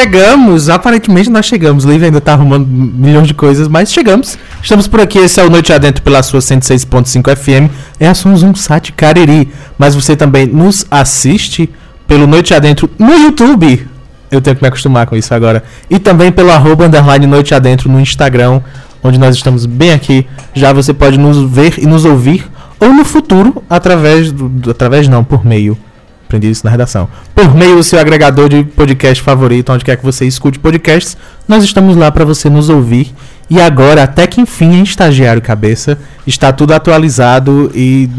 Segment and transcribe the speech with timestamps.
[0.00, 1.84] Chegamos, aparentemente nós chegamos.
[1.84, 4.36] Liv ainda tá arrumando milhões de coisas, mas chegamos.
[4.62, 7.72] Estamos por aqui, esse é o Noite Adentro pela sua 106.5 FM.
[7.98, 9.48] É a Sonzum Sat Cariri.
[9.78, 11.70] Mas você também nos assiste
[12.06, 13.88] pelo Noite Adentro no YouTube.
[14.30, 15.64] Eu tenho que me acostumar com isso agora.
[15.88, 18.60] E também pelo arroba underline Noite Adentro no Instagram,
[19.02, 20.26] onde nós estamos bem aqui.
[20.52, 22.46] Já você pode nos ver e nos ouvir.
[22.78, 25.78] Ou no futuro, através do- Através não, por meio.
[26.26, 27.08] Aprendi isso na redação.
[27.34, 31.62] Por meio do seu agregador de podcast favorito, onde quer que você escute podcasts, nós
[31.62, 33.14] estamos lá para você nos ouvir.
[33.48, 38.10] E agora, até que enfim, em estagiário cabeça, está tudo atualizado e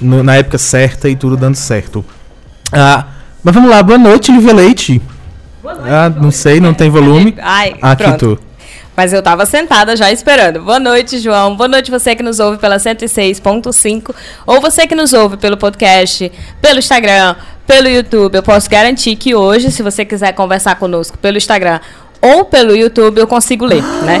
[0.00, 2.04] no- na época certa e tudo dando certo.
[2.72, 3.06] Ah,
[3.42, 5.02] mas vamos lá, boa noite, Lívia Leite.
[5.84, 7.34] Ah, não sei, não tem volume.
[7.42, 8.36] Ai, Aqui pronto.
[8.36, 8.46] tô.
[8.96, 10.62] Mas eu tava sentada já esperando.
[10.62, 11.54] Boa noite, João.
[11.54, 14.14] Boa noite você que nos ouve pela 106.5
[14.46, 16.32] ou você que nos ouve pelo podcast,
[16.62, 17.34] pelo Instagram,
[17.66, 18.36] pelo YouTube.
[18.36, 21.80] Eu posso garantir que hoje, se você quiser conversar conosco pelo Instagram
[22.20, 24.20] ou pelo YouTube, eu consigo ler, né?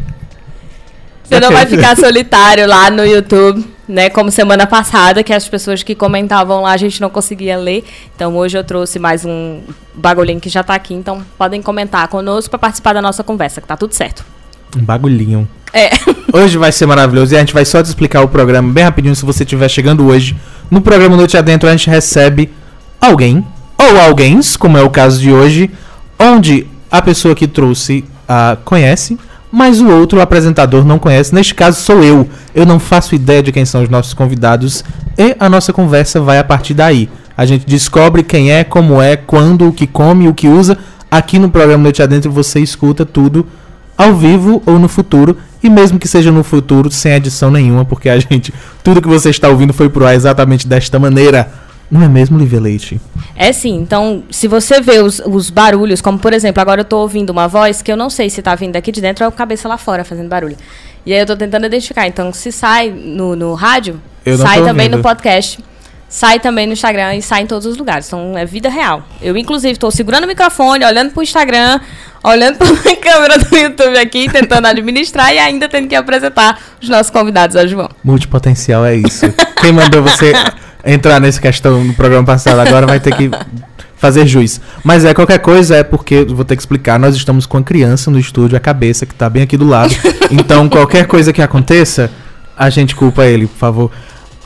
[1.28, 4.08] Você não vai ficar solitário lá no YouTube, né?
[4.08, 7.84] Como semana passada, que as pessoas que comentavam lá a gente não conseguia ler.
[8.14, 9.60] Então hoje eu trouxe mais um
[9.92, 10.94] bagulhinho que já tá aqui.
[10.94, 14.24] Então podem comentar conosco para participar da nossa conversa, que tá tudo certo.
[14.74, 15.48] Um bagulhinho.
[15.72, 15.90] É.
[16.32, 19.14] Hoje vai ser maravilhoso e a gente vai só te explicar o programa bem rapidinho
[19.14, 20.36] se você estiver chegando hoje.
[20.70, 22.50] No programa Noite Adentro a gente recebe
[23.00, 23.44] alguém
[23.78, 25.70] ou alguém, como é o caso de hoje,
[26.18, 29.18] onde a pessoa que trouxe ah, conhece,
[29.52, 31.34] mas o outro o apresentador não conhece.
[31.34, 32.28] Neste caso sou eu.
[32.54, 34.84] Eu não faço ideia de quem são os nossos convidados
[35.16, 37.08] e a nossa conversa vai a partir daí.
[37.36, 40.76] A gente descobre quem é, como é, quando, o que come, o que usa.
[41.10, 43.46] Aqui no programa Noite Adentro você escuta tudo
[43.96, 48.08] ao vivo ou no futuro, e mesmo que seja no futuro, sem edição nenhuma, porque
[48.08, 48.52] a gente,
[48.84, 51.50] tudo que você está ouvindo foi pro ar exatamente desta maneira.
[51.90, 53.00] Não é mesmo, Lívia Leite?
[53.36, 56.98] É sim, então, se você vê os, os barulhos, como por exemplo, agora eu tô
[56.98, 59.28] ouvindo uma voz que eu não sei se tá vindo aqui de dentro ou é
[59.28, 60.56] o cabeça lá fora fazendo barulho.
[61.04, 62.06] E aí eu tô tentando identificar.
[62.08, 64.00] Então, se sai no, no rádio,
[64.36, 64.96] sai também ouvindo.
[64.96, 65.60] no podcast,
[66.08, 68.06] sai também no Instagram e sai em todos os lugares.
[68.06, 69.02] Então, é vida real.
[69.20, 71.80] Eu, inclusive, tô segurando o microfone, olhando pro Instagram,
[72.22, 77.10] olhando pra câmera do YouTube aqui, tentando administrar e ainda tendo que apresentar os nossos
[77.10, 77.88] convidados, ó, João.
[78.02, 79.26] Multipotencial é isso.
[79.60, 80.32] Quem mandou você
[80.84, 83.30] entrar nessa questão no programa passado agora vai ter que
[83.96, 84.60] fazer juiz.
[84.84, 86.98] Mas é qualquer coisa é porque vou ter que explicar.
[86.98, 89.94] Nós estamos com a criança no estúdio, a cabeça que tá bem aqui do lado.
[90.30, 92.10] Então qualquer coisa que aconteça,
[92.56, 93.90] a gente culpa ele, por favor.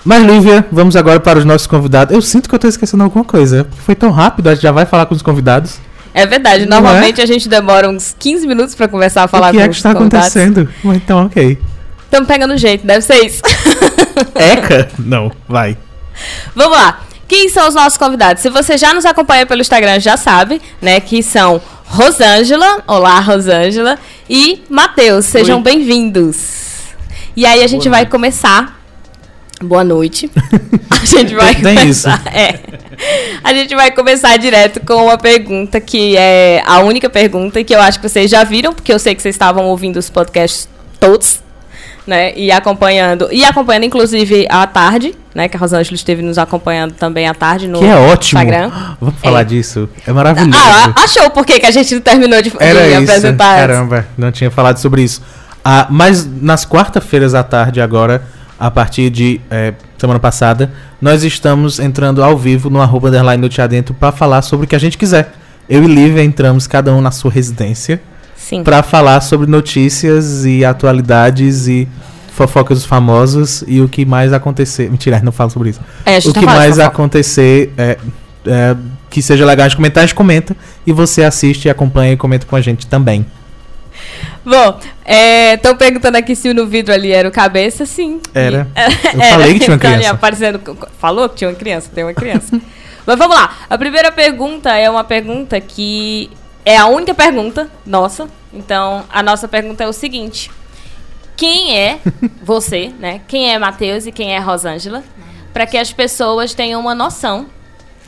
[0.05, 2.15] Mas Lívia, vamos agora para os nossos convidados.
[2.15, 3.65] Eu sinto que eu tô esquecendo alguma coisa.
[3.65, 5.78] porque Foi tão rápido, a gente já vai falar com os convidados.
[6.12, 6.81] É verdade, Não é?
[6.81, 9.71] normalmente a gente demora uns 15 minutos pra conversar, falar o que com é que
[9.72, 10.28] os está convidados.
[10.37, 10.69] acontecendo?
[10.83, 11.59] Mas Então, ok.
[12.05, 13.41] Estamos pegando jeito, deve ser isso.
[14.34, 14.89] Eca?
[14.99, 15.77] Não, vai.
[16.56, 17.00] Vamos lá.
[17.28, 18.43] Quem são os nossos convidados?
[18.43, 20.99] Se você já nos acompanha pelo Instagram, já sabe, né?
[20.99, 23.97] Que são Rosângela, olá Rosângela,
[24.28, 25.27] e Matheus.
[25.27, 26.37] Sejam bem-vindos.
[27.37, 28.10] E aí a gente Boa vai noite.
[28.10, 28.80] começar.
[29.62, 30.31] Boa noite.
[30.91, 32.22] A gente vai Tem começar.
[32.26, 32.60] É.
[33.43, 37.81] A gente vai começar direto com uma pergunta que é a única pergunta que eu
[37.81, 41.41] acho que vocês já viram, porque eu sei que vocês estavam ouvindo os podcasts todos,
[42.06, 42.34] né?
[42.37, 43.28] E acompanhando.
[43.32, 45.48] E acompanhando, inclusive, à tarde, né?
[45.48, 48.41] Que a Rosângela esteve nos acompanhando também à tarde no Que é ótimo.
[48.42, 48.71] Instagram.
[49.00, 49.44] Vamos falar É.
[49.44, 49.88] disso.
[50.06, 50.59] É maravilhoso.
[50.59, 52.98] Ah, achou por que a gente não terminou de, Era de isso.
[53.03, 53.56] apresentar?
[53.56, 55.22] Caramba, não tinha falado sobre isso.
[55.65, 58.22] Ah, mas nas quarta-feiras à tarde agora,
[58.60, 63.62] a partir de eh, semana passada, nós estamos entrando ao vivo no arroba underline Noite
[63.62, 65.32] Adentro para falar sobre o que a gente quiser.
[65.66, 68.03] Eu e Lívia entramos cada um na sua residência
[68.62, 71.89] para falar sobre notícias e atualidades e
[72.33, 74.91] fofocas dos famosos e o que mais acontecer.
[74.91, 75.80] Mentira, não falo sobre isso.
[76.04, 77.97] É, o que de mais acontecer é,
[78.47, 78.77] é,
[79.09, 80.54] que seja legal a gente comentar, a gente comenta.
[80.86, 83.24] E você assiste, acompanha e comenta com a gente também.
[84.45, 84.78] Bom,
[85.54, 88.21] estão perguntando aqui se no vidro ali era o cabeça, sim.
[88.34, 88.66] Era.
[89.15, 90.15] Eu falei que tinha uma Tá ali criança.
[90.15, 90.60] aparecendo,
[90.98, 92.59] falou que tinha uma criança, tem uma criança.
[93.07, 93.57] Mas vamos lá.
[93.69, 96.31] A primeira pergunta é uma pergunta que
[96.65, 98.28] é a única pergunta nossa.
[98.53, 100.51] Então, a nossa pergunta é o seguinte:
[101.37, 101.98] Quem é
[102.42, 103.21] você, né?
[103.28, 105.03] Quem é Matheus e quem é Rosângela?
[105.53, 107.47] Para que as pessoas tenham uma noção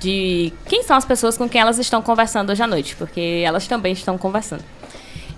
[0.00, 3.66] de quem são as pessoas com quem elas estão conversando hoje à noite, porque elas
[3.66, 4.64] também estão conversando.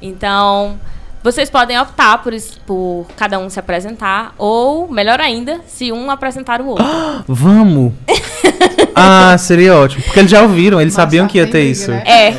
[0.07, 0.79] Então,
[1.23, 2.33] vocês podem optar por,
[2.67, 6.85] por cada um se apresentar, ou, melhor ainda, se um apresentar o outro.
[7.27, 7.93] Vamos!
[8.95, 10.05] ah, seria ótimo.
[10.05, 11.91] Porque eles já ouviram, eles sabiam que ia ter isso.
[11.91, 12.03] né?
[12.07, 12.35] É,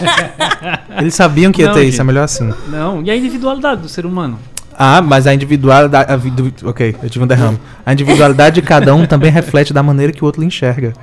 [0.98, 1.92] Eles sabiam que ia Não, ter gente.
[1.92, 2.52] isso, é melhor assim.
[2.68, 4.38] Não, e a individualidade do ser humano?
[4.78, 6.10] Ah, mas a individualidade.
[6.10, 7.58] a ok, eu tive um derrame.
[7.84, 10.94] A individualidade de cada um também reflete da maneira que o outro lhe enxerga.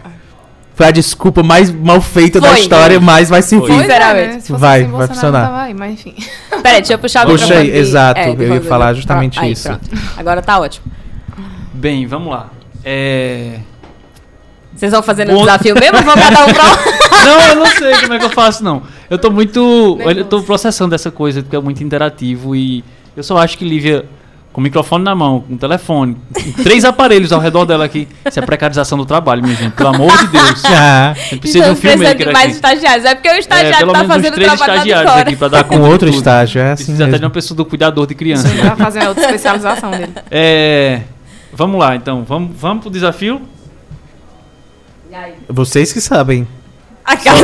[0.77, 2.59] Foi a desculpa mais mal feita da Foi.
[2.59, 3.67] história, mas vai se Foi.
[3.67, 3.77] enfim.
[3.79, 4.33] Pois é, Sinceramente.
[4.35, 4.39] né?
[4.41, 5.47] Se fosse Vai, assim, vai Bolsonaro funcionar.
[5.47, 6.15] Tava aí, mas enfim.
[6.61, 9.67] Peraí, deixa eu puxar o Puxa microfone exato, é, eu ia falar justamente Aí, isso.
[9.67, 9.89] pronto.
[10.15, 10.85] Agora tá ótimo.
[11.73, 12.51] Bem, vamos lá.
[12.85, 13.59] É...
[14.75, 16.63] Vocês vão fazendo o Bom- desafio mesmo ou vão cada um pra
[17.25, 18.83] Não, eu não sei como é que eu faço, não.
[19.09, 19.95] Eu tô muito.
[19.97, 20.19] Nervoso.
[20.19, 22.83] Eu tô processando essa coisa, porque é muito interativo e
[23.15, 24.05] eu só acho que Lívia,
[24.57, 28.07] com o microfone na mão, com o telefone, com três aparelhos ao redor dela aqui,
[28.25, 29.73] isso é precarização do trabalho, minha gente.
[29.73, 30.63] Pelo amor de Deus.
[30.65, 32.55] Ah, gente precisa de Então, um filmmaker de mais aqui.
[32.55, 33.05] estagiários.
[33.05, 35.63] É porque o É, estagiário pelo tá fazendo o três trabalho estagiários aqui pra dar
[35.69, 36.17] com outro tudo.
[36.17, 37.25] estágio, é assim Precisa até de mesmo.
[37.27, 38.47] uma pessoa do cuidador de criança.
[38.47, 40.11] Vai fazer a outra especialização dele.
[40.31, 41.01] É,
[41.53, 42.23] vamos lá, então.
[42.27, 43.39] Vamos, vamos pro desafio?
[45.47, 46.47] Vocês que sabem.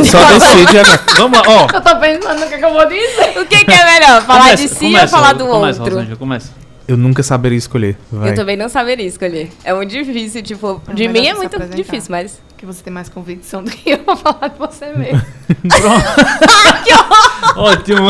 [0.10, 1.00] Só de- decide agora.
[1.15, 1.68] Vamos lá, ó.
[1.75, 3.39] Eu tô pensando no que, que eu vou dizer.
[3.39, 4.21] O que, que é melhor?
[4.24, 5.95] Falar Começa, de si começa, ou falar do começa, outro?
[5.95, 6.62] Rosângela, começa.
[6.88, 7.98] Eu nunca saberia escolher.
[8.12, 8.32] Vai.
[8.32, 9.50] Eu também não saberia escolher.
[9.64, 12.42] É muito difícil, tipo, É de mim é muito difícil, mas.
[12.58, 15.22] Que você tem mais convicção do que eu vou falar de você mesmo.
[17.56, 18.10] Ótimo.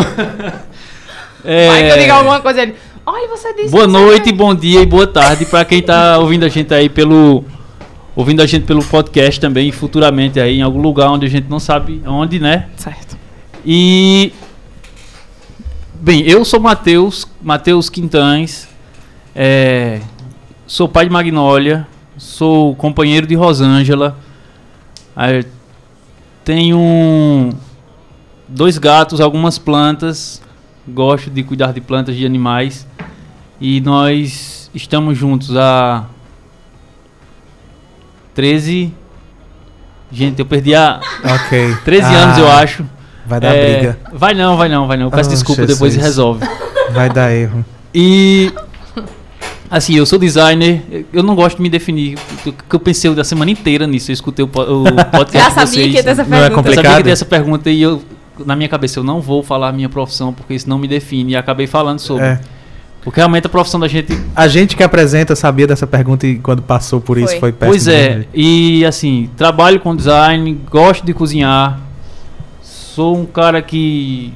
[1.44, 2.76] É, Vai que eu diga alguma coisa ele.
[3.06, 3.70] Olha, você disse.
[3.70, 4.34] Boa que noite, tem.
[4.34, 7.44] bom dia e boa tarde pra quem tá ouvindo a gente aí pelo
[8.16, 11.60] ouvindo a gente pelo podcast também futuramente aí em algum lugar onde a gente não
[11.60, 12.68] sabe onde, né?
[12.78, 13.18] Certo.
[13.66, 14.32] E
[16.04, 18.68] bem, eu sou Matheus, Matheus Quintães,
[19.34, 20.02] é,
[20.68, 24.18] sou pai de Magnólia, sou companheiro de Rosângela,
[25.16, 25.46] aí
[26.44, 27.54] tenho
[28.50, 30.42] dois gatos, algumas plantas,
[30.86, 32.86] gosto de cuidar de plantas de animais
[33.62, 36.04] e nós estamos juntos há
[38.36, 38.94] 13
[40.12, 41.76] Gente, eu perdi a Ok.
[41.84, 42.86] 13 Ah, anos, eu acho.
[43.26, 44.00] Vai dar É, briga.
[44.14, 45.06] Vai não, vai não, vai não.
[45.06, 45.78] Eu peço Oh, desculpa, Jesus.
[45.78, 46.46] depois resolve.
[46.92, 47.64] Vai dar erro.
[47.94, 48.52] E
[49.70, 53.50] assim, eu sou designer, eu não gosto de me definir, porque eu pensei a semana
[53.52, 55.88] inteira nisso, eu escutei o, o podcast Já sabia vocês.
[55.92, 56.70] que ia ter essa Não é pergunta.
[56.70, 56.92] Eu sabia complicado?
[56.94, 58.02] que ia ter essa pergunta e eu
[58.46, 61.34] na minha cabeça eu não vou falar a minha profissão porque isso não me define
[61.34, 62.26] e acabei falando sobre.
[62.26, 62.40] É.
[63.04, 66.62] Porque realmente a profissão da gente A gente que apresenta sabia dessa pergunta e quando
[66.62, 67.40] passou por isso Foi.
[67.40, 67.72] foi péssimo.
[67.72, 68.26] Pois é, né?
[68.34, 71.80] e assim, trabalho com design, gosto de cozinhar,
[72.94, 74.32] sou um cara que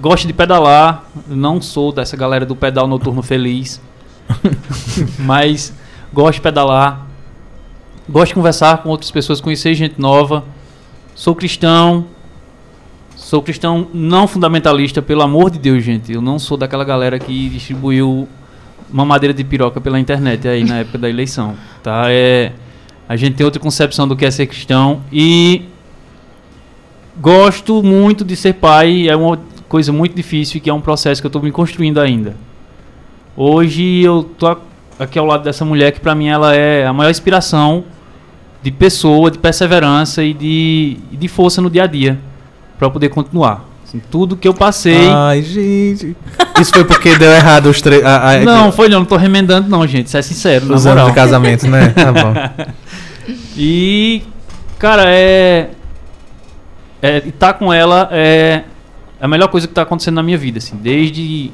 [0.00, 3.82] gosta de pedalar, não sou dessa galera do pedal noturno feliz,
[5.18, 5.74] mas
[6.12, 7.08] gosto de pedalar,
[8.08, 10.44] gosto de conversar com outras pessoas, conhecer gente nova,
[11.12, 12.06] sou cristão,
[13.16, 17.48] sou cristão não fundamentalista, pelo amor de Deus, gente, eu não sou daquela galera que
[17.48, 18.28] distribuiu
[18.92, 22.04] uma madeira de piroca pela internet aí na época da eleição, tá?
[22.12, 22.52] É,
[23.08, 25.64] a gente tem outra concepção do que é ser cristão e
[27.20, 29.38] gosto muito de ser pai, é uma
[29.68, 32.34] coisa muito difícil que é um processo que eu estou me construindo ainda.
[33.36, 34.56] Hoje eu tô
[34.98, 37.84] aqui ao lado dessa mulher que para mim ela é a maior inspiração
[38.62, 42.18] de pessoa, de perseverança e de, de força no dia a dia
[42.78, 43.64] para poder continuar.
[43.86, 46.14] Assim, tudo que eu passei Ai, gente.
[46.60, 48.04] Isso foi porque deu errado os três.
[48.04, 50.08] a- não, foi não, não tô remendando não, gente.
[50.08, 51.88] Isso é sincero, Os anos de casamento, né?
[51.90, 52.34] Tá bom.
[53.60, 54.22] E,
[54.78, 55.70] cara, é.
[57.00, 58.64] É, estar com ela é
[59.20, 61.50] a melhor coisa que tá acontecendo na minha vida, assim, desde.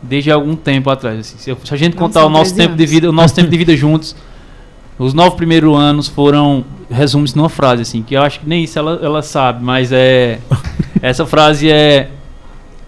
[0.00, 1.18] Desde algum tempo atrás.
[1.18, 1.38] Assim.
[1.38, 2.90] Se, eu- se a gente contar o nosso 13 tempo de anos.
[2.90, 4.14] vida, o nosso tempo de vida juntos,
[4.98, 6.64] os nove primeiros anos foram.
[6.90, 10.38] Resume-se numa frase, assim, que eu acho que nem isso ela, ela sabe, mas é.
[11.02, 12.08] Essa frase é.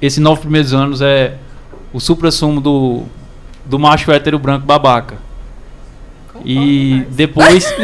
[0.01, 1.35] Esses nove primeiros anos é
[1.93, 3.03] o supra-sumo do,
[3.67, 5.17] do macho hétero branco babaca.
[6.45, 7.65] E depois.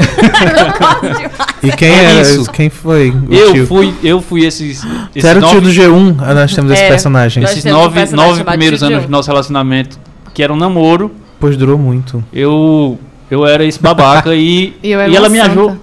[1.62, 2.20] E quem É era?
[2.20, 2.50] isso.
[2.52, 3.12] Quem foi?
[3.30, 3.66] Eu tio?
[3.66, 4.84] fui, eu fui esses.
[4.84, 6.88] esses Você era o tio nove, do G1, ah, nós temos esse É.
[6.88, 7.42] personagem.
[7.42, 9.98] Nós esses temos um nove, personagem nove primeiros anos do nosso relacionamento,
[10.32, 11.10] que era um namoro,
[11.40, 12.22] Pois durou muito.
[12.32, 12.98] eu,
[13.30, 15.76] eu era esse babaca e, E eu era e ela me ajudou.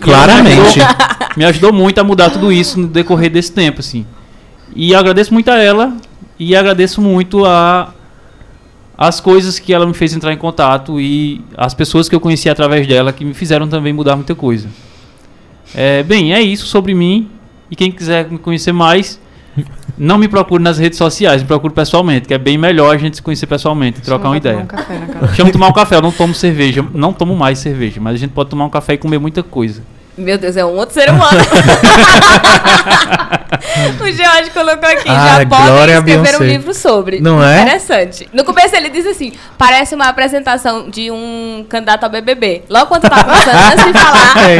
[0.00, 0.80] Claramente.
[1.36, 4.06] Me ajudou muito a mudar tudo isso no decorrer desse tempo, assim.
[4.76, 5.92] E eu agradeço muito a ela
[6.38, 7.92] e agradeço muito a
[8.96, 12.48] as coisas que ela me fez entrar em contato e as pessoas que eu conheci
[12.48, 14.68] através dela que me fizeram também mudar muita coisa.
[15.74, 17.28] É, bem, é isso sobre mim.
[17.70, 19.20] E quem quiser me conhecer mais,
[19.96, 23.16] não me procure nas redes sociais, me procure pessoalmente, que é bem melhor a gente
[23.16, 24.58] se conhecer pessoalmente, trocar uma ideia.
[24.58, 25.28] um café na.
[25.34, 28.30] Chama tomar um café, eu não tomo cerveja, não tomo mais cerveja, mas a gente
[28.30, 29.82] pode tomar um café e comer muita coisa.
[30.16, 31.40] Meu Deus, é um outro ser humano.
[34.00, 37.20] o George colocou aqui, Ah, já podem a escrever um livro sobre.
[37.20, 37.62] Não é?
[37.62, 38.28] Interessante.
[38.32, 42.62] No começo ele diz assim, parece uma apresentação de um candidato ao BBB.
[42.70, 44.34] Logo quando eu tava pensando, antes de falar.
[44.44, 44.58] É.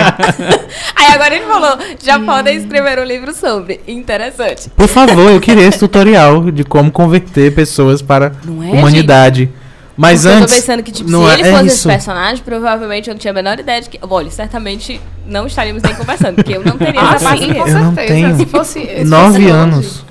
[0.96, 3.80] Aí agora ele falou, já podem escrever um livro sobre.
[3.86, 4.70] Interessante.
[4.70, 9.50] Por favor, eu queria esse tutorial de como converter pessoas para Não é, humanidade.
[9.96, 10.52] Mas Porque antes.
[10.52, 11.76] Eu tô pensando que, tipo, não se é- ele é fosse isso.
[11.76, 13.98] esse personagem, provavelmente eu não tinha a menor ideia de que.
[14.02, 17.54] Olha, certamente não estaríamos nem conversando, porque eu não teria Ah, essa sim, paciência.
[17.62, 18.14] com Eu não certeza.
[18.14, 18.36] tenho.
[18.38, 20.04] Se fosse, se fosse Nove anos.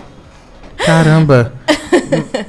[0.78, 1.54] Caramba.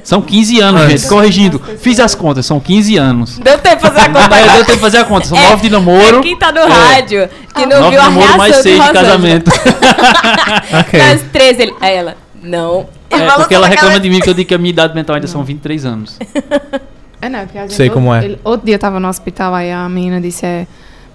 [0.03, 1.01] São 15 anos, Antes.
[1.01, 1.09] gente.
[1.09, 1.61] Corrigindo.
[1.79, 3.37] Fiz as contas, são 15 anos.
[3.37, 4.25] Deu tempo de fazer a conta.
[4.25, 4.51] Agora.
[4.53, 5.27] deu tempo de fazer a conta.
[5.27, 6.19] São É, 9 de namoro.
[6.19, 6.65] É quem tá no É.
[6.67, 9.51] rádio, que não 9 viu de a namoro reação mais 6 de casamento.
[10.79, 10.99] Ok.
[10.99, 11.73] Das 13, ele...
[11.79, 12.87] Aí ela, não.
[13.09, 15.27] É, porque ela reclama de mim que eu digo que a minha idade mental ainda
[15.27, 16.17] são 23 anos.
[17.21, 18.23] É, não, porque a gente, Sei como é.
[18.25, 20.67] ele- outro dia eu tava no hospital, aí a menina disse, é,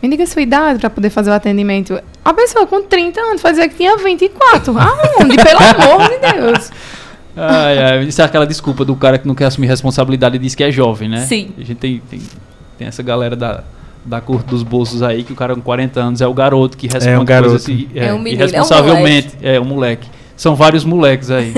[0.03, 2.01] me diga a sua idade pra poder fazer o atendimento.
[2.25, 4.75] A pessoa com 30 anos fazia que tinha 24.
[4.79, 5.37] Aonde?
[5.37, 5.61] Pelo
[5.93, 6.71] amor de Deus.
[7.37, 10.55] Ai, ai, isso é aquela desculpa do cara que não quer assumir responsabilidade e diz
[10.55, 11.21] que é jovem, né?
[11.27, 11.51] Sim.
[11.57, 12.21] A gente tem, tem,
[12.79, 13.63] tem essa galera da,
[14.05, 16.89] da cor dos bolsos aí, que o cara com 40 anos é o garoto que
[16.89, 17.51] responde um garoto.
[17.51, 19.29] coisas assim, É um menino, é um irresponsavelmente.
[19.43, 20.09] É um moleque.
[20.37, 21.53] São vários moleques aí.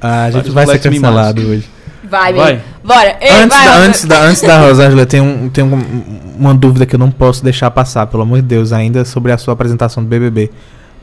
[0.00, 1.68] Ah, a gente Vários vai ser cancelado hoje.
[2.10, 2.60] Vai, Vai.
[2.82, 3.16] Bora.
[3.20, 3.86] Ei, Antes, vai, da, Rosângela.
[3.86, 7.42] antes, da, antes da Rosângela, tem, um, tem um- uma dúvida que eu não posso
[7.44, 10.50] deixar passar, pelo amor de Deus, ainda sobre a sua apresentação do BBB.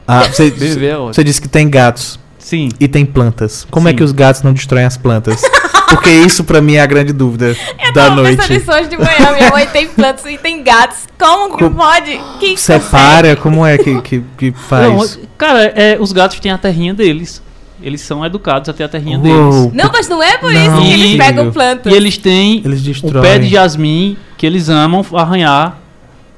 [0.08, 1.14] Ah, você, BBB é ótimo.
[1.14, 2.70] você disse que tem gatos Sim.
[2.80, 3.66] e tem plantas.
[3.72, 3.98] Como é Sim.
[3.98, 5.42] que os gatos não destroem as plantas?
[5.90, 8.54] Porque isso pra mim é a grande dúvida Eu da tava pensando noite.
[8.54, 9.32] nisso hoje de manhã.
[9.38, 10.98] Minha mãe tem plantas e tem gatos.
[11.18, 12.20] Como que Co- pode?
[12.42, 15.16] Quem Separa, como é que, que, que faz?
[15.16, 17.42] Não, cara, é, os gatos têm a terrinha deles.
[17.82, 19.24] Eles são educados a ter a terrinha Uou.
[19.62, 19.74] deles.
[19.74, 21.18] Não, mas não é por Não, isso que eles filho.
[21.18, 21.94] pegam plantas.
[21.94, 25.78] E eles têm Eles o pé de jasmim que eles amam arranhar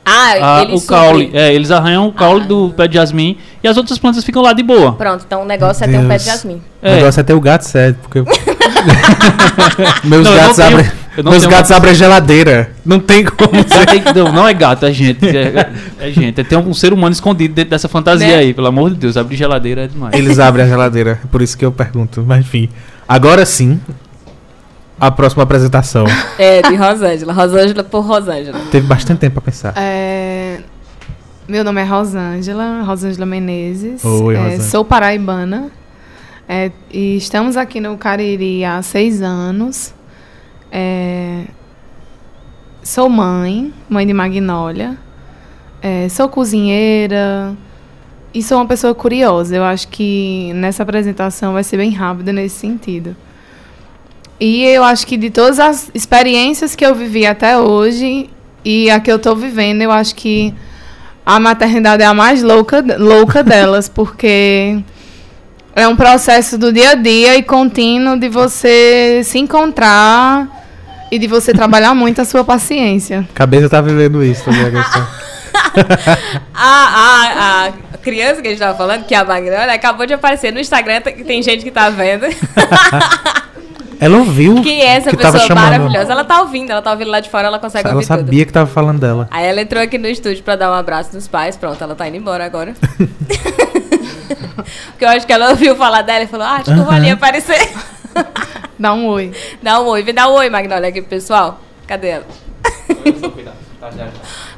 [0.06, 1.30] Ah, a- eles o caule.
[1.34, 2.48] É, eles arranham o caule Ah.
[2.48, 4.94] do pé de jasmim e as outras plantas ficam lá de boa.
[4.94, 6.62] Pronto, então o negócio é ter um pé de jasmim.
[6.82, 6.96] O É.
[6.96, 8.20] negócio é ter o gato certo, porque.
[8.20, 8.26] eu-
[10.04, 10.92] meus Não, gatos, abrem,
[11.24, 11.78] meus tenho gatos gato.
[11.78, 12.72] abrem a geladeira.
[12.86, 13.52] Não tem como.
[13.54, 15.26] Não, tem que- não, não é gato, é gente.
[15.26, 16.44] É, é gente.
[16.44, 18.36] Tem um ser humano escondido dentro dessa fantasia Né?
[18.36, 18.54] aí.
[18.54, 20.14] Pelo amor de Deus, abrir geladeira é demais.
[20.14, 22.24] Eles abrem a geladeira, é por isso que eu pergunto.
[22.28, 22.70] Mas enfim.
[23.08, 23.80] Agora sim,
[25.00, 26.06] a próxima apresentação.
[26.38, 27.34] É, de Rosângela.
[27.34, 28.60] Rosângela por Rosângela.
[28.72, 29.74] Teve bastante tempo pra pensar.
[29.78, 30.60] É,
[31.48, 34.04] meu nome é Rosângela, Rosângela Menezes.
[34.04, 34.64] Oi, É, Rosângela.
[34.64, 35.68] sou paraibana.
[36.48, 39.94] É, e estamos aqui no Cariri há seis anos.
[40.72, 41.46] É,
[42.84, 44.98] sou mãe, mãe de Magnólia.
[45.82, 47.56] É, sou cozinheira.
[48.34, 49.56] E sou uma pessoa curiosa.
[49.56, 53.16] Eu acho que nessa apresentação vai ser bem rápida nesse sentido.
[54.40, 58.30] E eu acho que de todas as experiências que eu vivi até hoje
[58.64, 60.54] e a que eu tô vivendo, eu acho que
[61.26, 64.80] a maternidade é a mais louca, louca delas, porque
[65.76, 70.59] é um processo do dia a dia e contínuo de você se encontrar
[71.12, 73.28] e de você trabalhar muito a sua paciência.
[73.34, 75.08] Cabeça tá vivendo isso também a questão.
[76.54, 80.14] A, a, a criança que a gente tava falando, que é a Magnolia, acabou de
[80.14, 81.02] aparecer no Instagram.
[81.02, 82.26] Tem, tem gente que tá vendo.
[84.00, 86.12] Ela ouviu Quem é essa que pessoa maravilhosa?
[86.12, 88.18] Ela tá ouvindo, ela tá ouvindo lá de fora, ela consegue Ela ouvir tudo.
[88.18, 89.28] sabia que tava falando dela.
[89.30, 91.58] Aí ela entrou aqui no estúdio pra dar um abraço nos pais.
[91.58, 92.74] Pronto, ela tá indo embora agora.
[94.92, 96.94] Porque eu acho que ela ouviu falar dela e falou: Ah, acho que eu vou
[96.94, 97.70] ali aparecer.
[98.80, 99.32] Dá um oi.
[99.62, 100.02] Dá um oi.
[100.04, 101.60] Vem dar um oi, Magnolia, aqui pro pessoal.
[101.86, 102.26] Cadê ela?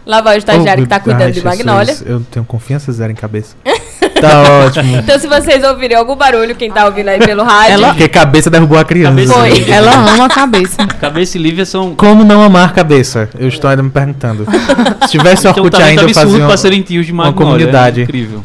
[0.05, 1.97] Lá vai o estagiário Oh, que tá cuidando ai, de Jesus, Magnolia.
[2.05, 3.55] Eu tenho confiança zero em cabeça.
[4.19, 4.97] tá ótimo.
[4.97, 7.85] Então, se vocês ouvirem algum barulho, quem tá ouvindo aí pelo rádio.
[7.85, 9.11] Porque cabeça derrubou a criança.
[9.11, 9.49] Cabeça Foi.
[9.49, 9.71] livre.
[9.71, 10.87] Ela ama a cabeça.
[10.99, 11.95] Cabeça e Lívia são.
[11.95, 13.29] Como não amar cabeça?
[13.37, 14.45] Eu estou ainda me perguntando.
[15.05, 17.51] Se tivesse um Orkut ainda eu absurdo fazia pra uma, tios de uma Magnólia.
[17.57, 18.01] comunidade.
[18.01, 18.43] É incrível.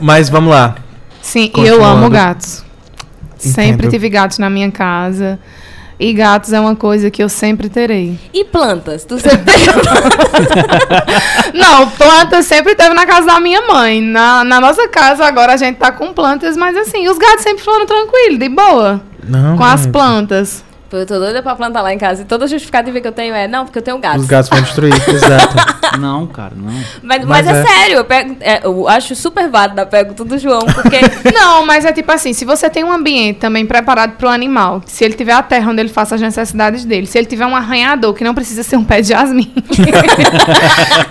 [0.00, 0.74] Mas vamos lá.
[1.20, 2.64] Sim, e eu amo gatos.
[3.48, 3.90] Sempre Entendo.
[3.90, 5.38] tive gatos na minha casa.
[5.98, 8.18] E gatos é uma coisa que eu sempre terei.
[8.32, 9.04] E plantas?
[9.04, 9.44] Tu sempre
[11.54, 14.00] Não, plantas sempre teve na casa da minha mãe.
[14.00, 17.62] Na, na nossa casa agora a gente tá com plantas, mas assim, os gatos sempre
[17.62, 19.00] foram tranquilos, de boa.
[19.22, 20.64] Não, com as plantas.
[20.96, 22.22] Eu tô doida pra plantar lá em casa.
[22.22, 24.22] E toda justificativa que eu tenho é, não, porque eu tenho gatos.
[24.22, 25.54] Os gatos vão destruir, exato.
[25.98, 26.72] Não, cara, não.
[27.02, 27.64] Mas, Mas mas é, é.
[27.66, 30.98] sério, eu, pego- é, eu acho super válido a pergunta do João, porque
[31.34, 35.04] Não, mas é tipo assim, se você tem um ambiente também preparado pro animal, se
[35.04, 38.12] ele tiver a terra onde ele faça as necessidades dele, se ele tiver um arranhador,
[38.14, 39.52] que não precisa ser um pé de jasmim.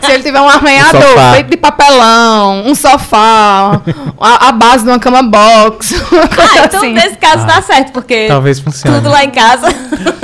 [0.05, 1.31] se ele tiver um arranhador sofá.
[1.33, 3.81] feito de papelão, um sofá,
[4.19, 5.93] a, a base de uma cama box.
[6.11, 6.93] ah, então assim.
[6.93, 8.97] nesse caso Ah, dá certo, porque Talvez funcione.
[8.97, 9.72] tudo lá em casa.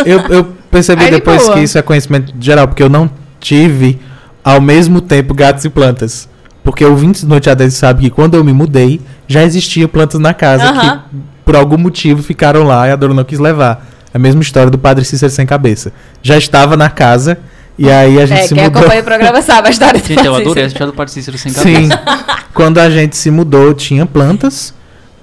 [0.06, 1.54] Eu, eu percebi Aí de depois boa.
[1.56, 4.00] que isso é conhecimento geral, porque eu não tive
[4.44, 6.28] ao mesmo tempo gatos e plantas.
[6.64, 10.34] Porque ouvintes do Noite Adentro sabem que quando eu me mudei, já existia plantas na
[10.34, 11.04] casa Aham.
[11.10, 13.88] que por algum motivo ficaram lá e a dona não quis levar.
[14.14, 15.92] É a mesma história do Padre Cícero sem cabeça.
[16.22, 17.38] Já estava na casa
[17.78, 18.82] e aí a gente É, se quem mudou.
[18.82, 21.38] acompanha o programa sabe a história do Gente, eu adorei essa história do Padre Cícero
[21.38, 21.90] sem Sim.
[21.90, 22.00] cabeça.
[22.54, 24.74] Quando a gente se mudou, tinha plantas,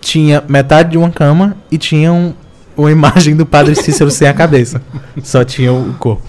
[0.00, 2.32] tinha metade de uma cama e tinha um,
[2.76, 4.80] uma imagem do padre Cícero sem a cabeça.
[5.22, 6.22] Só tinha o corpo.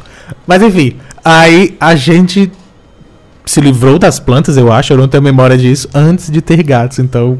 [0.45, 2.51] Mas enfim, aí a gente
[3.45, 6.99] se livrou das plantas, eu acho, eu não tenho memória disso, antes de ter gatos.
[6.99, 7.39] Então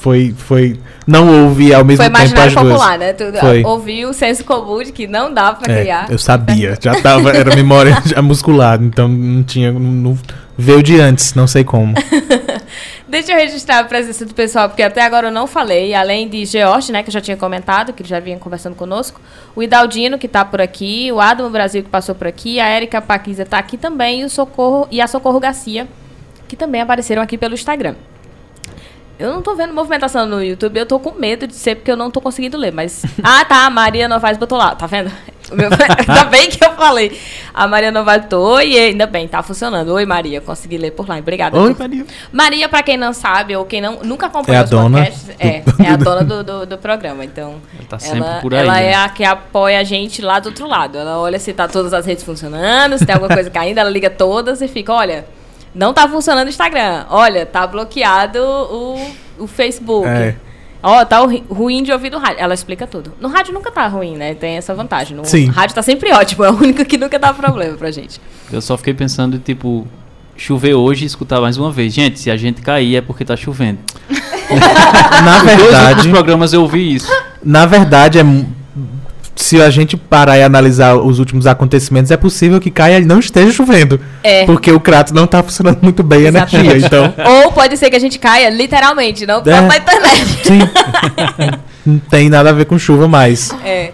[0.00, 0.34] foi.
[0.36, 2.72] foi não houve ao mesmo Foi tempo as imaginário duas.
[2.78, 3.12] popular, né?
[3.12, 3.62] Tu Foi.
[3.62, 6.10] ouviu o senso comum de que não dá pra É, criar.
[6.10, 9.70] eu sabia, já tava, era memória já muscular, então não tinha.
[9.70, 10.18] Não, não-
[10.56, 11.92] veio de antes, não sei como.
[13.06, 16.44] Deixa eu registrar a presença do pessoal, porque até agora eu não falei, além de
[16.46, 19.20] George, né, que eu já tinha comentado, que ele já vinha conversando conosco,
[19.54, 23.02] o Idaldino, que tá por aqui, o Adamo Brasil, que passou por aqui, a Erika
[23.02, 25.86] Paquiza tá aqui também, e, o Socorro, e a Socorro Garcia,
[26.48, 27.94] que também apareceram aqui pelo Instagram.
[29.18, 31.96] Eu não tô vendo movimentação no YouTube, eu tô com medo de ser porque eu
[31.96, 33.04] não tô conseguindo ler, mas...
[33.22, 35.12] Ah, tá, a Maria Novaes botou lá, tá vendo?
[35.52, 35.68] Meu-
[36.08, 37.20] Ainda bem que eu falei.
[37.52, 39.90] A Maria botou, oi, ainda bem, tá funcionando.
[39.92, 41.58] Oi, Maria, consegui ler por lá, obrigada.
[41.58, 42.06] Oi, por- Maria.
[42.32, 45.30] Maria, pra quem não sabe, ou quem não, nunca acompanhou É a os dona podcasts,
[45.38, 47.24] é, é a dona do, do, do programa.
[47.24, 48.60] Então, Ela tá sempre ela, por aí.
[48.60, 48.86] ela né?
[48.86, 50.98] é a que apoia a gente lá do outro lado.
[50.98, 54.08] Ela olha se tá todas as redes funcionando, se tem alguma coisa caindo, ela liga
[54.10, 55.26] todas e fica, olha,
[55.74, 57.04] não tá funcionando o Instagram.
[57.10, 60.08] Olha, tá bloqueado o, o Facebook.
[60.08, 60.34] É.
[60.86, 62.36] Ó, tá ru- ruim de ouvir no rádio.
[62.40, 63.12] Ela explica tudo.
[63.18, 64.34] No rádio nunca tá ruim, né?
[64.34, 65.16] Tem essa vantagem.
[65.16, 65.46] No Sim.
[65.46, 66.44] rádio tá sempre ótimo.
[66.44, 68.20] É o único que nunca dá problema pra gente.
[68.52, 69.88] Eu só fiquei pensando, tipo,
[70.36, 71.94] chover hoje e escutar mais uma vez.
[71.94, 73.78] Gente, se a gente cair é porque tá chovendo.
[75.24, 77.10] Na verdade, programas eu ouvi isso.
[77.42, 78.22] na verdade, é.
[79.36, 83.18] Se a gente parar e analisar os últimos acontecimentos, é possível que caia e não
[83.18, 84.00] esteja chovendo.
[84.22, 84.44] É.
[84.46, 87.12] Porque o Kratos não tá funcionando muito bem a energia, então.
[87.44, 89.60] Ou pode ser que a gente caia, literalmente, não É.
[89.60, 90.46] na internet.
[90.46, 90.58] Sim.
[91.84, 93.50] não tem nada a ver com chuva mais.
[93.64, 93.90] É.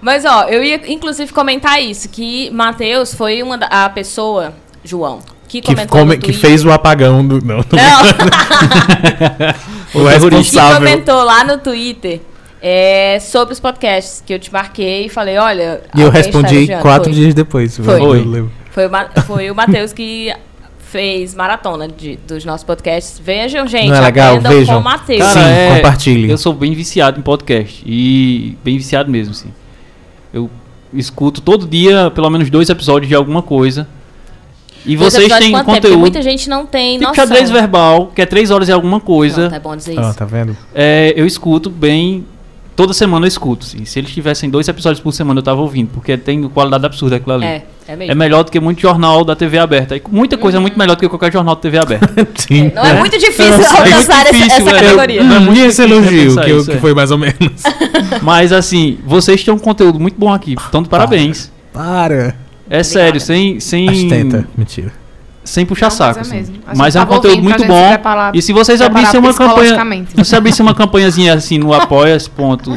[0.00, 4.52] Mas, ó, eu ia inclusive comentar isso, que Matheus foi uma da, a pessoa,
[4.84, 7.40] João, que Que, comentou come- que fez o apagão do.
[7.44, 7.62] Não, Não,
[9.94, 10.28] o terrorista.
[10.28, 10.76] que responsável.
[10.78, 12.20] comentou lá no Twitter
[12.62, 15.80] é, sobre os podcasts, que eu te marquei e falei, olha...
[15.96, 16.82] E eu respondi elogiando.
[16.82, 17.12] quatro Foi.
[17.20, 17.76] dias depois.
[17.76, 18.00] Foi.
[18.24, 18.52] lembro.
[18.70, 20.32] Foi o, Ma- foi o Matheus que
[20.78, 23.18] fez maratona de, dos nossos podcasts.
[23.18, 24.40] Vejam, gente, Não é legal?
[24.40, 24.74] Vejam.
[24.76, 25.18] com o Matheus.
[25.20, 26.30] Cara, Sim, é- compartilhe.
[26.30, 27.82] Eu sou bem viciado em podcast.
[27.84, 29.48] E bem viciado mesmo, assim.
[30.32, 30.48] Eu
[30.94, 33.88] escuto todo dia pelo menos dois episódios de alguma coisa.
[34.84, 35.64] E Dois vocês têm quanto tempo?
[35.64, 35.98] Porque conteúdo.
[36.00, 37.24] muita gente não tem Tipo noção.
[37.26, 39.42] xadrez verbal, que é três horas e alguma coisa.
[39.42, 40.18] Pronto, é bom dizer Ah, isso.
[40.18, 40.56] tá vendo?
[40.74, 42.24] É, eu escuto bem.
[42.74, 43.66] Toda semana eu escuto.
[43.66, 43.84] assim.
[43.84, 45.90] Se eles tivessem dois episódios por semana, eu tava ouvindo.
[45.92, 47.44] Porque tem qualidade absurda aquilo ali.
[47.44, 48.12] É, é mesmo.
[48.12, 49.94] É melhor do que muito jornal da TV aberta.
[49.96, 52.26] E muita coisa é muito melhor do que qualquer jornal da TV aberta.
[52.34, 52.72] Sim.
[52.74, 54.80] Não é muito difícil É muito alcançar essa- difícil, essa, é.
[54.80, 55.22] categoria.
[55.22, 56.80] Não é muito esse elogio, que, isso, que é.
[56.80, 57.62] foi mais ou menos.
[58.22, 60.56] Mas assim, vocês têm um conteúdo muito bom aqui.
[60.68, 61.50] Então, parabéns.
[61.72, 62.34] Para.
[62.70, 64.48] É sério, sem, sem, Ostenta.
[64.56, 64.92] Mentira.
[65.52, 66.18] Sem puxar Não, mas saco.
[66.18, 66.34] é assim.
[66.36, 66.54] mesmo.
[66.66, 67.88] A gente Mas é um conteúdo muito bom.
[67.90, 70.06] preparar- E se vocês abrissem uma campanha.
[70.08, 72.26] Se você abrissem uma campanhazinha assim no apoias.
[72.26, 72.72] Ponto,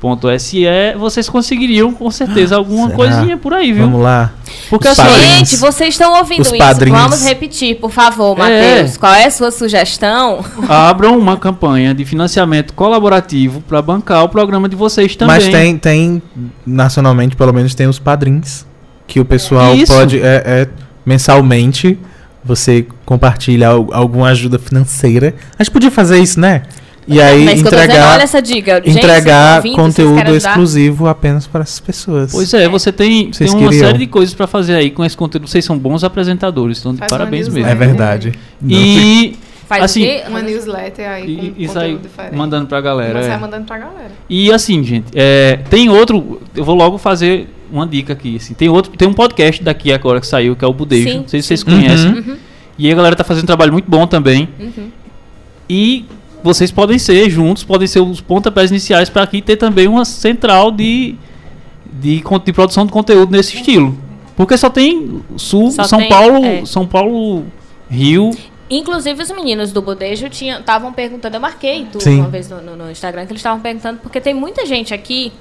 [0.00, 0.64] ponto SE,
[0.98, 2.96] vocês conseguiriam com certeza alguma Será?
[2.96, 3.84] coisa por aí, viu?
[3.84, 4.32] Vamos lá.
[4.70, 5.20] Porque Os assim.
[5.20, 6.56] Gente, vocês estão ouvindo Os isso.
[6.58, 6.98] padrinhos.
[7.00, 8.72] Vamos repetir, por favor, É.
[8.78, 8.96] Matheus.
[8.96, 10.42] Qual é a sua sugestão?
[10.68, 15.36] abram uma campanha de financiamento colaborativo para bancar o programa de vocês também.
[15.36, 16.22] Mas tem, tem,
[16.66, 18.64] nacionalmente, pelo menos, tem os padrinhos.
[19.06, 19.92] Que o pessoal Isso.
[19.92, 20.18] pode.
[20.20, 20.68] É, é,
[21.06, 21.98] mensalmente,
[22.44, 25.34] você compartilha al- alguma ajuda financeira.
[25.58, 26.62] A gente podia fazer isso, né?
[27.08, 28.82] E aí Mas tô dizendo, entregar, olha essa dica.
[28.84, 32.32] Gente, entregar conteúdo exclusivo apenas para essas pessoas.
[32.32, 33.86] Pois é, você tem, Vocês tem uma queriam.
[33.86, 35.46] série de coisas para fazer aí com esse conteúdo.
[35.46, 37.70] Vocês são bons apresentadores, então de Faz parabéns mesmo.
[37.70, 38.32] É verdade.
[38.68, 39.36] E,
[39.68, 40.22] Faz assim, o quê?
[40.28, 42.34] Uma newsletter aí e, com isso aí diferente.
[42.34, 43.22] mandando pra E galera.
[43.22, 43.36] Você é.
[43.38, 44.10] mandando pra galera.
[44.28, 46.40] E assim, gente, é, tem outro.
[46.56, 48.36] Eu vou logo fazer uma dica aqui.
[48.36, 51.08] Assim, tem outro, tem um podcast daqui agora que saiu, que é o Budejo.
[51.08, 51.66] Sim, Não sei se vocês sim.
[51.66, 52.10] conhecem.
[52.12, 52.36] Uhum.
[52.78, 54.48] E aí a galera tá fazendo um trabalho muito bom também.
[54.60, 54.90] Uhum.
[55.68, 56.04] E
[56.42, 60.70] vocês podem ser juntos, podem ser os pontapés iniciais para aqui ter também uma central
[60.70, 61.14] de,
[62.00, 63.96] de, de produção de conteúdo nesse estilo.
[64.36, 66.64] Porque só tem Sul, Só São tem- Paulo, é.
[66.66, 67.44] São Paulo,
[67.90, 68.30] Rio.
[68.68, 72.18] Inclusive, os meninos do Bodejo estavam perguntando, eu marquei tu Sim.
[72.20, 75.32] uma vez no, no- no Instagram, que eles estavam perguntando, porque tem muita gente aqui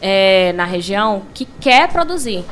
[0.00, 2.44] é, na região que quer produzir.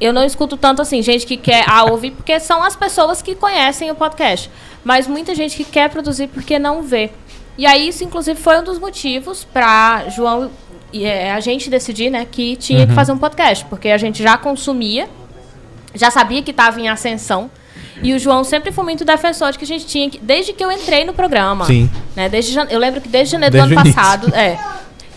[0.00, 3.34] Eu não escuto tanto assim, gente que quer ah, ouvir, porque são as pessoas que
[3.34, 4.50] conhecem o podcast.
[4.82, 7.10] Mas muita gente que quer produzir porque não vê.
[7.58, 10.50] E aí, isso, inclusive, foi um dos motivos para João
[10.92, 14.22] e é, a gente decidir né, que tinha que fazer um podcast, porque a gente
[14.22, 15.08] já consumia
[15.94, 17.50] já sabia que estava em ascensão.
[18.02, 20.18] E o João sempre foi muito defensor de que a gente tinha que.
[20.18, 21.66] Desde que eu entrei no programa.
[21.66, 21.90] Sim.
[22.16, 24.34] Né, desde, eu lembro que desde janeiro Desde do ano passado.
[24.34, 24.58] É.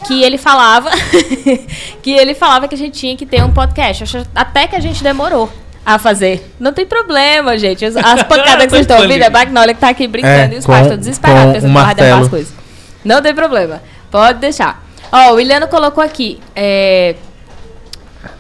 [0.06, 0.90] Que ele falava.
[2.02, 4.04] que ele falava que a gente tinha que ter um podcast.
[4.36, 5.50] Até que a gente demorou
[5.86, 6.54] a fazer.
[6.60, 7.84] Não tem problema, gente.
[7.86, 10.60] As, as pancadas que vocês estão ouvindo é Magnolia que tá aqui brincando É, e
[10.60, 12.54] os pais com- estão desesperados com pensando um derrubar as coisas.
[13.04, 13.82] Não tem problema.
[14.10, 14.84] Pode deixar.
[15.12, 16.40] Ó, o Williano colocou aqui.
[16.56, 17.16] É...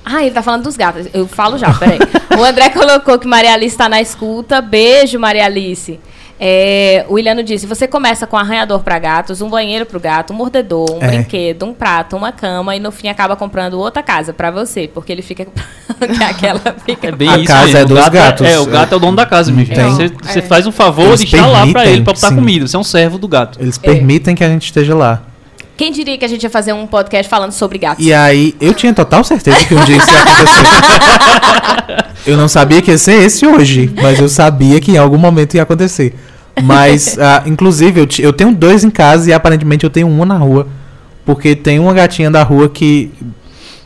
[0.05, 1.07] Ah, ele tá falando dos gatos.
[1.13, 1.99] Eu falo já, peraí.
[2.37, 4.61] o André colocou que Maria Alice tá na escuta.
[4.61, 5.99] Beijo, Maria Alice.
[6.39, 9.99] É, o Williano disse: você começa com um arranhador para gatos, um banheiro para o
[9.99, 11.07] gato, um mordedor, um É.
[11.07, 15.11] brinquedo, um prato, uma cama e no fim acaba comprando outra casa para você, porque
[15.11, 15.45] ele fica.
[16.17, 17.07] que aquela fica.
[17.07, 18.45] É bem A isso casa é O dos gato gatos.
[18.47, 19.75] É, o gato é o dono da casa, minha gente.
[19.75, 19.89] Tem.
[19.91, 20.41] Você, você É.
[20.41, 22.35] faz um favor Eles de estar lá pra permitem, ele, pra botar sim.
[22.35, 22.67] comida.
[22.67, 23.59] Você é um servo do gato.
[23.61, 25.21] Eles permitem que a gente esteja lá.
[25.75, 28.05] Quem diria que a gente ia fazer um podcast falando sobre gatos?
[28.05, 30.65] E aí, eu tinha total certeza que um dia isso ia acontecer.
[32.31, 35.55] eu não sabia que ia ser esse hoje, mas eu sabia que em algum momento
[35.55, 36.15] ia acontecer.
[36.61, 40.37] Mas, ah, inclusive, eu, eu tenho dois em casa e aparentemente eu tenho um na
[40.37, 40.67] rua.
[41.25, 43.11] Porque tem uma gatinha da rua que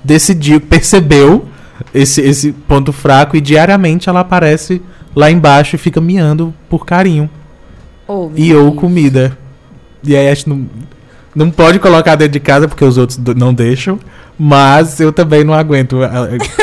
[0.03, 1.47] decidiu, percebeu
[1.93, 4.81] esse, esse ponto fraco e diariamente ela aparece
[5.15, 7.29] lá embaixo e fica miando por carinho.
[8.07, 9.37] Oh, E ou comida.
[10.03, 10.65] E aí a gente não,
[11.37, 13.99] não pode colocar dentro de casa porque os outros não deixam.
[14.39, 15.97] Mas eu também não aguento.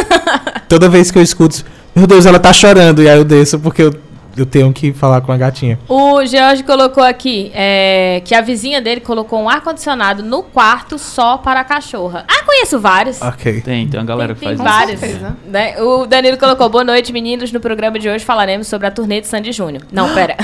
[0.68, 3.00] Toda vez que eu escuto, meu Deus, ela tá chorando.
[3.00, 3.94] E aí eu desço porque eu,
[4.36, 5.78] eu tenho que falar com a gatinha.
[5.88, 11.38] O George colocou aqui é, que a vizinha dele colocou um ar-condicionado no quarto só
[11.38, 12.24] para a cachorra.
[12.28, 13.20] Ah, conheço vários.
[13.22, 13.60] Ok.
[13.60, 15.18] Tem, tem uma galera que tem faz tem isso.
[15.18, 15.44] vários.
[15.46, 15.80] Né?
[15.80, 17.52] O Danilo colocou, boa noite, meninos.
[17.52, 19.82] No programa de hoje falaremos sobre a turnê de Sandy Júnior.
[19.92, 20.36] Não, pera.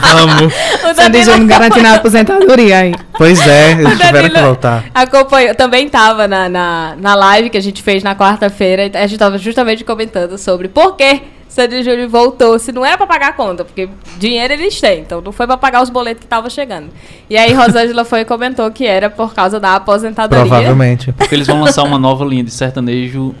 [0.00, 0.52] Vamos.
[0.90, 2.94] o Sandy Júnior garantindo a aposentadoria aí.
[3.16, 4.84] Pois é, eles tiveram que voltar.
[4.94, 8.84] Acompanhou, também estava na, na, na live que a gente fez na quarta-feira.
[8.94, 11.22] A gente estava justamente comentando sobre por que
[11.54, 12.58] Sandy Júnior voltou.
[12.58, 13.88] Se não era para pagar a conta, porque
[14.18, 16.88] dinheiro eles têm, então não foi para pagar os boletos que estavam chegando.
[17.30, 20.44] E aí Rosângela foi e comentou que era por causa da aposentadoria.
[20.44, 21.12] Provavelmente.
[21.12, 23.36] Porque eles vão lançar uma nova linha de sertanejo.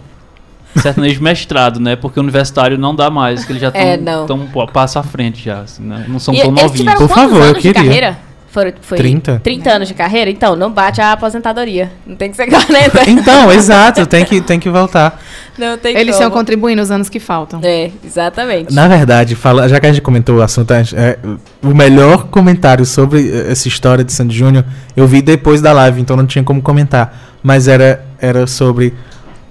[0.76, 1.96] Sertanejo mestrado, né?
[1.96, 3.96] Porque universitário não dá mais, que eles já estão É,
[4.26, 6.04] tão um passo à frente já, assim, né?
[6.08, 6.94] não são E tão eles novinhos.
[6.94, 8.16] Por favor, eu queria.
[8.54, 9.40] Foram, foi 30.
[9.42, 10.30] 30 anos de carreira?
[10.30, 11.90] Então, não bate a aposentadoria.
[12.06, 13.02] Não tem que ser 40.
[13.10, 15.20] Então, exato, tem que, tem que voltar.
[15.58, 16.24] Não tem Eles como.
[16.24, 17.58] estão contribuindo os anos que faltam.
[17.64, 18.72] É, exatamente.
[18.72, 21.18] Na verdade, fala, já que a gente comentou o assunto, a gente- é,
[21.64, 24.64] o melhor comentário sobre eh, essa história de Sandy Júnior
[24.96, 27.12] eu vi depois da live, então não tinha como comentar.
[27.42, 28.94] Mas era, era sobre.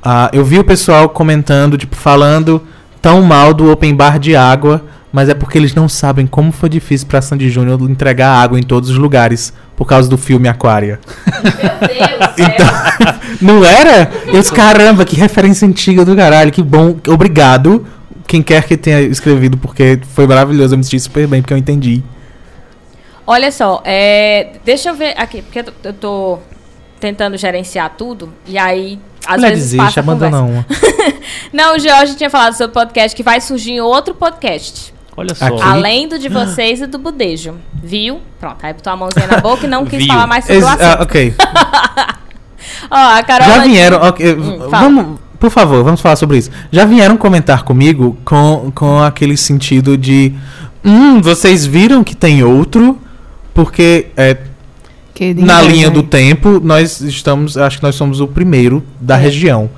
[0.02, 2.62] ah, eu vi o pessoal comentando, tipo, falando
[3.02, 4.82] tão mal do open bar de água,
[5.13, 8.63] mas é porque eles não sabem como foi difícil pra Sandy Júnior entregar água em
[8.63, 10.99] todos os lugares por causa do filme Aquária.
[11.43, 12.67] Meu Deus, Então,
[13.39, 14.12] não era?
[14.26, 17.86] Eu caramba, que referência antiga do caralho, que bom, obrigado.
[18.28, 21.58] Quem quer que tenha escrevido, porque foi maravilhoso, eu me senti super bem, porque eu
[21.58, 22.04] entendi.
[23.26, 26.39] Olha só, é, deixa eu ver aqui, porque eu tô-
[26.99, 28.97] tentando gerenciar tudo, e aí
[29.28, 30.65] às Mulher vezes desiste, abandona conversa.
[30.69, 31.13] uma.
[31.54, 34.93] Não, o George tinha falado sobre podcast que vai surgir em outro podcast.
[35.15, 35.45] Olha só.
[35.45, 35.62] Aqui.
[35.62, 37.56] Além do de vocês e do budejo.
[37.84, 38.19] Viu?
[38.39, 40.67] Pronto, aí botou a mãozinha na boca e não quis falar mais sobre Ex- o
[40.67, 41.02] ah, assunto.
[41.04, 41.36] ok.
[42.89, 43.47] Ó, a Carol...
[43.47, 43.97] Já vieram.
[44.02, 46.49] ok, Hum, vamos, por favor, vamos falar sobre isso.
[46.71, 50.34] Já vieram comentar comigo com, com aquele sentido de.
[50.84, 52.97] Hum, vocês viram que tem outro?
[53.54, 54.38] Porque é,
[55.13, 55.93] Que na ninguém, linha né?
[55.93, 57.58] do tempo, nós estamos.
[57.58, 59.21] Acho que nós somos o primeiro da É.
[59.21, 59.69] região.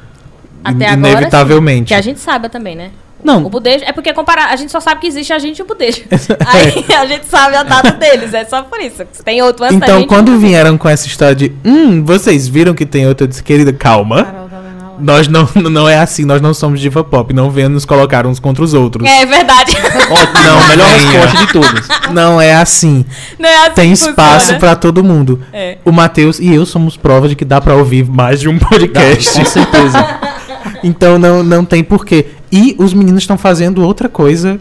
[0.63, 1.87] Até In- agora, Inevitavelmente.
[1.89, 2.91] Que a gente saiba também, né?
[3.25, 3.43] Não.
[3.43, 3.83] O budejo...
[3.85, 6.03] É porque comparar, a gente só sabe que existe a gente e o budejo.
[6.45, 9.03] Aí a gente sabe a data deles, é só por isso.
[9.11, 10.07] Se tem outro antes Então, gente...
[10.07, 13.73] quando vieram com essa história de, hum, vocês viram que tem outra, eu disse, querida,
[13.73, 14.23] calma.
[14.23, 14.75] Carol tá vendo.
[14.99, 18.39] Nós não, não é assim, nós não somos diva pop, não venham nos colocar uns
[18.39, 19.07] contra os outros.
[19.07, 19.75] É verdade.
[20.09, 21.87] Ótimo, Não, melhor resposta de todas.
[22.11, 23.05] Não é assim.
[23.39, 25.41] Não é assim Tem espaço pra todo mundo.
[25.51, 25.77] É.
[25.83, 28.67] O Matheus e eu somos prova de que dá pra ouvir mais de um Dá,
[28.67, 29.39] podcast.
[29.39, 30.34] com certeza.
[30.83, 32.27] Então não, não tem porquê.
[32.51, 34.59] E os meninos estão fazendo outra coisa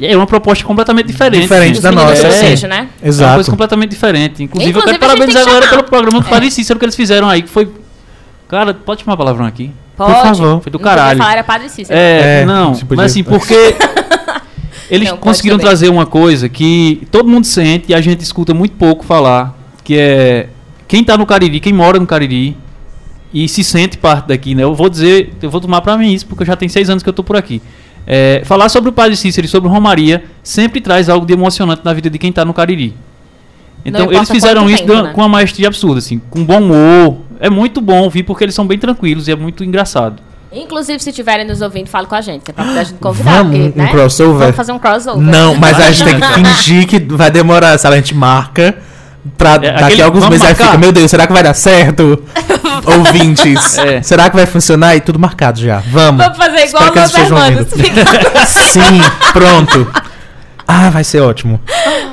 [0.00, 1.42] é uma proposta completamente diferente.
[1.42, 2.30] diferente da nossa.
[2.30, 2.40] sim.
[2.40, 2.76] budejo, né?
[2.76, 3.50] É uma coisa Exato.
[3.50, 4.42] completamente diferente.
[4.42, 6.30] Inclusive, eu Inclusive, quero gente tem parabenizar a galera pelo programa do É.
[6.30, 7.68] Padre Cícero que eles fizeram aí, que foi.
[8.48, 9.70] Cara, pode chamar palavrão aqui?
[9.96, 10.12] Pode.
[10.12, 10.34] favor.
[10.34, 11.18] Foi do Não podia caralho.
[11.18, 11.96] falar, era Padre Cícero.
[11.96, 13.54] É, É, não, mas assim, porque
[14.90, 18.72] eles Não, conseguiram trazer uma coisa que todo mundo sente e a gente escuta muito
[18.76, 20.48] pouco falar, que é
[20.88, 22.56] quem tá no Cariri, quem mora no Cariri
[23.34, 24.62] e se sente parte daqui, né?
[24.62, 27.02] Eu vou dizer, eu vou tomar pra mim isso, porque eu já tenho seis anos
[27.02, 27.60] que eu tô por aqui.
[28.06, 31.92] É, falar sobre o Padre Cícero e sobre Romaria sempre traz algo de emocionante na
[31.92, 32.94] vida de quem tá no Cariri.
[33.84, 35.12] Então eles fizeram isso tempo, de- né?
[35.12, 37.18] com uma maestria absurda, assim, com bom humor.
[37.40, 40.22] É muito bom ouvir porque eles são bem tranquilos e é muito engraçado.
[40.52, 42.42] Inclusive, se estiverem nos ouvindo, fale com a gente.
[42.48, 43.42] É pra poder a gente convidar.
[43.42, 43.90] Vamos, porque, um né?
[43.90, 44.38] crossover?
[44.38, 45.20] Vamos fazer um crossover.
[45.20, 46.26] Não, mas a gente tem que
[46.62, 47.76] fingir que vai demorar.
[47.76, 48.76] Se a gente marca,
[49.36, 50.64] pra daqui aquele- a alguns meses aí marcar?
[50.66, 52.22] fica, meu Deus, será que vai dar certo?
[52.86, 54.02] Ouvintes, É.
[54.02, 54.94] será que vai funcionar?
[54.96, 55.78] E tudo marcado já.
[55.86, 56.22] Vamos.
[56.24, 57.66] Vamos fazer igual Espero que ouvindo.
[58.46, 59.00] Sim,
[59.32, 59.90] pronto.
[60.66, 61.60] Ah, vai ser ótimo.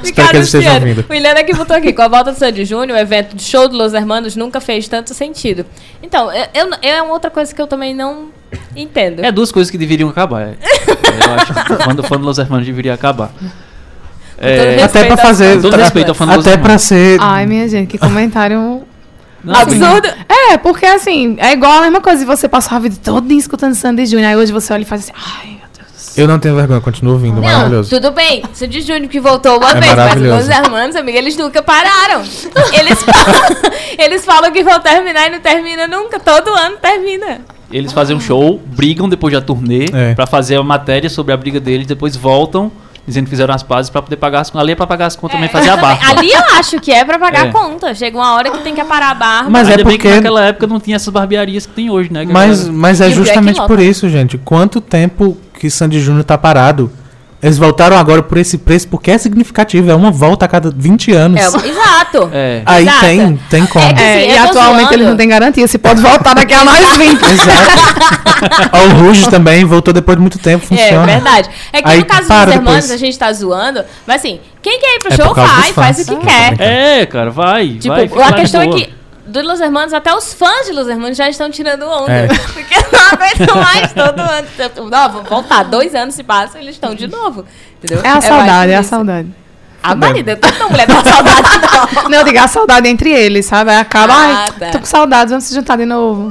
[0.03, 1.05] Espero que eles estejam ouvindo.
[1.09, 3.67] O Ilana aqui botou aqui, com a volta do Sandy Júnior, o evento de show
[3.69, 5.65] do Los Hermanos nunca fez tanto sentido.
[6.03, 8.27] Então, eu, eu- é uma outra coisa que eu também não
[8.75, 9.23] entendo.
[9.23, 10.41] É duas coisas que deveriam acabar.
[10.41, 10.53] é.
[10.87, 13.31] Eu acho que quando o fã dos Hermanos deveria acabar.
[14.37, 15.61] É, Até pra fazer.
[15.61, 17.19] todo respeito ao fã Até pra ser.
[17.21, 18.83] Ai, minha gente, que comentário.
[19.43, 20.07] Não, Absurdo.
[20.29, 23.73] É, porque assim, é igual a mesma coisa de você passar a vida toda escutando
[23.75, 24.29] Sandy Júnior.
[24.29, 26.23] Aí hoje você olha e faz assim, ai, meu Deus do céu.
[26.23, 27.35] Eu não tenho vergonha, continuo ouvindo.
[27.35, 27.89] Não, maravilhoso.
[27.89, 28.43] tudo bem.
[28.53, 32.21] Sandy Júnior que voltou uma É vez, mas os Hermanos, amiga, eles nunca pararam.
[32.73, 36.19] Eles falam, eles falam que vão terminar e não termina nunca.
[36.19, 37.41] Todo ano termina.
[37.71, 40.13] Eles fazem um show, brigam depois da turnê É.
[40.13, 42.69] pra fazer a matéria sobre a briga deles, depois voltam
[43.07, 44.61] dizendo que fizeram as pazes pra poder pagar as contas.
[44.63, 46.01] Ali é pra pagar as contas também fazer a barba.
[46.09, 47.49] Ali eu acho que é pra pagar É.
[47.49, 47.93] a conta.
[47.95, 49.49] Chega uma hora que tem que parar a barba.
[49.49, 52.11] Mas é Ainda bem porque- que naquela época não tinha essas barbearias que tem hoje,
[52.11, 52.25] né?
[52.29, 54.37] Mas, mas é é justamente por isso, gente.
[54.37, 56.91] Quanto tempo que Sandy Júnior tá parado?
[57.43, 59.89] Eles voltaram agora por esse preço porque é significativo.
[59.89, 61.39] É uma volta a cada 20 anos.
[61.41, 62.29] É, exato.
[62.33, 62.61] É.
[62.65, 62.99] Aí Exato.
[63.01, 63.85] tem, tem como.
[63.85, 63.93] É É,
[64.25, 64.93] Assim, e atualmente zoando.
[64.95, 65.67] eles não têm garantia.
[65.67, 67.21] Se pode voltar daqui a mais 20.
[67.23, 68.21] Exato.
[68.73, 71.05] O Ruge também voltou depois de muito tempo, É funciona.
[71.05, 71.49] verdade.
[71.71, 72.91] É que Aí no caso dos irmãos, depois.
[72.91, 76.05] a gente tá zoando, mas assim, quem quer ir pro É show vai, faz o
[76.05, 76.61] que Ah, quer.
[77.01, 77.69] É, cara, vai.
[77.79, 78.89] Tipo, vai, a questão é que
[79.31, 82.11] do Los Hermanos, até os fãs de Los Hermanos já estão tirando onda.
[82.11, 82.27] É.
[82.53, 84.89] Porque não aguentam mais todo ano.
[84.89, 85.63] Não, vão voltar.
[85.63, 87.45] Dois anos se passam eles estão de novo.
[87.77, 88.01] Entendeu?
[88.03, 89.27] É a mais saudade, é a saudade.
[89.83, 92.03] A marida, toda mulher tá com saudade, não.
[92.09, 93.71] Não, eu digo a saudade entre eles, sabe?
[93.71, 94.69] Aí acaba, Ah, ai, tá.
[94.69, 96.29] tô com saudades, vamos se juntar de novo.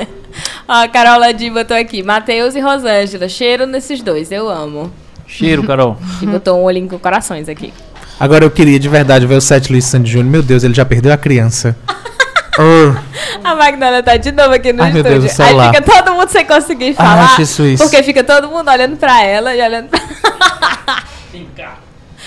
[0.66, 2.02] Ó, a Carola Di botou aqui.
[2.02, 3.28] Matheus e Rosângela.
[3.28, 4.90] Cheiro nesses dois, eu amo.
[5.26, 5.98] Cheiro, Carol.
[6.22, 7.74] E botou um olhinho com corações aqui.
[8.22, 10.30] Agora eu queria de verdade ver o setlist Sandy Júnior.
[10.30, 11.76] Meu Deus, ele já perdeu a criança.
[12.58, 12.94] Oh,
[13.42, 15.20] A Magdalena tá de novo aqui no Ai, meu estúdio.
[15.22, 15.70] Deus, o celular.
[15.70, 17.24] Aí fica todo mundo sem conseguir falar.
[17.24, 17.82] acho isso, isso.
[17.82, 19.98] Porque fica todo mundo olhando pra ela e olhando pra...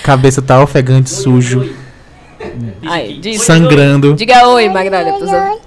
[0.03, 1.69] cabeça tá ofegante, sujo,
[2.87, 4.15] Aí, diz, sangrando.
[4.15, 5.15] diga oi, Magdalena.
[5.15, 5.59] pros outros.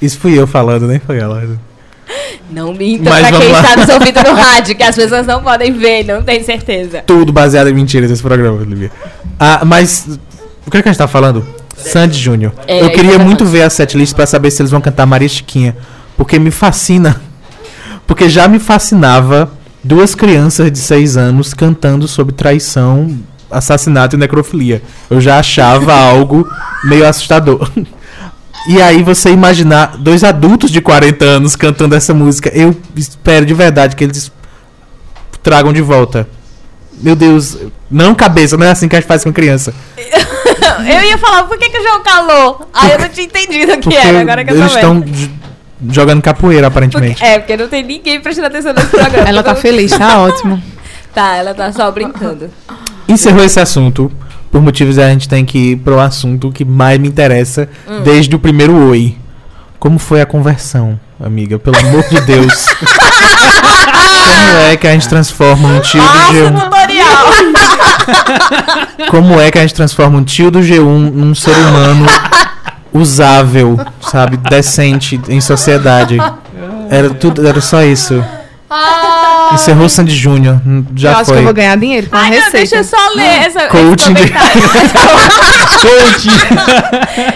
[0.00, 1.42] Isso fui eu falando, nem foi ela.
[2.50, 3.60] Não minta Mas pra quem lá.
[3.60, 7.02] está nos ouvindo no rádio, que as pessoas não podem ver, não tem certeza.
[7.06, 8.90] Tudo baseado em mentiras esse programa, Olivia.
[9.38, 10.18] Ah, mas
[10.66, 11.46] o que, é que a gente tá falando?
[11.76, 12.52] Sandy Júnior.
[12.66, 15.76] É, eu queria muito ver a setlist pra saber se eles vão cantar Maria Chiquinha.
[16.16, 17.20] Porque me fascina.
[18.06, 19.50] Porque já me fascinava
[19.82, 23.18] duas crianças de seis anos cantando sobre traição,
[23.50, 24.82] assassinato e necrofilia.
[25.08, 26.46] Eu já achava algo
[26.84, 27.70] meio assustador.
[28.68, 33.54] E aí você imaginar dois adultos de 40 anos cantando essa música, eu espero de
[33.54, 34.30] verdade que eles
[35.42, 36.28] tragam de volta.
[37.00, 37.56] Meu Deus,
[37.90, 39.72] não cabeça, não é assim que a gente faz com criança.
[40.80, 42.68] Eu ia falar, por que, que o João calou?
[42.72, 45.04] Aí eu não tinha entendido o que Porque era, agora que eu tô eles estão
[45.90, 47.14] jogando capoeira, aparentemente.
[47.16, 49.28] Porque- é, porque não tem ninguém prestando atenção nesse programa.
[49.28, 50.62] Ela tá feliz, tá ótimo.
[51.14, 52.50] Tá, ela tá só brincando.
[53.06, 54.10] Encerrou esse assunto.
[54.50, 58.02] Por motivos a gente tem que ir pro assunto que mais me interessa Hum.
[58.02, 59.16] desde o primeiro oi.
[59.78, 61.58] Como foi a conversão, amiga?
[61.58, 62.66] Pelo amor de Deus.
[64.50, 66.60] Como é que a gente transforma um tio do Nossa, G1?
[66.64, 67.26] tutorial!
[69.10, 72.06] Como é que a gente transforma um tio do G1 num ser humano
[72.92, 73.78] usável,
[74.10, 74.36] sabe?
[74.36, 76.18] Decente em sociedade?
[76.90, 78.22] Era tudo, era só isso.
[79.52, 80.60] Encerrou Sandy Júnior.
[80.94, 81.34] Já eu acho foi.
[81.34, 82.56] que eu vou ganhar dinheiro com a Ai, não, receita.
[82.58, 84.62] deixa eu só ler essa, esse Coaching de- comentário.
[85.80, 86.28] Coach!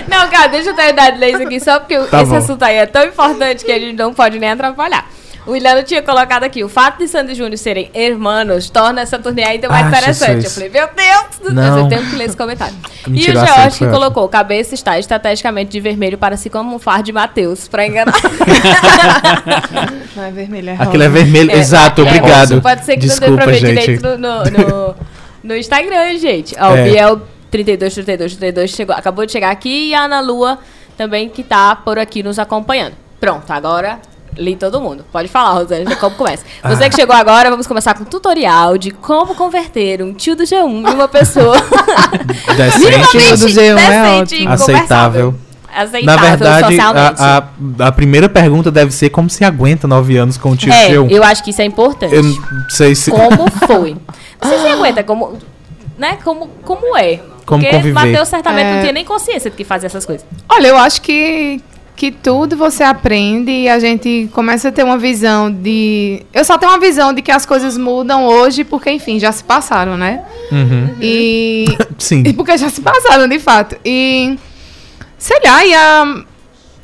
[0.09, 2.37] Não, cara, deixa eu terminar de ler isso aqui só porque Tá esse bom.
[2.37, 5.07] assunto aí é tão importante que a gente não pode nem atrapalhar.
[5.46, 9.44] O Williano tinha colocado aqui, o fato de Sandy Júnior serem irmãos torna essa turnê
[9.44, 10.44] ainda mais Acho interessante.
[10.44, 11.78] Eu falei, meu Deus, do Não.
[11.80, 12.74] Eu tenho que ler esse comentário.
[13.07, 17.12] Me e o George que colocou, cabeça está estrategicamente de vermelho para se camuflar de
[17.12, 18.14] Matheus, pra enganar.
[20.16, 21.18] Não é vermelho, é Aquilo é rosa.
[21.22, 21.50] vermelho.
[21.50, 22.62] É, Exato, é, obrigado.
[22.62, 23.80] Pode ser que não dê Desculpa, pra ver gente.
[23.80, 24.94] direito no, no, no,
[25.44, 26.54] no Instagram, gente.
[26.59, 26.80] Ó, É.
[26.80, 30.59] o Biel 32, 32, 32 chegou, acabou de chegar aqui e a Ana Lua
[30.96, 32.94] também que tá por aqui nos acompanhando.
[33.20, 33.98] Pronto, agora
[34.37, 35.05] li todo mundo.
[35.12, 36.44] Pode falar, Rosângela, como começa.
[36.64, 36.88] Você Ah.
[36.90, 40.66] que chegou agora, vamos começar com um tutorial de como converter um tio do G1
[40.90, 41.57] em uma pessoa
[42.57, 43.18] Decente.
[43.18, 44.51] Tio do G1 é e ótimo.
[44.53, 45.35] Aceitável.
[45.77, 47.38] Aceitável Na verdade, a,
[47.81, 50.90] a, a primeira pergunta deve ser como se aguenta nove anos com o tio é,
[50.90, 51.11] G1.
[51.11, 52.14] eu acho que isso é importante.
[52.14, 52.35] Eu não
[52.70, 53.11] sei se.
[53.11, 53.97] como foi.
[54.40, 55.37] Você se aguenta como,
[55.99, 56.18] né?
[56.23, 57.16] Como, como é.
[57.44, 57.92] Como Porque conviver.
[57.92, 58.81] Matheus certamente não É.
[58.81, 60.25] tinha nem consciência de que fazia essas coisas.
[60.49, 61.61] Olha, eu acho que,
[61.96, 66.22] que tudo você aprende e a gente começa a ter uma visão de.
[66.33, 69.44] Eu só tenho uma visão de que as coisas mudam hoje porque, enfim, já se
[69.44, 70.24] passaram, né?
[70.50, 70.94] Uhum.
[71.00, 71.66] E.
[71.98, 72.24] Sim.
[72.26, 73.76] E porque já se passaram, de fato.
[73.85, 74.37] E.
[75.16, 76.24] Sei lá, e a.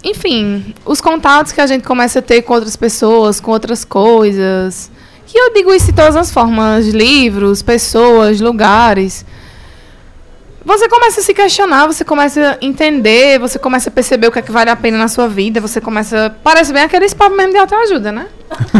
[0.02, 4.90] Enfim, os contatos que a gente começa a ter com outras pessoas, com outras coisas.
[5.32, 9.24] E eu digo isso de todas as formas: livros, pessoas, lugares.
[10.64, 14.38] Você começa a se questionar, você começa a entender, você começa a perceber o que
[14.38, 16.34] é que vale a pena na sua vida, você começa.
[16.44, 18.26] Parece bem aquele papo mesmo de autoajuda, né?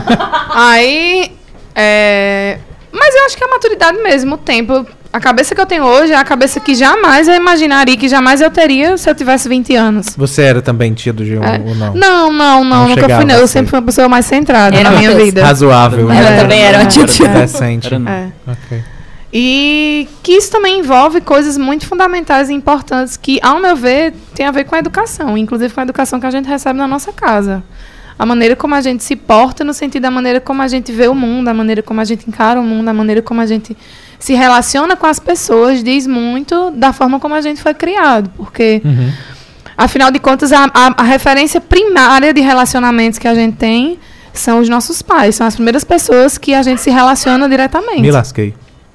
[0.54, 1.32] Aí.
[1.74, 2.58] É...
[2.92, 4.84] Mas eu acho que é a maturidade mesmo, o tempo.
[5.12, 8.40] A cabeça que eu tenho hoje é a cabeça que jamais eu imaginaria, que jamais
[8.40, 10.06] eu teria se eu tivesse 20 anos.
[10.16, 11.60] Você era também tia do G1 É.
[11.68, 11.94] ou não?
[11.94, 13.34] Não, não, não, Não nunca fui não.
[13.34, 13.54] Eu ser.
[13.54, 15.42] sempre fui uma pessoa mais centrada Era na minha vida.
[15.44, 16.10] Razoável.
[16.12, 16.40] Ela né?
[16.40, 17.26] também era uma tia tia.
[17.28, 17.88] Decente.
[17.88, 18.12] Era não.
[18.12, 18.28] É.
[18.46, 18.82] Ok.
[19.32, 24.44] E que isso também envolve coisas muito fundamentais e importantes que, ao meu ver, tem
[24.46, 27.12] a ver com a educação, inclusive com a educação que a gente recebe na nossa
[27.12, 27.62] casa.
[28.18, 31.06] A maneira como a gente se porta, no sentido da maneira como a gente vê
[31.08, 33.74] o mundo, a maneira como a gente encara o mundo, a maneira como a gente
[34.18, 38.30] se relaciona com as pessoas, diz muito da forma como a gente foi criado.
[38.36, 39.10] Porque, Uhum.
[39.78, 43.98] afinal de contas, a, a- a referência primária de relacionamentos que a gente tem
[44.34, 48.02] são os nossos pais, são as primeiras pessoas que a gente se relaciona diretamente.
[48.02, 48.54] Me lasquei.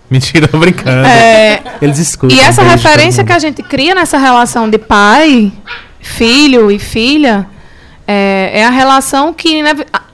[0.10, 1.06] Mentira, tô brincando.
[1.08, 2.38] É, Eles escutam.
[2.38, 5.52] e essa referência que a gente cria nessa relação de pai,
[6.00, 7.48] filho e filha,
[8.08, 9.72] é, é a relação que, né,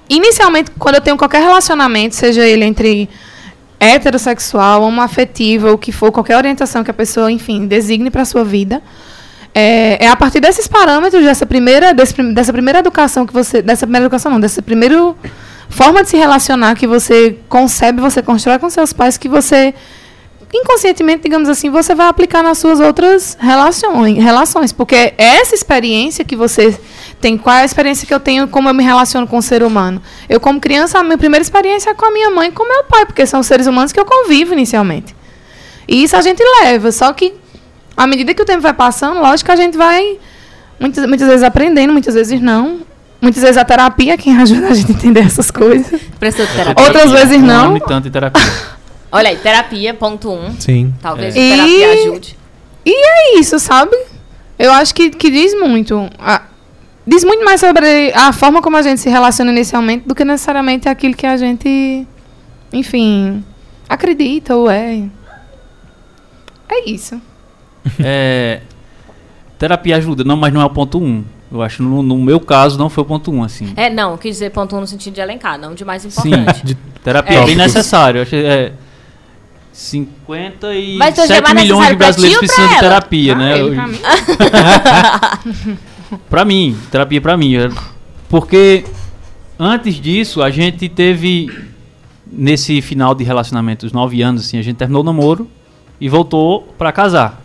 [0.09, 3.09] inicialmente, quando eu tenho qualquer relacionamento, seja ele entre
[3.79, 8.25] heterossexual, homoafetivo, ou o que for, qualquer orientação que a pessoa, enfim, designe para a
[8.25, 8.81] sua vida,
[9.53, 13.61] é, é a partir desses parâmetros, dessa primeira, desse dessa primeira educação que você.
[13.61, 15.13] Dessa primeira educação, não, dessa primeira
[15.71, 19.73] forma de se relacionar que você concebe, você constrói com seus pais, que você
[20.53, 26.35] inconscientemente, digamos assim, você vai aplicar nas suas outras relações, relações, porque essa experiência que
[26.35, 26.77] você
[27.21, 29.63] tem, qual é a experiência que eu tenho, como eu me relaciono com o ser
[29.63, 30.01] humano?
[30.27, 32.67] Eu, como criança, a minha primeira experiência é com a minha mãe e com o
[32.67, 35.15] meu pai, porque são seres humanos que eu convivo inicialmente.
[35.87, 37.33] E isso a gente leva, só que
[37.95, 40.19] à medida que o tempo vai passando, lógico que a gente vai
[40.79, 42.81] muitas, muitas vezes aprendendo, muitas vezes não.
[43.21, 46.01] Muitas vezes a terapia é quem ajuda a gente a entender essas coisas.
[46.19, 46.83] Precisou de terapia.
[46.85, 47.77] Outras vezes não.
[47.77, 48.41] e tanto de terapia.
[49.11, 50.59] Olha aí, terapia, ponto um.
[50.59, 50.93] Sim.
[51.01, 51.39] Talvez É.
[51.39, 52.37] a terapia E- ajude.
[52.85, 53.95] É isso, sabe?
[54.57, 56.09] Eu acho que, que diz muito.
[56.17, 56.43] Ah,
[57.05, 60.89] diz muito mais sobre a forma como a gente se relaciona inicialmente do que necessariamente
[60.89, 62.07] aquilo que a gente,
[62.73, 63.43] enfim,
[63.87, 65.03] acredita ou é.
[66.69, 67.21] É isso.
[67.99, 68.61] É,
[69.59, 71.03] terapia ajuda, não, mas não é o ponto 1.
[71.03, 71.23] Um.
[71.51, 73.73] Eu acho no, no meu caso não foi o ponto 1, um, assim.
[73.75, 76.65] É, não, quis dizer ponto um no sentido de elencar, não de mais Sim, importante.
[76.65, 78.19] De- terapia é, bem necessário.
[78.19, 78.73] Eu achei, é,
[79.73, 83.53] 57 Mas hoje é milhões de brasileiros precisam de terapia, né?
[83.53, 85.77] Ah, ele Hoje- pra mim.
[86.29, 87.55] Pra mim, terapia pra mim.
[87.55, 87.69] é-
[88.29, 88.83] Porque
[89.57, 91.49] antes disso, a gente teve,
[92.29, 95.49] nesse final de relacionamento, os nove anos, assim, a gente terminou o namoro
[95.99, 97.41] e voltou pra casar.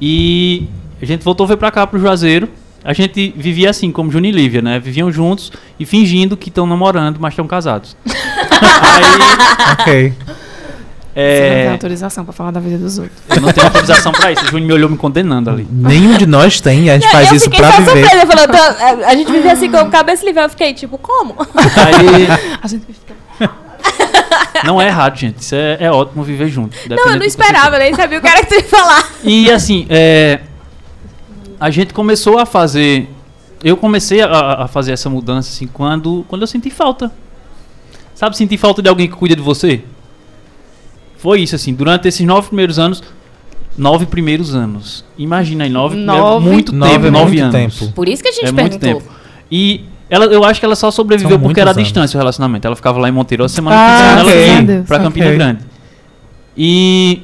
[0.00, 0.68] E
[1.04, 2.48] a gente voltou, veio pra cá, pro Juazeiro.
[2.84, 4.78] A gente vivia assim, como Juni e Lívia, né?
[4.78, 7.96] Viviam juntos e fingindo que estão namorando, mas estão casados.
[8.06, 10.12] Aí, ok.
[10.12, 13.16] Você não tem é, autorização pra falar da vida dos outros.
[13.30, 14.44] eu não tenho autorização pra isso.
[14.44, 15.66] O Juni me olhou me condenando ali.
[15.70, 18.00] Nenhum de nós tem, a gente faz eu isso fiquei pra só viver.
[18.08, 21.36] surpresa, falou, "Tô- a- a gente vivia assim como cabeça livre, eu fiquei tipo, como?
[21.56, 22.26] Aí,
[22.60, 22.84] A gente
[24.64, 25.38] Não é errado, gente.
[25.40, 26.76] Isso é, é ótimo viver junto.
[26.88, 29.08] Não, eu não esperava, nem sabia o era que tu ia falar.
[29.22, 30.40] E assim, é,
[31.58, 33.08] a gente começou a fazer.
[33.62, 37.10] Eu comecei a, a fazer essa mudança assim quando, quando eu senti falta.
[38.14, 39.82] Sabe, sentir falta de alguém que cuida de você?
[41.16, 43.02] Foi isso, assim, durante esses nove primeiros anos.
[43.76, 45.04] Nove primeiros anos.
[45.18, 47.78] Imagina aí, nove, primeiros- Nove- muito Nove tempo, é nove muito anos.
[47.78, 47.92] tempo.
[47.92, 49.00] Por isso que a gente É muito perguntou.
[49.00, 49.14] tempo.
[49.50, 52.20] E ela, eu acho que ela só sobreviveu São porque era a muitos distância o
[52.20, 52.66] relacionamento.
[52.66, 55.36] Ela ficava lá em Monteiro a semana Ah, que ela vinha pra Campina Ok.
[55.38, 55.64] Grande.
[56.56, 57.22] E,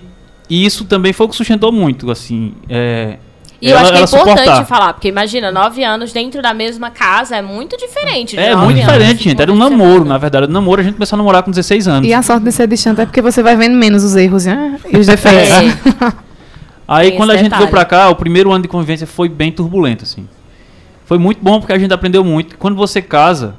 [0.49, 2.55] e isso também foi o que sustentou muito, assim.
[2.69, 3.19] É,
[3.61, 4.65] E eu ela- acho que é importante suportar.
[4.67, 8.35] falar, porque imagina, nove anos dentro da mesma casa é muito diferente.
[8.35, 9.43] de É muito anos, diferente, gente.
[9.43, 10.47] Era um namoro, na verdade.
[10.47, 12.09] O namoro a gente começou a namorar com 16 anos.
[12.09, 14.79] E a sorte de ser distante é porque você vai vendo menos os erros né?
[14.91, 15.51] e os defeitos.
[15.51, 16.13] É.
[16.89, 17.71] Aí Tem quando a gente veio detalhe.
[17.71, 20.27] pra cá, o primeiro ano de convivência foi bem turbulento, assim.
[21.05, 22.57] Foi muito bom porque a gente aprendeu muito.
[22.59, 23.55] Quando você casa,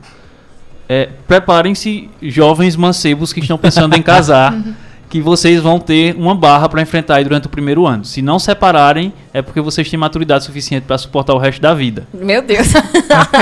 [0.90, 4.54] é, preparem-se jovens mancebos que estão pensando em casar,
[5.12, 8.06] que vocês vão ter uma barra pra enfrentar aí durante o primeiro ano.
[8.06, 12.08] Se não separarem, é porque vocês têm maturidade suficiente pra suportar o resto da vida.
[12.14, 12.68] Meu Deus.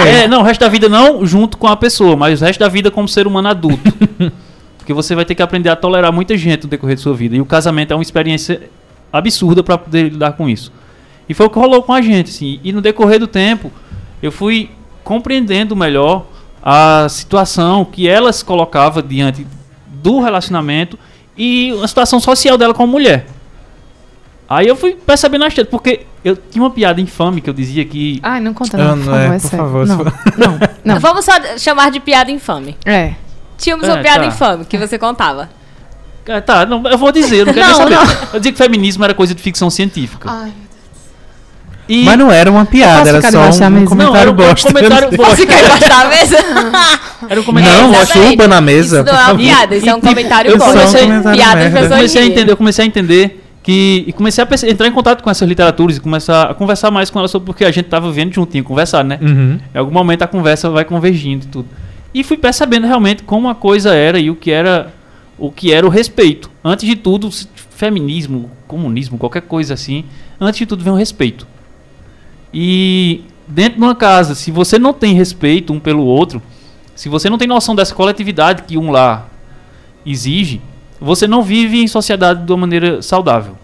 [0.07, 2.67] É, não, o resto da vida não junto com a pessoa, mas o resto da
[2.67, 3.93] vida como ser humano adulto.
[4.77, 7.35] Porque você vai ter que aprender a tolerar muita gente no decorrer de sua vida.
[7.35, 8.61] E o casamento é uma experiência
[9.13, 10.71] absurda para poder lidar com isso.
[11.27, 12.59] E foi o que rolou com a gente, assim.
[12.63, 13.71] E no decorrer do tempo,
[14.23, 14.71] eu fui
[15.03, 16.25] compreendendo melhor
[16.63, 19.45] a situação que ela se colocava diante
[19.87, 20.97] do relacionamento
[21.39, 23.25] e a situação social dela como mulher.
[24.47, 27.85] Aí eu fui percebendo as tretas, porque eu tinha uma piada infame que eu dizia
[27.85, 29.57] que Ai, não conta Ah, não, por não favor, é, é, por sério.
[29.57, 30.99] favor, não, não, não.
[31.01, 32.75] Vamos só chamar de piada infame.
[32.85, 33.13] É.
[33.57, 34.25] Tínhamos É, uma piada tá.
[34.25, 35.49] infame que você contava.
[36.27, 38.05] Ah, Tá, não, eu vou dizer, eu não quero Não, nem não.
[38.05, 38.27] saber.
[38.33, 40.29] Eu dizia que feminismo era coisa de ficção científica.
[40.31, 40.51] Ai,
[41.89, 43.69] E Mas não era uma piada, posso era ficar só um mesa?
[43.71, 44.67] não, comentário era um bosta.
[44.73, 45.35] comentário Posso bosta.
[45.37, 46.37] ficar embaixo da mesa?
[47.27, 49.01] Era um comentário Não, chupa na mesa.
[49.01, 50.65] Isso não é uma piada, isso é um comentário eu bom.
[50.65, 51.69] comecei- Piada merda.
[51.79, 54.91] de eu comecei a entender, eu comecei a entender que e comecei a entrar em
[54.91, 57.87] contato com essas literaturas e começar a conversar mais com elas sobre porque a gente
[57.89, 59.17] tava vendo juntinho, conversar, né?
[59.21, 59.59] Uhum.
[59.75, 61.67] Em algum momento a conversa vai convergindo e tudo.
[62.13, 64.93] E fui percebendo realmente como a coisa era e o que era
[65.37, 66.49] o que era o respeito.
[66.63, 67.29] Antes de tudo,
[67.79, 70.03] feminismo, comunismo, qualquer coisa assim,
[70.39, 71.47] antes de tudo vem o respeito.
[72.53, 76.41] E dentro de uma casa, se você não tem respeito um pelo outro,
[76.95, 79.27] se você não tem noção dessa coletividade que um lá
[80.05, 80.61] exige,
[80.99, 83.57] você não vive em sociedade de uma maneira saudável.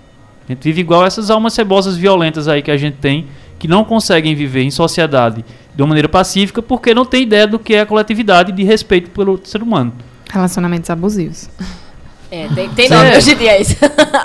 [0.48, 3.28] A gente vive igual essas almas cebosas violentas aí que a gente tem,
[3.58, 5.44] que não conseguem viver em sociedade
[5.76, 9.10] de uma maneira pacífica porque não tem ideia do que é a coletividade de respeito
[9.10, 9.92] pelo ser humano.
[10.30, 11.50] Relacionamentos abusivos.
[12.32, 13.18] É, tem, tem nome É.
[13.18, 13.76] hoje em dia isso.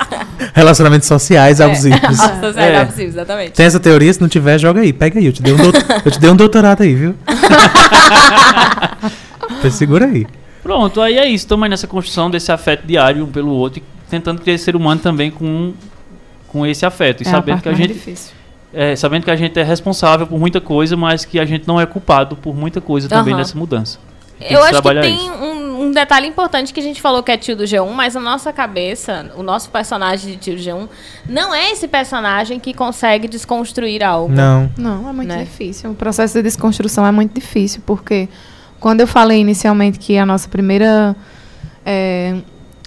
[0.55, 2.01] Relacionamentos sociais abusivos.
[2.19, 2.53] É.
[2.53, 3.53] sério, abusivo, exatamente.
[3.53, 4.13] Tem essa teoria?
[4.13, 4.93] Se não tiver, joga aí.
[4.93, 5.27] Pega aí.
[5.27, 5.59] Eu te dei um,
[6.05, 7.15] eu te dei um doutorado aí, viu?
[9.61, 10.27] Pois Segura aí.
[10.63, 11.45] Pronto, aí é isso.
[11.45, 14.77] Estamos aí nessa construção desse afeto diário um pelo outro e tentando criar esse ser
[14.77, 15.73] humano também com,
[16.49, 17.23] com esse afeto.
[17.23, 18.33] E é sabendo a parte que a gente difícil.
[18.73, 21.81] é, sabendo que a gente é responsável por muita coisa, mas que a gente não
[21.81, 23.99] é culpado por muita coisa também nessa mudança.
[24.39, 25.31] Tem Eu que acho que trabalhar tem isso.
[25.33, 28.20] um, um detalhe importante que a gente falou que é tio do G1, mas na
[28.20, 30.89] nossa cabeça, o nosso personagem de tio do G1
[31.28, 34.33] não é esse personagem que consegue desconstruir algo.
[34.33, 34.70] Não.
[34.76, 35.45] Não, é muito Né?
[35.45, 35.91] difícil.
[35.91, 38.28] O processo de desconstrução é muito difícil, porque
[38.78, 41.16] quando eu falei inicialmente que a nossa primeira.
[41.85, 42.37] é,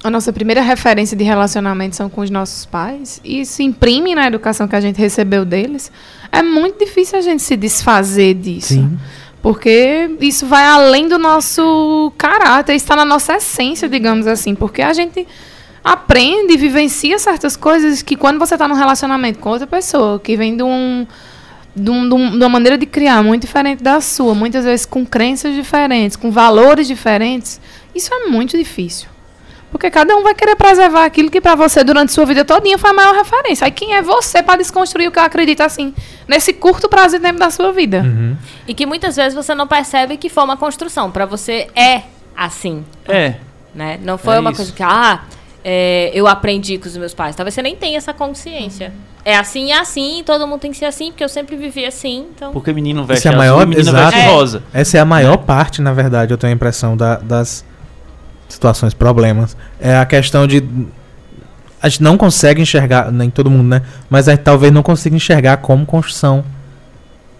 [0.03, 4.27] a nossa primeira referência de relacionamento são com os nossos pais, e isso imprime na
[4.27, 5.89] educação que a gente recebeu deles,
[6.29, 8.73] é muito difícil a gente se desfazer disso.
[8.73, 8.99] Sim.
[9.43, 14.55] Porque isso vai além do nosso caráter, está na nossa essência, digamos assim.
[14.55, 15.27] Porque a gente
[15.83, 20.37] aprende e vivencia certas coisas que quando você está num relacionamento com outra pessoa, que
[20.37, 21.05] vem de, um,
[21.75, 24.85] de, um- de um- de uma maneira de criar muito diferente da sua, muitas vezes
[24.85, 27.59] com crenças diferentes, com valores diferentes,
[27.93, 29.09] isso é muito difícil.
[29.73, 32.91] Porque cada um vai querer preservar aquilo que para você durante sua vida todinha foi
[32.91, 33.65] a maior referência.
[33.65, 35.93] Aí quem é você para desconstruir o que eu acredito assim,
[36.27, 38.01] nesse curto prazo de tempo da sua vida?
[38.05, 38.37] Uhum.
[38.67, 41.09] E que muitas vezes você não percebe que foi uma construção.
[41.11, 42.03] Pra você é
[42.37, 43.33] assim, É,
[43.73, 43.99] né?
[44.03, 44.57] Não foi É uma isso.
[44.57, 45.21] coisa que, ah,
[45.65, 47.35] é, eu aprendi com os meus pais.
[47.35, 48.93] Talvez você nem tenha essa consciência.
[49.25, 52.27] É assim, é assim, todo mundo tem que ser assim, porque eu sempre vivi assim,
[52.35, 52.51] então...
[52.53, 54.11] porque menino veste é a azul maior- e menina exato.
[54.11, 54.31] veste É.
[54.31, 54.63] rosa.
[54.73, 57.63] Essa é a maior parte, na verdade, eu tenho a impressão da- das
[58.53, 59.57] situações, problemas.
[59.79, 60.63] É a questão de.
[61.81, 63.81] A gente não consegue enxergar, nem todo mundo, né?
[64.09, 66.43] Mas a gente talvez não consiga enxergar como construção.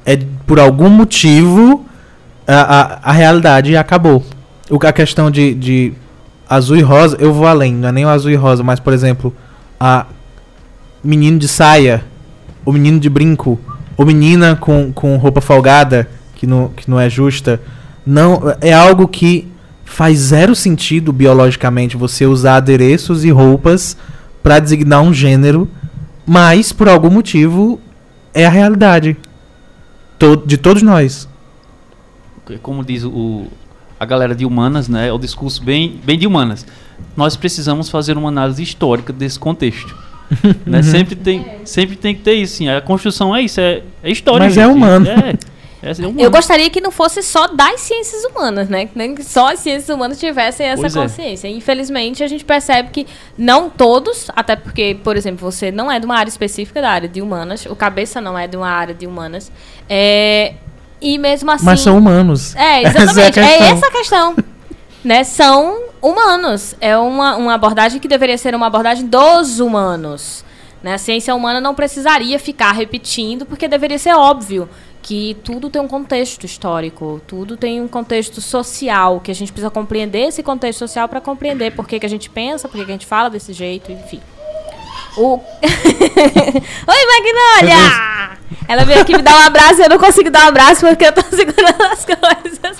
[0.05, 1.86] É por algum motivo
[2.47, 4.24] a, a, a realidade acabou.
[4.70, 5.93] O, a questão de, de
[6.49, 8.93] azul e rosa, eu vou além, não é nem o azul e rosa, mas por
[8.93, 9.34] exemplo,
[9.80, 10.05] a
[11.03, 12.03] menino de saia,
[12.66, 13.59] o menino de brinco,
[13.97, 17.61] ou menina com, com roupa folgada, que não, que não é justa,
[18.05, 19.51] não é algo que
[19.94, 23.96] faz zero sentido biologicamente você usar adereços e roupas
[24.41, 25.70] para designar um gênero,
[26.26, 27.80] mas por algum motivo
[28.34, 29.16] é a realidade
[30.48, 31.30] de todos nós.
[32.64, 33.46] Como diz o,
[34.00, 35.10] a galera de humanas, né?
[35.10, 36.66] É o discurso bem, bem de humanas.
[37.16, 39.96] Nós precisamos fazer uma análise histórica desse contexto.
[40.66, 40.78] né?
[40.78, 40.84] Uhum.
[40.84, 42.58] sempre, tem, sempre tem que ter isso.
[42.58, 42.70] Sim.
[42.70, 44.46] A construção é isso, é, é história.
[44.46, 44.76] Mas é gente.
[44.76, 45.08] humano.
[45.08, 45.39] É, é, é humano.
[46.18, 48.90] Eu gostaria que não fosse só das ciências humanas, né?
[48.96, 51.02] Nem só as ciências humanas tivessem essa Pois é.
[51.02, 51.48] consciência.
[51.50, 53.06] Infelizmente, a gente percebe que
[53.38, 57.10] não todos, até porque, por exemplo, você não é de uma área específica da área
[57.10, 59.52] de humanas, o cabeça não é de uma área de humanas.
[59.90, 60.54] É,
[61.02, 61.66] e mesmo assim.
[61.66, 62.56] Mas são humanos.
[62.56, 63.40] É, Essa é a exatamente.
[63.40, 64.36] é, essa a questão.
[65.04, 65.24] né?
[65.26, 66.76] São humanos.
[66.80, 70.46] É uma, uma abordagem que deveria ser uma abordagem dos humanos.
[70.82, 70.94] Né?
[70.94, 74.70] A ciência humana não precisaria ficar repetindo, porque deveria ser óbvio
[75.04, 79.70] que tudo tem um contexto histórico, tudo tem um contexto social, que a gente precisa
[79.70, 82.91] compreender esse contexto social para compreender por que, que a gente pensa, por que, que
[82.91, 84.22] a gente fala desse jeito, enfim.
[85.18, 85.36] O...
[86.88, 88.39] Oi, Magnólia!
[88.68, 91.06] Ela veio aqui me dar um abraço e eu não consigo dar um abraço porque
[91.06, 92.78] eu tô segurando as coisas.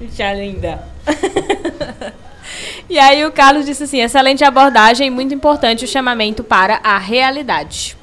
[0.00, 0.82] Bicha linda.
[2.88, 7.96] E aí o Carlos disse assim: excelente abordagem muito importante o chamamento para a realidade.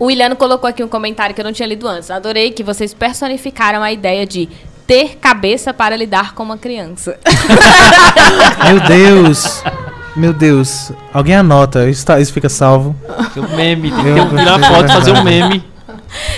[0.00, 2.10] O Williano colocou aqui um comentário que eu não tinha lido antes.
[2.10, 4.48] Adorei que vocês personificaram a ideia de
[4.86, 7.18] ter cabeça para lidar com uma criança.
[8.66, 9.62] Meu Deus.
[10.16, 10.90] Meu Deus.
[11.12, 12.96] Alguém anota, isso, tá- isso fica salvo.
[13.34, 15.62] Tem um meme, tem que tirar foto, fazer um meme.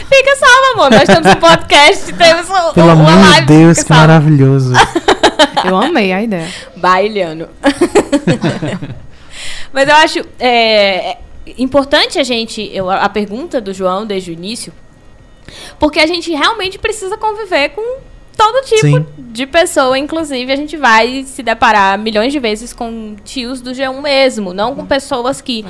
[0.09, 0.91] Fica salvo, amor.
[0.91, 3.43] Nós temos um podcast, temos um, Pelo uma amor de.
[3.47, 4.01] Deus, que salvo.
[4.03, 4.73] maravilhoso.
[5.65, 6.49] Eu amei a ideia.
[6.77, 7.49] Bailhano.
[9.73, 11.17] Mas eu acho é,
[11.59, 14.73] importante a gente, eu, a pergunta do João desde o início,
[15.79, 18.01] porque a gente realmente precisa conviver com
[18.37, 19.07] todo tipo Sim.
[19.19, 24.01] de pessoa, inclusive a gente vai se deparar milhões de vezes com tios do G1
[24.01, 25.65] mesmo, não com pessoas que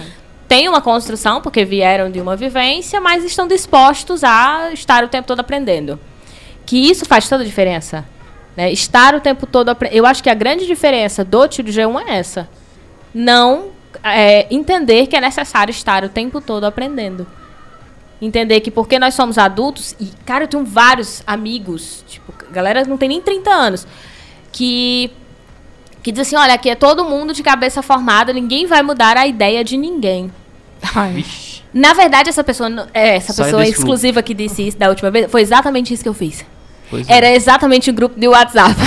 [0.49, 5.27] têm uma construção porque vieram de uma vivência, mas estão dispostos a estar o tempo
[5.27, 5.99] todo aprendendo.
[6.64, 8.05] Que isso faz toda a diferença.
[8.57, 8.70] Né?
[8.70, 9.99] Estar o tempo todo aprendendo.
[9.99, 12.49] Eu acho que a grande diferença do tio do G1 é essa.
[13.14, 13.70] Não
[14.03, 17.26] é, entender que é necessário estar o tempo todo aprendendo.
[18.20, 22.97] Entender que porque nós somos adultos, e, cara, eu tenho vários amigos, tipo, galera não
[22.97, 23.86] tem nem 30 anos,
[24.53, 25.11] que,
[26.03, 29.26] que diz assim, olha, aqui é todo mundo de cabeça formada, ninguém vai mudar a
[29.26, 30.30] ideia de ninguém.
[30.95, 31.24] Ai.
[31.74, 35.11] Na verdade, essa pessoa, é, essa Sai pessoa desse exclusiva que disse isso da última
[35.11, 36.45] vez, foi exatamente isso que eu fiz.
[36.90, 37.14] Pois é.
[37.14, 38.74] Era exatamente o grupo de WhatsApp.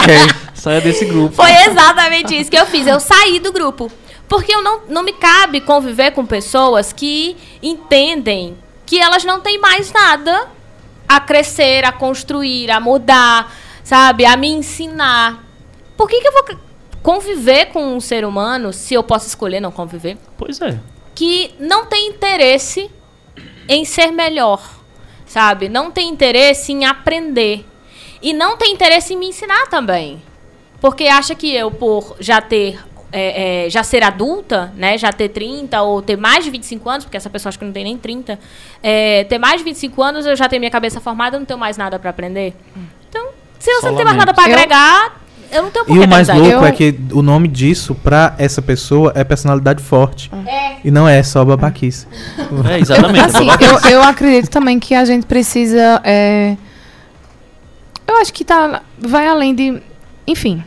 [0.00, 0.49] ok.
[0.60, 1.34] Saia desse grupo.
[1.34, 2.86] Foi exatamente isso que eu fiz.
[2.86, 3.90] Eu saí do grupo.
[4.28, 9.58] Porque eu não, não me cabe conviver com pessoas que entendem que elas não têm
[9.58, 10.48] mais nada
[11.08, 13.52] a crescer, a construir, a mudar,
[13.82, 14.26] sabe?
[14.26, 15.42] A me ensinar.
[15.96, 16.44] Por que, que eu vou
[17.02, 20.78] conviver com um ser humano, se eu posso escolher não conviver, Pois é.
[21.14, 22.90] que não tem interesse
[23.66, 24.62] em ser melhor,
[25.26, 25.68] sabe?
[25.70, 27.66] Não tem interesse em aprender.
[28.22, 30.22] E não tem interesse em me ensinar também.
[30.80, 32.78] Porque acha que eu, por já ter.
[33.12, 34.96] é, é, já ser adulta, né?
[34.96, 37.72] Já ter 30 ou ter mais de 25 anos, porque essa pessoa acho que não
[37.72, 38.38] tem nem 30.
[38.82, 41.58] é, ter mais de 25 anos, eu já tenho minha cabeça formada, eu não tenho
[41.58, 42.54] mais nada pra aprender.
[43.08, 43.28] Então,
[43.58, 44.58] se você não tem mais nada pra lamento.
[44.58, 45.20] Eu- agregar,
[45.52, 48.34] eu não tenho por E o mais louco é Eu- que o nome disso pra
[48.38, 50.30] essa pessoa é personalidade forte.
[50.46, 50.76] É.
[50.84, 52.06] E não é só babaquice.
[52.70, 53.20] É, exatamente.
[53.26, 53.86] Assim, é babaquice.
[53.86, 56.00] eu, eu acredito também que a gente precisa.
[56.04, 56.56] é,
[58.06, 58.82] Eu acho que tá.
[58.98, 59.82] Vai além de.
[60.26, 60.62] Enfim.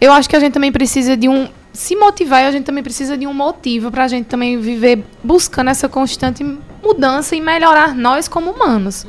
[0.00, 1.48] Eu acho que a gente também precisa de um.
[1.72, 5.88] Se motivar, a gente também precisa de um motivo pra gente também viver buscando essa
[5.88, 6.44] constante
[6.82, 9.06] mudança e melhorar nós como humanos.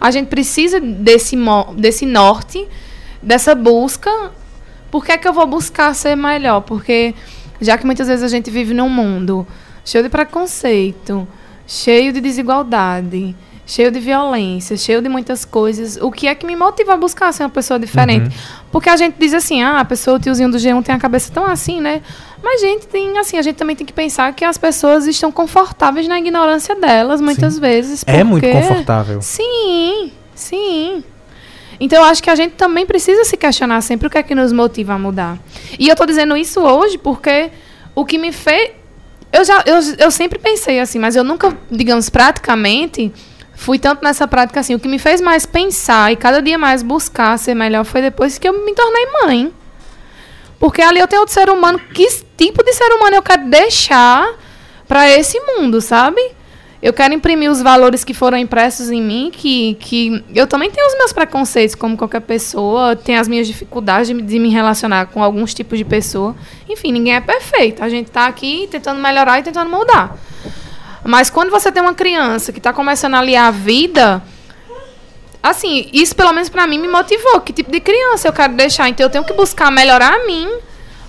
[0.00, 1.36] A gente precisa desse,
[1.76, 2.68] desse norte,
[3.22, 4.10] dessa busca.
[4.90, 6.60] Por que, é que eu vou buscar ser melhor?
[6.60, 7.14] Porque
[7.60, 9.46] já que muitas vezes a gente vive num mundo
[9.84, 11.26] cheio de preconceito,
[11.66, 13.34] cheio de desigualdade,
[13.64, 17.32] cheio de violência, cheio de muitas coisas, o que é que me motiva a buscar
[17.32, 18.34] ser uma pessoa diferente?
[18.70, 21.30] Porque a gente diz assim, ah, a pessoa, o tiozinho do G1 tem a cabeça
[21.32, 22.02] tão assim, né?
[22.42, 26.08] Mas, gente, tem assim, a gente também tem que pensar que as pessoas estão confortáveis
[26.08, 28.02] na ignorância delas, muitas vezes.
[28.06, 29.22] É muito porque- confortável.
[29.22, 31.04] Sim, sim.
[31.78, 34.34] Então eu acho que a gente também precisa se questionar sempre o que é que
[34.34, 35.38] nos motiva a mudar.
[35.78, 37.50] E eu tô dizendo isso hoje porque
[37.94, 38.72] o que me fez.
[39.32, 43.12] Eu, já, eu, eu sempre pensei assim, mas eu nunca, digamos, praticamente
[43.62, 44.74] fui tanto nessa prática assim.
[44.74, 48.36] O que me fez mais pensar e cada dia mais buscar ser melhor foi depois
[48.38, 49.52] que eu me tornei mãe.
[50.58, 51.78] Porque ali eu tenho outro ser humano.
[51.78, 52.06] Que
[52.36, 54.28] tipo de ser humano eu quero deixar
[54.86, 56.20] para esse mundo, sabe?
[56.82, 60.84] Eu quero imprimir os valores que foram impressos em mim, que, que eu também tenho
[60.88, 65.22] os meus preconceitos, como qualquer pessoa, tenho as minhas dificuldades de, de me relacionar com
[65.22, 66.34] alguns tipos de pessoa.
[66.68, 67.84] Enfim, ninguém é perfeito.
[67.84, 70.18] A gente está aqui tentando melhorar e tentando mudar.
[71.04, 74.22] Mas quando você tem uma criança que está começando ali a vida,
[75.42, 77.40] assim, isso pelo menos pra mim me motivou.
[77.40, 78.88] Que tipo de criança eu quero deixar?
[78.88, 80.48] Então eu tenho que buscar melhorar a mim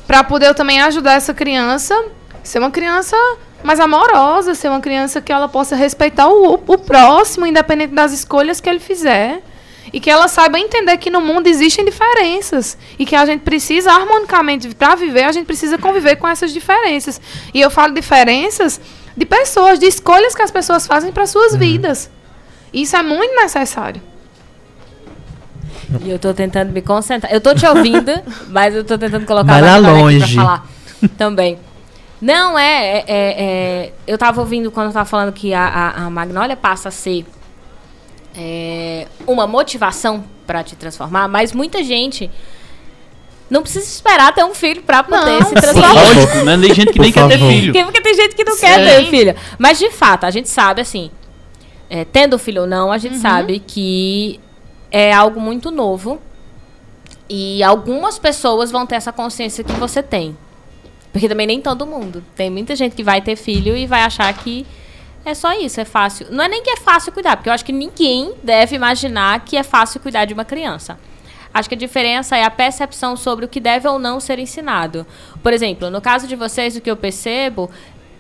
[0.08, 1.96] pra poder eu também ajudar essa criança
[2.44, 3.16] ser uma criança
[3.64, 8.60] mais amorosa, ser uma criança que ela possa respeitar o, o próximo, independente das escolhas
[8.60, 9.42] que ele fizer.
[9.92, 12.78] E que ela saiba entender que no mundo existem diferenças.
[12.98, 17.22] E que a gente precisa, harmonicamente, para viver, a gente precisa conviver com essas diferenças.
[17.54, 18.82] E eu falo diferenças
[19.16, 22.10] de pessoas, de escolhas que as pessoas fazem para suas vidas.
[22.74, 24.02] Isso é muito necessário.
[26.02, 27.32] E eu tô tentando me concentrar.
[27.32, 28.12] Eu tô te ouvindo,
[28.50, 30.18] mas eu tô tentando colocar Vai a lá longe.
[30.20, 30.68] pra falar
[31.18, 31.60] também.
[32.20, 33.44] Não, é, é, é-
[33.88, 36.92] é- Eu tava ouvindo quando eu tava falando que a, a, a Magnólia passa a
[36.92, 37.26] ser
[38.36, 42.32] é, uma motivação pra te transformar, mas muita gente
[43.50, 45.56] não precisa esperar ter um filho pra poder Não, se sim.
[45.56, 45.94] transformar.
[45.94, 46.58] Lógico, né?
[46.58, 47.74] Tem gente que nem quer ter filho.
[47.74, 48.86] Porque, tem gente que não quer Sim.
[48.86, 49.36] ter filho.
[49.60, 51.12] Mas, de fato, a gente sabe, assim,
[51.90, 54.40] é, tendo filho ou não, a gente sabe que
[54.92, 56.20] é algo muito novo.
[57.30, 60.38] E algumas pessoas vão ter essa consciência que você tem.
[61.12, 62.24] Porque também nem todo mundo.
[62.36, 64.66] Tem muita gente que vai ter filho e vai achar que
[65.26, 66.28] é só isso, é fácil.
[66.32, 69.56] Não é nem que é fácil cuidar, porque eu acho que ninguém deve imaginar que
[69.56, 70.98] é fácil cuidar de uma criança.
[71.54, 75.06] Acho que a diferença é a percepção sobre o que deve ou não ser ensinado.
[75.42, 77.70] Por exemplo, no caso de vocês, o que eu percebo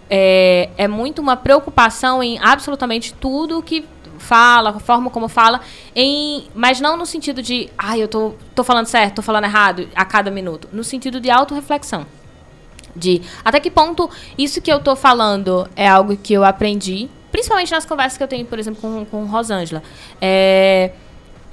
[0.10, 3.86] é, é muito uma preocupação em absolutamente tudo que
[4.20, 5.62] fala, a forma como fala,
[5.96, 9.90] em, mas não no sentido de, ai, eu tô, tô falando certo, tô falando errado
[9.96, 10.70] a cada minuto.
[10.72, 12.06] No sentido de autorreflexão.
[12.96, 14.08] De até que ponto
[14.38, 18.28] isso que eu tô falando é algo que eu aprendi, principalmente nas conversas que eu
[18.28, 19.82] tenho, por exemplo, com, com Rosângela.
[20.22, 20.92] É,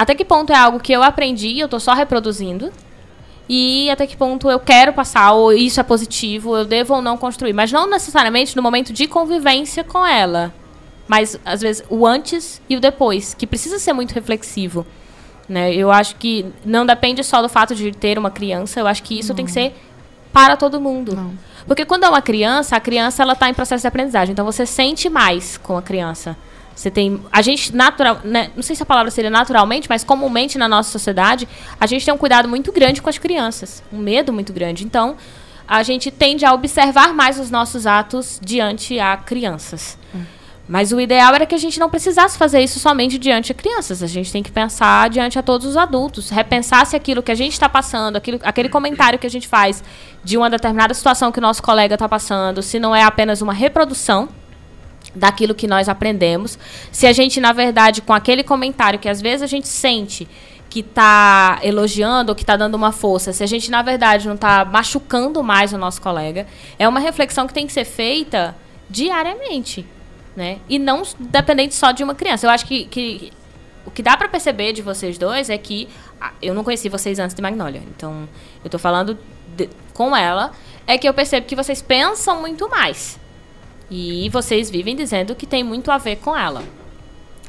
[0.00, 2.72] até que ponto é algo que eu aprendi, eu tô só reproduzindo,
[3.46, 7.18] e até que ponto eu quero passar, ou isso é positivo, eu devo ou não
[7.18, 7.52] construir.
[7.52, 10.54] Mas não necessariamente no momento de convivência com ela.
[11.06, 14.86] Mas, às vezes, o antes e o depois, que precisa ser muito reflexivo.
[15.46, 15.74] Né?
[15.74, 19.18] Eu acho que não depende só do fato de ter uma criança, eu acho que
[19.18, 19.36] isso não.
[19.36, 19.74] tem que ser
[20.32, 21.14] para todo mundo.
[21.14, 21.32] Não.
[21.66, 24.64] Porque quando é uma criança, a criança ela está em processo de aprendizagem, então você
[24.64, 26.38] sente mais com a criança.
[26.80, 27.20] Você tem.
[27.30, 28.20] A gente, natural.
[28.24, 31.46] Né, não sei se a palavra seria naturalmente, mas comumente na nossa sociedade,
[31.78, 33.82] a gente tem um cuidado muito grande com as crianças.
[33.92, 34.82] Um medo muito grande.
[34.82, 35.14] Então,
[35.68, 39.98] a gente tende a observar mais os nossos atos diante a crianças.
[40.66, 44.02] Mas o ideal era que a gente não precisasse fazer isso somente diante a crianças.
[44.02, 46.30] A gente tem que pensar diante a todos os adultos.
[46.30, 49.84] Repensar se aquilo que a gente está passando, aquilo, aquele comentário que a gente faz
[50.24, 53.52] de uma determinada situação que o nosso colega está passando, se não é apenas uma
[53.52, 54.30] reprodução
[55.14, 56.58] daquilo que nós aprendemos.
[56.92, 60.28] Se a gente, na verdade, com aquele comentário que às vezes a gente sente
[60.68, 64.36] que está elogiando ou que está dando uma força, se a gente, na verdade, não
[64.36, 66.46] está machucando mais o nosso colega,
[66.78, 68.56] é uma reflexão que tem que ser feita
[68.88, 69.84] diariamente.
[70.36, 70.58] Né?
[70.68, 72.46] E não dependente só de uma criança.
[72.46, 73.32] Eu acho que, que
[73.84, 75.88] o que dá para perceber de vocês dois é que
[76.20, 77.82] ah, eu não conheci vocês antes de Magnolia.
[77.96, 78.28] Então,
[78.62, 79.18] eu estou falando
[79.56, 80.52] de, com ela,
[80.86, 83.19] é que eu percebo que vocês pensam muito mais.
[83.90, 86.62] E vocês vivem dizendo que tem muito a ver com ela.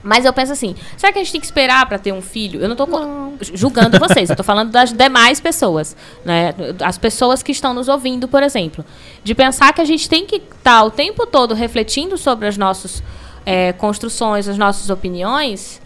[0.03, 2.59] Mas eu penso assim, será que a gente tem que esperar para ter um filho?
[2.59, 6.55] Eu não estou julgando vocês, eu estou falando das demais pessoas, né?
[6.83, 8.83] As pessoas que estão nos ouvindo, por exemplo,
[9.23, 12.57] de pensar que a gente tem que estar tá o tempo todo refletindo sobre as
[12.57, 13.03] nossas
[13.45, 15.79] é, construções, as nossas opiniões,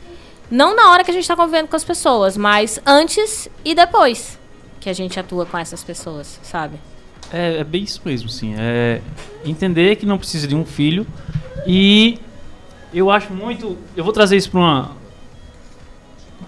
[0.49, 4.39] não na hora que a gente está convivendo com as pessoas, mas antes e depois
[4.79, 6.79] que a gente atua com essas pessoas, sabe?
[7.35, 8.55] É, é bem isso mesmo, sim.
[8.57, 9.01] É
[9.43, 11.05] entender que não precisa de um filho
[11.67, 12.17] e
[12.93, 13.77] eu acho muito.
[13.93, 14.91] Eu vou trazer isso para uma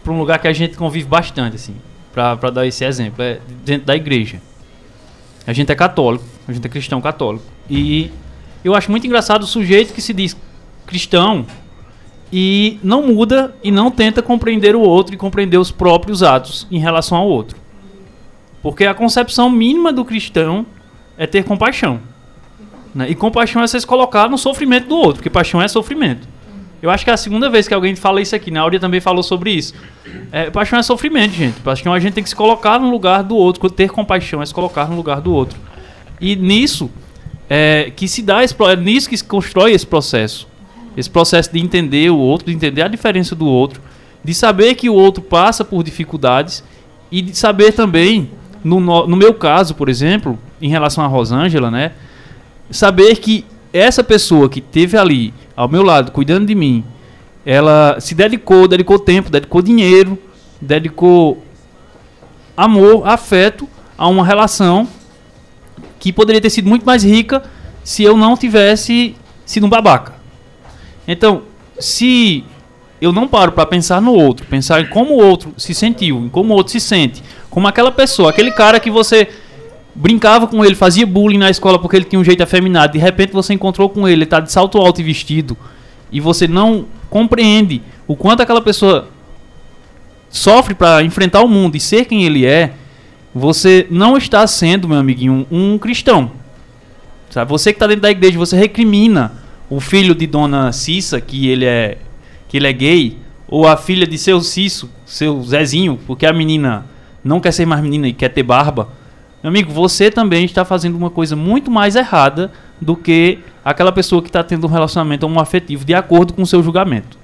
[0.01, 1.75] para um lugar que a gente convive bastante, assim,
[2.13, 4.41] para dar esse exemplo, é dentro da igreja.
[5.45, 8.09] A gente é católico, a gente é cristão católico e
[8.63, 10.37] eu acho muito engraçado o sujeito que se diz
[10.85, 11.45] cristão
[12.31, 16.79] e não muda e não tenta compreender o outro e compreender os próprios atos em
[16.79, 17.57] relação ao outro.
[18.61, 20.65] Porque a concepção mínima do cristão
[21.17, 21.99] é ter compaixão.
[22.93, 23.09] Né?
[23.09, 26.27] E compaixão é você se colocar no sofrimento do outro, porque paixão é sofrimento.
[26.81, 28.51] Eu acho que é a segunda vez que alguém fala isso aqui.
[28.51, 29.73] Na Áurea também falou sobre isso.
[30.31, 31.59] É, paixão é sofrimento, gente.
[31.61, 33.67] Paixão a gente tem que se colocar no lugar do outro.
[33.69, 35.59] Ter compaixão é se colocar no lugar do outro.
[36.21, 36.89] E nisso
[37.49, 40.47] é, que se dá esse, é nisso que se constrói esse processo.
[40.95, 43.81] Esse processo de entender o outro, de entender a diferença do outro,
[44.23, 46.63] de saber que o outro passa por dificuldades
[47.11, 48.29] e de saber também
[48.63, 51.91] no, no, meu caso, por exemplo, em relação a Rosângela, né?
[52.69, 56.83] Saber que essa pessoa que teve ali ao meu lado, cuidando de mim,
[57.45, 60.17] ela se dedicou, dedicou tempo, dedicou dinheiro,
[60.61, 61.43] dedicou
[62.55, 64.87] amor, afeto a uma relação
[65.99, 67.43] que poderia ter sido muito mais rica
[67.83, 70.13] se eu não tivesse sido um babaca.
[71.07, 71.43] Então,
[71.79, 72.43] se
[72.99, 76.29] eu não paro para pensar no outro, pensar em como o outro se sentiu, em
[76.29, 79.29] como o outro se sente, como aquela pessoa, aquele cara que você
[79.97, 83.33] brincava com ele, fazia bullying na escola porque ele tinha um jeito afeminado, de repente
[83.33, 85.57] você encontrou com ele, ele tá de salto alto e vestido,
[86.11, 89.09] e você não compreende o quanto aquela pessoa
[90.29, 92.73] sofre para enfrentar o mundo e ser quem ele é,
[93.33, 96.31] você não está sendo, meu amiguinho, um cristão.
[97.29, 97.49] Sabe?
[97.49, 99.33] Você que está dentro da igreja, você recrimina
[99.69, 101.97] o filho de Dona Cissa, que ele é
[102.47, 103.17] que ele é gay,
[103.47, 106.85] ou a filha de seu Cisso, seu Zezinho, porque a menina
[107.23, 108.89] não quer ser mais menina e quer ter barba,
[109.43, 114.21] meu amigo, você também está fazendo uma coisa muito mais errada do que aquela pessoa
[114.21, 117.17] que está tendo um relacionamento homoafetivo de acordo com o seu julgamento.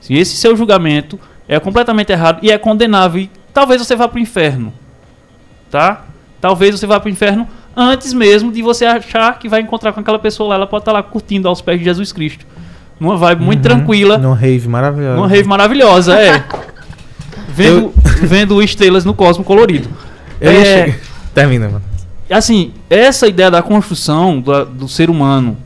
[0.00, 4.18] Se esse seu julgamento é completamente errado e é condenável, e talvez você vá para
[4.18, 4.72] o inferno,
[5.70, 6.04] tá?
[6.40, 10.00] Talvez você vá para o inferno antes mesmo de você achar que vai encontrar com
[10.00, 12.46] aquela pessoa lá, ela pode estar tá lá curtindo aos pés de Jesus Cristo
[12.98, 13.62] numa vibe muito uhum.
[13.62, 14.18] tranquila.
[14.18, 15.16] Numa rave maravilhosa.
[15.16, 16.44] Numa rave maravilhosa, é.
[17.48, 17.94] vendo, eu...
[18.22, 19.88] vendo estrelas no cosmo colorido.
[20.40, 20.98] Eu é,
[21.34, 21.82] Termina, mano.
[22.30, 25.56] Assim, essa ideia da construção do, do ser humano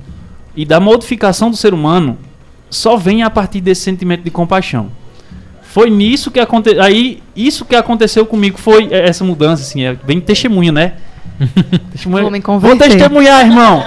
[0.57, 2.19] e da modificação do ser humano
[2.69, 4.91] só vem a partir desse sentimento de compaixão.
[5.63, 6.83] Foi nisso que aconteceu.
[6.83, 10.95] Aí, isso que aconteceu comigo foi essa mudança, assim, é bem testemunho, né?
[11.93, 12.23] testemunho.
[12.23, 13.85] Vou, me Vou testemunhar, irmão.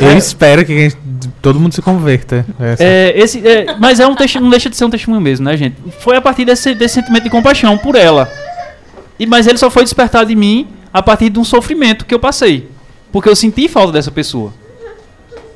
[0.00, 0.92] Eu espero que
[1.40, 2.44] todo mundo se converta.
[2.58, 2.82] Essa.
[2.82, 5.56] É, esse, é, mas é um testemunho, não deixa de ser um testemunho mesmo, né,
[5.56, 5.76] gente?
[6.00, 8.28] Foi a partir desse, desse sentimento de compaixão por ela.
[9.18, 12.18] E, mas ele só foi despertado em mim a partir de um sofrimento que eu
[12.18, 12.68] passei.
[13.12, 14.52] Porque eu senti falta dessa pessoa.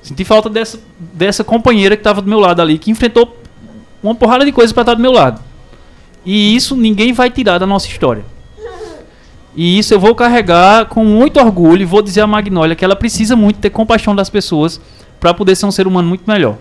[0.03, 3.37] Senti falta dessa, dessa companheira que estava do meu lado ali, que enfrentou
[4.03, 5.41] uma porrada de coisas para estar do meu lado.
[6.25, 8.25] E isso ninguém vai tirar da nossa história.
[9.57, 12.97] E isso eu vou carregar com muito orgulho e vou dizer a Magnólia que ela
[12.97, 14.81] precisa muito ter compaixão das pessoas
[15.21, 16.57] para poder ser um ser humano muito melhor.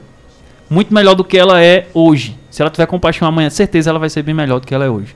[0.69, 2.37] Muito melhor do que ela é hoje.
[2.51, 4.89] Se ela tiver compaixão amanhã, certeza ela vai ser bem melhor do que ela é
[4.89, 5.15] hoje.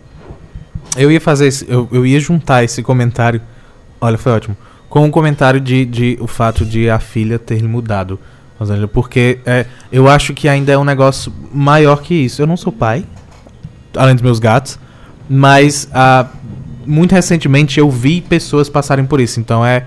[0.97, 3.41] Eu ia fazer esse, eu, eu ia juntar esse comentário.
[4.01, 4.57] Olha, foi ótimo.
[4.89, 8.19] Com o comentário de, de o fato de a filha ter mudado.
[8.91, 12.41] Porque é, eu acho que ainda é um negócio maior que isso.
[12.41, 13.05] Eu não sou pai,
[13.95, 14.79] além dos meus gatos,
[15.29, 16.27] mas ah,
[16.85, 19.39] muito recentemente eu vi pessoas passarem por isso.
[19.39, 19.85] Então é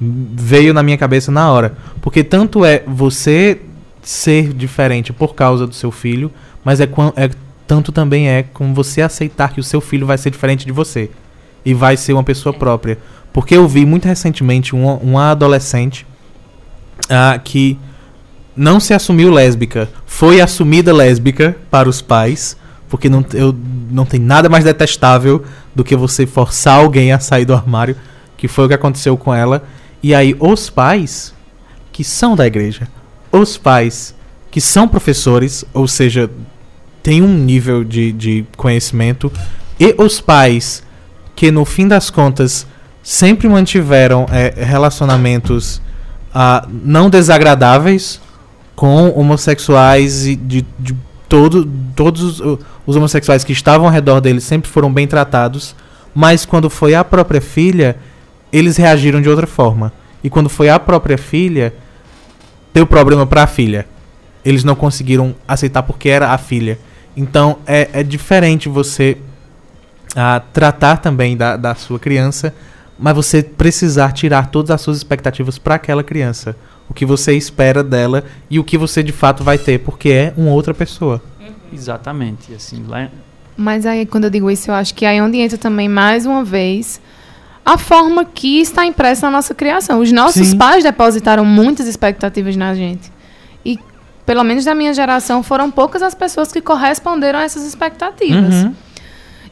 [0.00, 3.60] veio na minha cabeça na hora, porque tanto é você
[4.02, 6.30] ser diferente por causa do seu filho,
[6.64, 7.30] mas é, é
[7.66, 11.10] tanto também é com você aceitar que o seu filho vai ser diferente de você
[11.64, 12.98] e vai ser uma pessoa própria.
[13.32, 16.06] Porque eu vi muito recentemente uma, uma adolescente
[17.08, 17.78] ah, que
[18.54, 22.56] não se assumiu lésbica, foi assumida lésbica para os pais,
[22.88, 23.56] porque não, eu,
[23.90, 25.42] não tem nada mais detestável
[25.74, 27.96] do que você forçar alguém a sair do armário,
[28.36, 29.64] que foi o que aconteceu com ela.
[30.02, 31.32] E aí os pais,
[31.90, 32.88] que são da igreja,
[33.30, 34.14] os pais
[34.50, 36.30] que são professores, ou seja,
[37.02, 39.32] têm um nível de, de conhecimento,
[39.78, 40.82] e os pais
[41.34, 42.66] que no fim das contas
[43.02, 45.82] sempre mantiveram eh, relacionamentos
[46.32, 48.20] ah, não desagradáveis
[48.76, 50.94] com homossexuais e de, de
[51.28, 52.40] todo, todos
[52.86, 55.74] os homossexuais que estavam ao redor deles sempre foram bem tratados,
[56.14, 57.96] mas quando foi a própria filha,
[58.52, 59.92] eles reagiram de outra forma.
[60.22, 61.74] E quando foi a própria filha,
[62.72, 63.86] deu problema para a filha.
[64.44, 66.78] Eles não conseguiram aceitar porque era a filha.
[67.16, 69.16] Então é, é diferente você
[70.16, 72.54] ah, tratar também da, da sua criança,
[72.98, 76.56] mas você precisar tirar todas as suas expectativas para aquela criança.
[76.88, 80.34] O que você espera dela e o que você de fato vai ter, porque é
[80.36, 81.22] uma outra pessoa.
[81.72, 82.52] Exatamente.
[82.54, 83.08] Assim, lá,
[83.56, 86.26] Mas aí, quando eu digo isso, eu acho que aí é onde entra também, mais
[86.26, 87.00] uma vez,
[87.64, 90.00] a forma que está impressa na nossa criação.
[90.00, 90.58] Os nossos Sim.
[90.58, 93.10] pais depositaram muitas expectativas na gente.
[93.64, 93.78] E,
[94.24, 98.64] pelo menos da minha geração, foram poucas as pessoas que corresponderam a essas expectativas.
[98.64, 98.74] Uhum.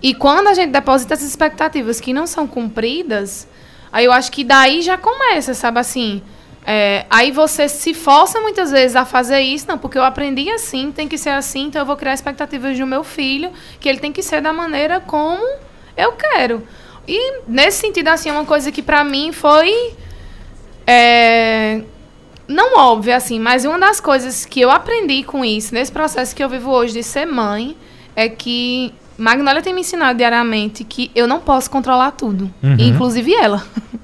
[0.03, 3.47] E quando a gente deposita essas expectativas que não são cumpridas,
[3.93, 6.23] aí eu acho que daí já começa, sabe assim?
[6.67, 10.93] é, aí você se força muitas vezes a fazer isso, não, porque eu aprendi assim,
[10.93, 13.51] tem que ser assim, então eu vou criar expectativas do meu filho,
[13.81, 15.43] que ele tem que ser da maneira como
[15.97, 16.67] eu quero.
[17.09, 19.95] E nesse sentido, assim, é uma coisa que pra mim foi.
[20.87, 21.83] é,
[22.51, 26.43] não óbvia, assim, mas uma das coisas que eu aprendi com isso, nesse processo que
[26.43, 27.77] eu vivo hoje de ser mãe,
[28.17, 32.77] é que Magnólia tem me ensinado diariamente que eu não posso controlar tudo, Uhum.
[32.79, 33.63] inclusive ela.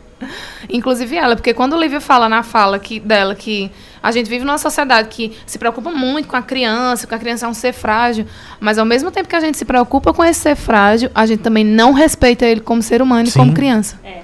[0.68, 3.70] inclusive ela, porque quando o Lívia fala na fala que, dela que
[4.03, 7.47] a gente vive numa sociedade que se preocupa muito com a criança, que a criança
[7.47, 8.26] é um ser frágil,
[8.61, 11.40] mas ao mesmo tempo que a gente se preocupa com esse ser frágil, a gente
[11.42, 13.38] também não respeita ele como ser humano e Sim.
[13.40, 13.99] como criança.
[14.05, 14.22] é,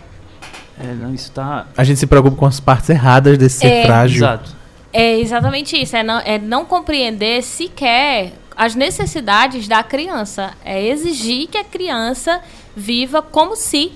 [0.89, 1.67] não, isso tá.
[1.77, 3.85] A gente se preocupa com as partes erradas desse ser É.
[3.87, 4.19] frágil.
[4.19, 4.57] Exato.
[4.93, 10.53] É exatamente isso, é não, é não compreender sequer as necessidades da criança.
[10.65, 12.41] É exigir que a criança
[12.77, 13.93] viva como se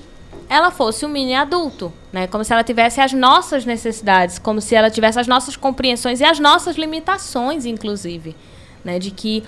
[0.49, 2.27] ela fosse um mini adulto, né?
[2.27, 6.25] Como se ela tivesse as nossas necessidades, como se ela tivesse as nossas compreensões e
[6.25, 8.35] as nossas limitações, inclusive,
[8.85, 8.99] né?
[8.99, 9.43] De que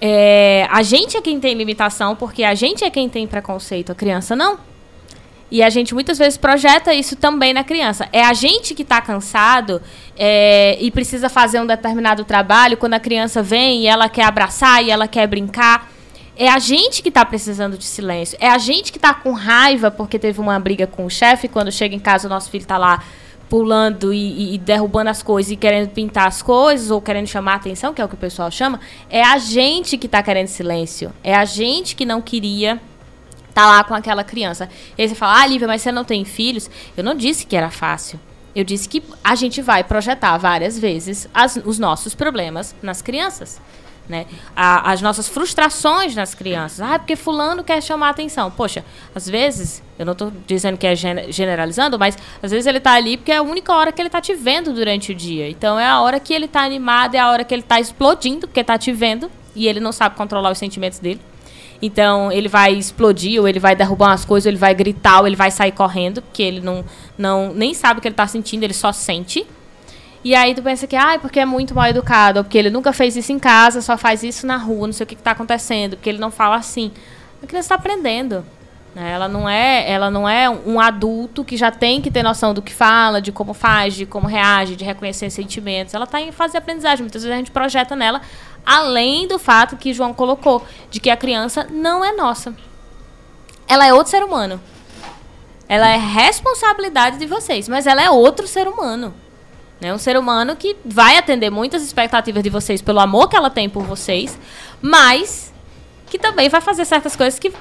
[0.00, 3.94] é, a gente é quem tem limitação, porque a gente é quem tem preconceito, a
[3.94, 4.58] criança não.
[5.50, 8.08] E a gente muitas vezes projeta isso também na criança.
[8.12, 9.80] É a gente que está cansado
[10.16, 14.82] é, e precisa fazer um determinado trabalho quando a criança vem e ela quer abraçar
[14.82, 15.90] e ela quer brincar.
[16.36, 18.36] É a gente que está precisando de silêncio.
[18.40, 21.46] É a gente que está com raiva porque teve uma briga com o chefe.
[21.46, 23.04] Quando chega em casa, o nosso filho está lá
[23.48, 27.56] pulando e, e- derrubando as coisas e querendo pintar as coisas ou querendo chamar a
[27.56, 28.80] atenção, que é o que o pessoal chama.
[29.08, 31.12] É a gente que está querendo silêncio.
[31.22, 32.80] É a gente que não queria
[33.54, 34.68] tá lá com aquela criança.
[34.98, 36.68] E aí você fala, ah, Lívia, mas você não tem filhos?
[36.96, 38.18] Eu não disse que era fácil.
[38.54, 43.60] Eu disse que a gente vai projetar várias vezes as- os nossos problemas nas crianças.
[44.06, 44.26] Né?
[44.54, 46.80] A- as nossas frustrações nas crianças.
[46.82, 48.50] Ah, porque fulano quer chamar atenção.
[48.50, 48.84] Poxa,
[49.14, 52.92] às vezes, eu não estou dizendo que é gene- generalizando, mas às vezes ele está
[52.92, 55.48] ali porque é a única hora que ele está te vendo durante o dia.
[55.48, 58.46] Então é a hora que ele está animado, é a hora que ele está explodindo,
[58.46, 61.20] porque está te vendo, e ele não sabe controlar os sentimentos dele.
[61.84, 65.26] Então ele vai explodir, ou ele vai derrubar umas coisas, ou ele vai gritar, ou
[65.26, 66.82] ele vai sair correndo, porque ele não,
[67.18, 69.46] não nem sabe o que ele está sentindo, ele só sente.
[70.24, 72.90] E aí tu pensa que, ah, porque é muito mal educado, ou porque ele nunca
[72.90, 75.96] fez isso em casa, só faz isso na rua, não sei o que, está acontecendo,
[75.96, 76.90] porque ele não fala assim.
[77.42, 78.42] A criança está aprendendo.
[78.94, 79.12] Né?
[79.12, 82.62] Ela não é, ela não é um adulto que já tem que ter noção do
[82.62, 85.92] que fala, de como faz, de como reage, de reconhecer sentimentos.
[85.92, 87.02] Ela está em fase de aprendizagem.
[87.02, 88.22] Muitas vezes a gente projeta nela,
[88.64, 92.54] além do fato que João colocou, de que a criança não é nossa.
[93.68, 94.60] Ela é outro ser humano.
[95.68, 99.14] Ela é responsabilidade de vocês, mas ela é outro ser humano.
[99.80, 99.92] Né?
[99.92, 103.68] Um ser humano que vai atender muitas expectativas de vocês pelo amor que ela tem
[103.68, 104.38] por vocês,
[104.80, 105.52] mas
[106.06, 107.52] que também vai fazer certas coisas que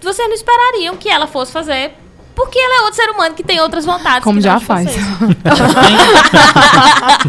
[0.00, 1.92] vocês não esperariam que ela fosse fazer.
[2.34, 4.24] Porque ela é outro ser humano que tem outras vontades.
[4.24, 4.90] Como já faz.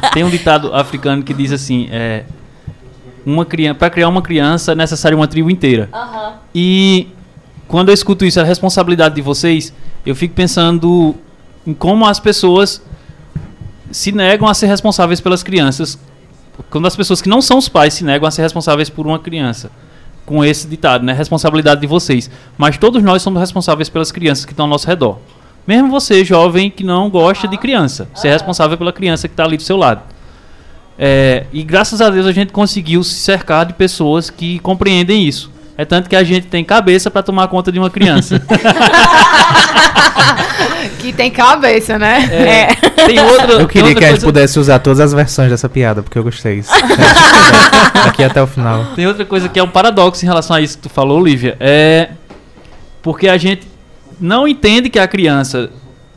[0.01, 2.25] Tem, tem um ditado africano que diz assim: é,
[3.25, 5.89] uma criança, para criar uma criança é necessário uma tribo inteira.
[5.93, 6.33] Uhum.
[6.53, 7.07] E
[7.67, 9.73] quando eu escuto isso, a responsabilidade de vocês,
[10.05, 11.15] eu fico pensando
[11.65, 12.81] em como as pessoas
[13.91, 15.97] se negam a ser responsáveis pelas crianças.
[16.69, 19.19] Quando as pessoas que não são os pais se negam a ser responsáveis por uma
[19.19, 19.71] criança.
[20.25, 21.13] Com esse ditado, né?
[21.13, 22.29] Responsabilidade de vocês.
[22.57, 25.17] Mas todos nós somos responsáveis pelas crianças que estão ao nosso redor.
[25.67, 28.07] Mesmo você, jovem, que não gosta de criança.
[28.13, 30.01] Ser responsável pela criança que está ali do seu lado.
[30.97, 35.51] É, e graças a Deus a gente conseguiu se cercar de pessoas que compreendem isso.
[35.77, 38.41] É tanto que a gente tem cabeça para tomar conta de uma criança.
[40.99, 42.29] que tem cabeça, né?
[42.31, 42.67] É.
[43.05, 45.67] Tem outra, Eu queria outra que a gente coisa- pudesse usar todas as versões dessa
[45.67, 46.63] piada, porque eu gostei.
[48.07, 48.85] Aqui até o final.
[48.95, 51.57] Tem outra coisa que é um paradoxo em relação a isso que tu falou, Lívia.
[51.59, 52.09] É
[53.01, 53.67] porque a gente
[54.19, 55.69] não entende que a criança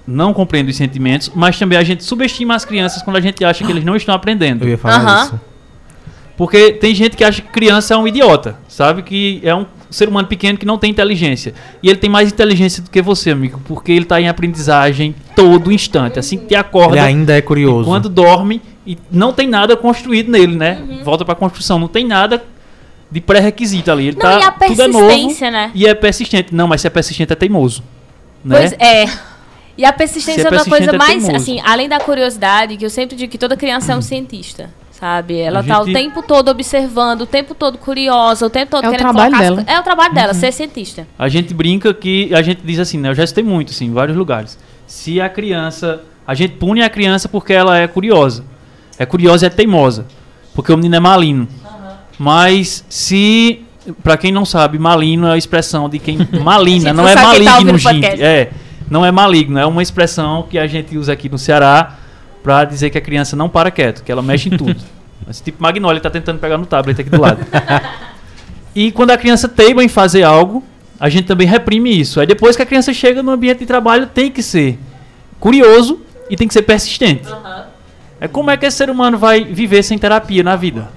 [0.08, 3.62] não compreende os sentimentos, mas também a gente subestima as crianças quando a gente acha
[3.64, 4.64] que eles não estão aprendendo.
[4.64, 5.24] Eu ia falar Aham.
[5.24, 5.40] isso.
[6.34, 9.02] Porque tem gente que acha que criança é um idiota, sabe?
[9.02, 11.52] Que é um ser humano pequeno que não tem inteligência.
[11.82, 15.70] E ele tem mais inteligência do que você, amigo, porque ele está em aprendizagem todo
[15.72, 16.18] instante.
[16.18, 17.88] Assim que te acorda, Ele ainda é curioso.
[17.88, 20.80] quando dorme e não tem nada construído nele, né?
[21.04, 22.42] Volta para a construção, não tem nada
[23.10, 24.08] de pré-requisito ali.
[24.08, 24.22] Ele Uhum.
[24.22, 25.70] Não, tá, e a tudo é novo persistência, né?
[25.74, 26.54] e é persistente.
[26.54, 27.82] Não, mas se é persistente é teimoso.
[28.44, 28.58] Né?
[28.58, 29.06] Pois é.
[29.78, 31.36] E a persistência é é uma coisa é mais, teimoso.
[31.36, 34.70] assim, além da curiosidade, que eu sempre digo que toda criança é um cientista.
[34.90, 35.38] Sabe?
[35.38, 38.88] Ela A tá o tempo todo observando, o tempo todo curiosa, o tempo todo É
[38.88, 39.76] o querendo trabalho colocar as dela.
[39.76, 41.06] É o trabalho dela, ser cientista.
[41.16, 43.10] A gente brinca que a gente diz assim, né?
[43.10, 44.58] Eu já citei muito, assim, em vários lugares.
[44.88, 46.00] Se a criança.
[46.26, 48.44] A gente pune a criança porque ela é curiosa.
[48.98, 50.04] É curiosa e é teimosa.
[50.52, 51.46] Porque o menino é malino.
[52.18, 53.62] Mas se.
[54.02, 56.18] Pra quem não sabe, malino é a expressão de quem.
[56.42, 58.20] Malina, Gente, não não é tá maligno, o gente.
[58.20, 58.50] É.
[58.90, 61.96] Não é maligno, é uma expressão que a gente usa aqui no Ceará
[62.42, 64.76] pra dizer que a criança não para quieto, que ela mexe em tudo.
[65.28, 67.40] Esse tipo Magnólia tá tentando pegar no tablet aqui do lado.
[68.74, 70.62] E quando a criança teima em fazer algo,
[70.98, 72.18] a gente também reprime isso.
[72.20, 74.78] Aí depois que a criança chega no ambiente de trabalho, tem que ser
[75.38, 77.28] curioso e tem que ser persistente.
[78.20, 80.88] É como é que esse ser humano vai viver sem terapia na vida?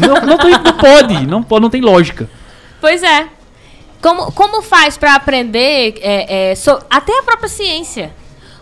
[0.00, 2.28] Não, não, tem- não pode, não pode, não tem lógica.
[2.80, 3.26] Pois é.
[4.02, 8.12] Como, como faz pra aprender é, é, so- até a própria ciência?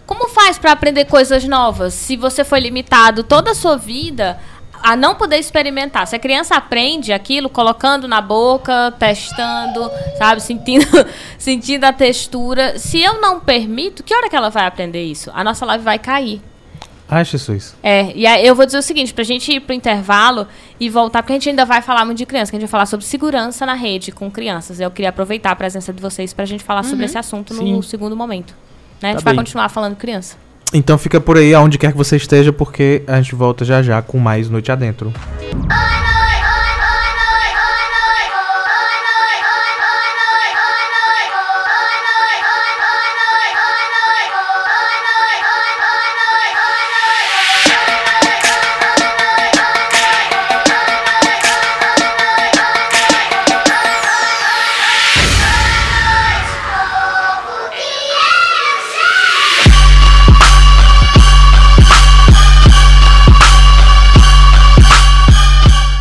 [0.07, 4.39] Como faz pra aprender coisas novas se você foi limitado toda a sua vida
[4.83, 6.07] a não poder experimentar?
[6.07, 10.87] Se a criança aprende aquilo colocando na boca, testando, sabe, sentindo,
[11.39, 15.31] sentindo a textura, se eu não permito, que hora que ela vai aprender isso?
[15.35, 16.43] A nossa live vai cair.
[17.11, 17.75] Ai, Jesus.
[17.83, 20.47] É, e aí eu vou dizer o seguinte, pra gente ir pro intervalo
[20.79, 22.71] e voltar, porque a gente ainda vai falar muito de criança, que a gente vai
[22.73, 24.79] falar sobre segurança na rede com crianças.
[24.79, 27.89] Eu queria aproveitar a presença de vocês pra gente falar sobre esse assunto no Sim.
[27.89, 28.55] segundo momento.
[29.03, 29.09] Né?
[29.09, 29.45] A gente Tá vai bem.
[29.45, 30.37] continuar falando criança.
[30.73, 34.01] Então fica por aí aonde quer que você esteja, porque a gente volta já já
[34.01, 35.13] com mais Noite Adentro.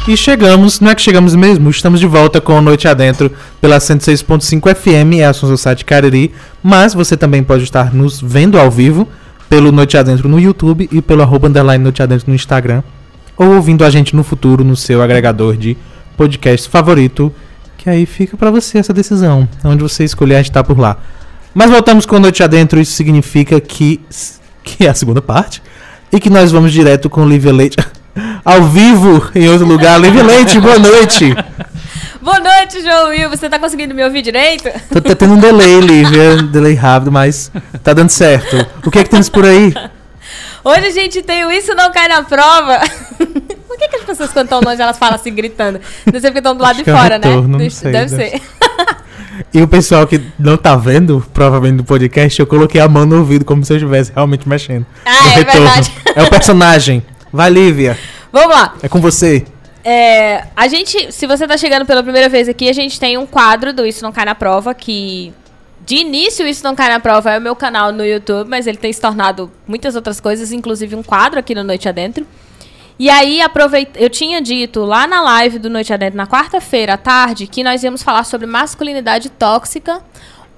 [0.09, 3.31] E chegamos, não é que chegamos mesmo, estamos de volta com Noite Adentro
[3.61, 6.31] pela 106.5 FM, é a Site Cariri,
[6.63, 9.07] mas você também pode estar nos vendo ao vivo
[9.47, 12.81] pelo Noite Adentro no YouTube e pelo arroba underline Noite Adentro no Instagram,
[13.37, 15.77] ou ouvindo a gente no futuro no seu agregador de
[16.17, 17.31] podcast favorito,
[17.77, 20.97] que aí fica pra você essa decisão, onde você escolher a gente tá por lá.
[21.53, 23.99] Mas voltamos com Noite Adentro, isso significa que,
[24.63, 25.61] que é a segunda parte,
[26.11, 27.77] e que nós vamos direto com Lívia Leite
[28.43, 29.99] ao vivo em outro lugar.
[29.99, 31.35] Lívia Leite, boa noite.
[32.21, 33.29] Boa noite, João Will.
[33.29, 34.69] Você tá conseguindo me ouvir direito?
[34.91, 37.51] Tô, tá tendo um delay, Lívia, um delay rápido, mas
[37.83, 38.65] tá dando certo.
[38.85, 39.73] O que é que temos por aí?
[40.63, 42.79] Hoje a gente tem o Isso Não Cai na Prova.
[43.67, 45.79] Por que, que as pessoas, quando estão longe, elas falam assim, gritando?
[46.05, 47.47] Deve ser porque estão do lado Acho de é fora, retorno, né?
[47.47, 48.41] não Do- sei, deve deve ser.
[49.53, 53.19] E o pessoal que não tá vendo, provavelmente no podcast, eu coloquei a mão no
[53.19, 54.85] ouvido como se eu estivesse realmente mexendo.
[55.05, 55.93] Ah, é verdade.
[56.13, 57.01] É o personagem.
[57.31, 57.97] Vai, Lívia.
[58.31, 58.75] Vamos lá.
[58.81, 59.45] É com você.
[59.83, 63.25] É, a gente, se você tá chegando pela primeira vez aqui, a gente tem um
[63.25, 65.33] quadro do Isso Não Cai na Prova, que
[65.85, 68.77] de início Isso Não Cai na Prova é o meu canal no YouTube, mas ele
[68.77, 72.25] tem se tornado muitas outras coisas, inclusive um quadro aqui no Noite Adentro.
[72.99, 76.97] E aí, aproveita, eu tinha dito lá na live do Noite Adentro, na quarta-feira à
[76.97, 80.01] tarde, que nós íamos falar sobre masculinidade tóxica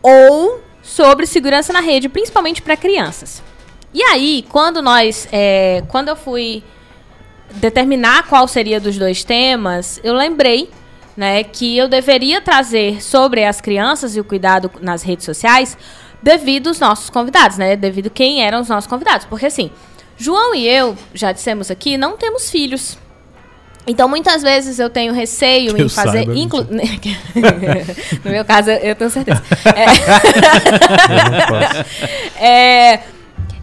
[0.02, 3.44] ou sobre segurança na rede, principalmente para crianças.
[3.94, 6.64] E aí, quando nós, é, quando eu fui
[7.56, 10.70] determinar qual seria dos dois temas, eu lembrei,
[11.18, 15.78] né, que eu deveria trazer sobre as crianças e o cuidado nas redes sociais
[16.24, 19.70] devido aos nossos convidados, né, devido quem eram os nossos convidados, porque assim,
[20.18, 22.98] João e eu, já dissemos aqui, não temos filhos.
[23.88, 26.20] Então, muitas vezes eu tenho receio Que em fazer.
[26.20, 26.68] saiba, inclu-
[28.24, 29.42] no meu caso, eu tenho certeza.
[31.48, 32.40] Posso.
[32.40, 33.00] É,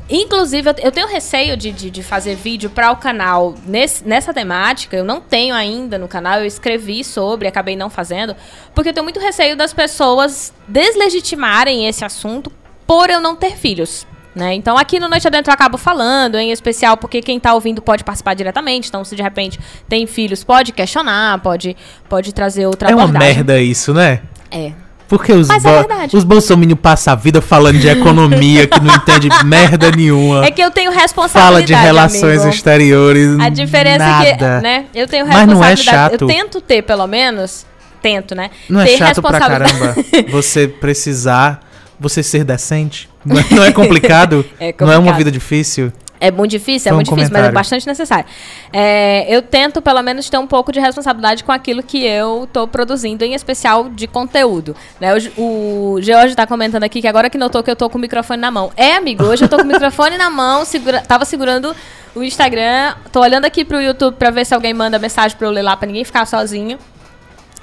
[0.08, 4.96] inclusive, eu, tenho receio de, de, de fazer vídeo para o canal nesse- nessa temática.
[4.96, 8.34] Eu não tenho ainda no canal, eu escrevi sobre, acabei não fazendo,
[8.74, 12.50] porque eu tenho muito receio das pessoas deslegitimarem esse assunto
[12.86, 14.06] por eu não ter filhos.
[14.34, 14.54] Né?
[14.54, 18.04] Então aqui no Noite Adentro eu acabo falando, em especial porque quem está ouvindo pode
[18.04, 18.88] participar diretamente.
[18.88, 21.76] Então, se de repente tem filhos, pode questionar, pode,
[22.08, 23.34] pode trazer outra É uma abordagem.
[23.36, 24.20] merda isso, né?
[24.50, 24.72] É.
[25.08, 26.14] Porque os, Mas é verdade.
[26.16, 30.44] os bolsominions passam a vida falando de economia que não entende merda nenhuma.
[30.44, 31.66] É que eu tenho Fala responsabilidade.
[31.66, 32.54] de relações amigo.
[32.54, 33.38] exteriores.
[33.40, 34.60] A diferença é que, nada.
[34.60, 36.10] né, eu tenho Mas não é responsabilidade.
[36.12, 36.22] chato.
[36.22, 37.64] Eu tento ter, pelo menos,
[38.02, 38.50] tento, né?
[38.68, 40.04] Não é ter chato pra responsabilidade.
[40.04, 41.60] caramba você precisar,
[41.98, 43.08] você ser decente?
[43.24, 44.44] Não é, não é complicado?
[44.60, 45.16] É Não é uma complicado.
[45.18, 45.90] vida difícil?
[46.20, 47.54] É muito difícil, é Só um muito difícil, mas é comentário.
[47.54, 48.26] bastante necessário.
[48.72, 52.66] É, eu tento, pelo menos, ter um pouco de responsabilidade com aquilo que eu estou
[52.66, 54.74] produzindo, em especial de conteúdo.
[55.00, 55.10] Né?
[55.36, 58.00] O, o George está comentando aqui que agora que notou que eu tô com o
[58.00, 58.72] microfone na mão.
[58.76, 61.74] É, amigo, hoje eu tô com o microfone na mão, segura, tava segurando
[62.14, 65.50] o Instagram, tô olhando aqui pro YouTube para ver se alguém manda mensagem para eu
[65.52, 66.78] ler lá, para ninguém ficar sozinho.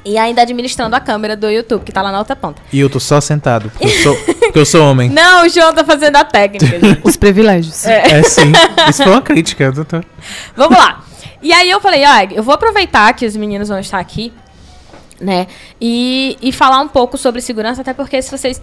[0.05, 2.61] E ainda administrando a câmera do YouTube, que tá lá na outra ponta.
[2.71, 5.09] E eu tô só sentado, porque eu sou, porque eu sou homem.
[5.11, 7.01] Não, o João tá fazendo a técnica, gente.
[7.03, 7.85] Os privilégios.
[7.85, 8.51] É sim.
[8.87, 10.05] Isso foi uma crítica, doutor.
[10.55, 11.03] Vamos lá.
[11.41, 14.33] E aí eu falei, ah, eu vou aproveitar que os meninos vão estar aqui,
[15.19, 15.47] né?
[15.79, 18.61] E, e falar um pouco sobre segurança, até porque se vocês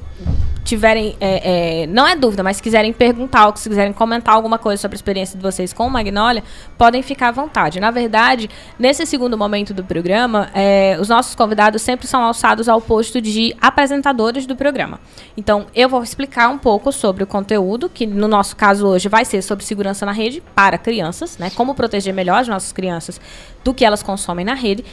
[0.65, 4.59] tiverem, é, é, não é dúvida, mas se quiserem perguntar ou se quiserem comentar alguma
[4.59, 6.43] coisa sobre a experiência de vocês com o Magnolia,
[6.79, 7.81] podem ficar à vontade.
[7.81, 8.49] Na verdade,
[8.79, 13.55] nesse segundo momento do programa, é, os nossos convidados sempre são alçados ao posto de
[13.61, 15.01] apresentadores do programa.
[15.37, 19.25] Então, eu vou explicar um pouco sobre o conteúdo, que no nosso caso hoje vai
[19.25, 21.51] ser sobre segurança na rede para crianças, né?
[21.55, 23.21] Como proteger melhor as nossas crianças
[23.65, 24.85] do que elas consomem na rede.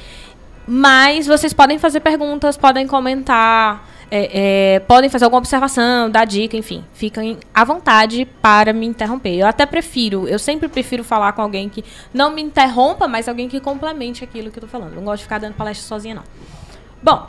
[0.71, 6.55] Mas vocês podem fazer perguntas, podem comentar, é, é, podem fazer alguma observação, dar dica,
[6.55, 6.85] enfim.
[6.93, 9.33] Fiquem à vontade para me interromper.
[9.33, 13.49] Eu até prefiro, eu sempre prefiro falar com alguém que não me interrompa, mas alguém
[13.49, 14.93] que complemente aquilo que eu tô falando.
[14.93, 16.23] Não gosto de ficar dando palestra sozinha, não.
[17.01, 17.27] Bom,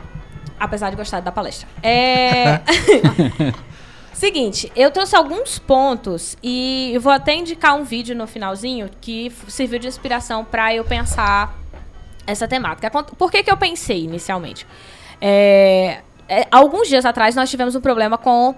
[0.59, 1.67] apesar de gostar da palestra.
[1.81, 2.61] É.
[4.13, 9.79] Seguinte, eu trouxe alguns pontos e vou até indicar um vídeo no finalzinho que serviu
[9.79, 11.60] de inspiração para eu pensar
[12.25, 12.89] essa temática.
[12.89, 14.65] Por que, que eu pensei inicialmente?
[15.19, 18.55] É, é, alguns dias atrás nós tivemos um problema com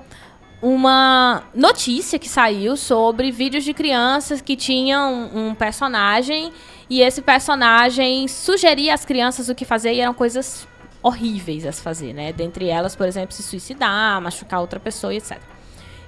[0.62, 6.54] uma notícia que saiu sobre vídeos de crianças que tinham um, um personagem
[6.90, 10.66] e esse personagem sugeria às crianças o que fazer e eram coisas
[11.02, 12.32] horríveis a se fazer, né?
[12.32, 15.38] Dentre elas, por exemplo, se suicidar, machucar outra pessoa e etc.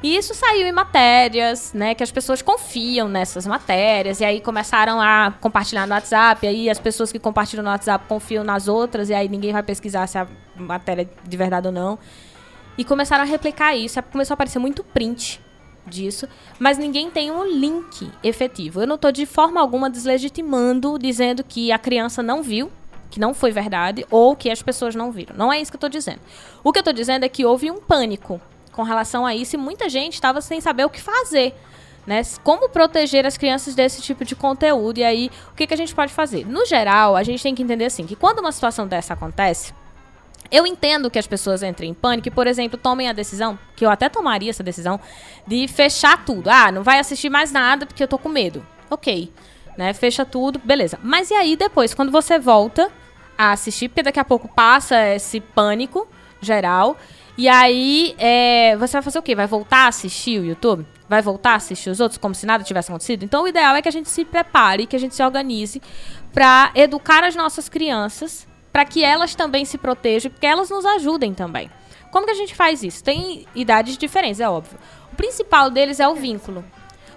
[0.06, 1.96] E isso saiu em matérias, né?
[1.96, 4.20] Que as pessoas confiam nessas matérias.
[4.20, 6.46] E aí começaram a compartilhar no WhatsApp.
[6.46, 9.10] E aí as pessoas que compartilham no WhatsApp confiam nas outras.
[9.10, 11.98] E aí ninguém vai pesquisar se a matéria é de verdade ou não.
[12.78, 14.00] E começaram a replicar isso.
[14.12, 15.42] Começou a aparecer muito print
[15.88, 16.28] disso.
[16.60, 18.82] Mas ninguém tem um link efetivo.
[18.82, 22.72] Eu não estou de forma alguma deslegitimando, dizendo que a criança não viu
[23.10, 25.36] que não foi verdade ou que as pessoas não viram.
[25.36, 26.20] Não é isso que eu estou dizendo.
[26.64, 28.40] O que eu estou dizendo é que houve um pânico
[28.76, 31.56] com relação a isso e muita gente estava sem saber o que fazer.
[32.06, 32.22] Né?
[32.44, 35.00] Como proteger as crianças desse tipo de conteúdo?
[35.00, 36.46] E aí, o que, que a gente pode fazer?
[36.46, 39.74] No geral, a gente tem que entender assim, que quando uma situação dessa acontece,
[40.52, 43.84] eu entendo que as pessoas entrem em pânico e, por exemplo, tomem a decisão, que
[43.84, 45.00] eu até tomaria essa decisão,
[45.48, 46.50] de fechar tudo.
[46.50, 48.66] Ah, não vai assistir mais nada porque eu tô com medo.
[48.90, 49.32] Ok.
[49.76, 49.94] Né?
[49.94, 51.00] Fecha tudo, beleza.
[51.02, 52.92] Mas e aí depois, quando você volta
[53.38, 56.08] a assistir, porque daqui a pouco passa esse pânico
[56.40, 56.96] geral,
[57.38, 59.36] E aí, é, você vai fazer o quê?
[59.36, 60.86] Vai voltar a assistir o YouTube?
[61.10, 63.24] Vai voltar a assistir os outros como se nada tivesse acontecido?
[63.24, 65.82] Então, o ideal é que a gente se prepare, que a gente se organize
[66.34, 71.34] para educar as nossas crianças, para que elas também se protejam, porque elas nos ajudem
[71.34, 71.70] também.
[72.10, 73.04] Como que a gente faz isso?
[73.04, 74.80] Tem idades diferentes, é óbvio.
[75.12, 76.64] O principal deles é o vínculo.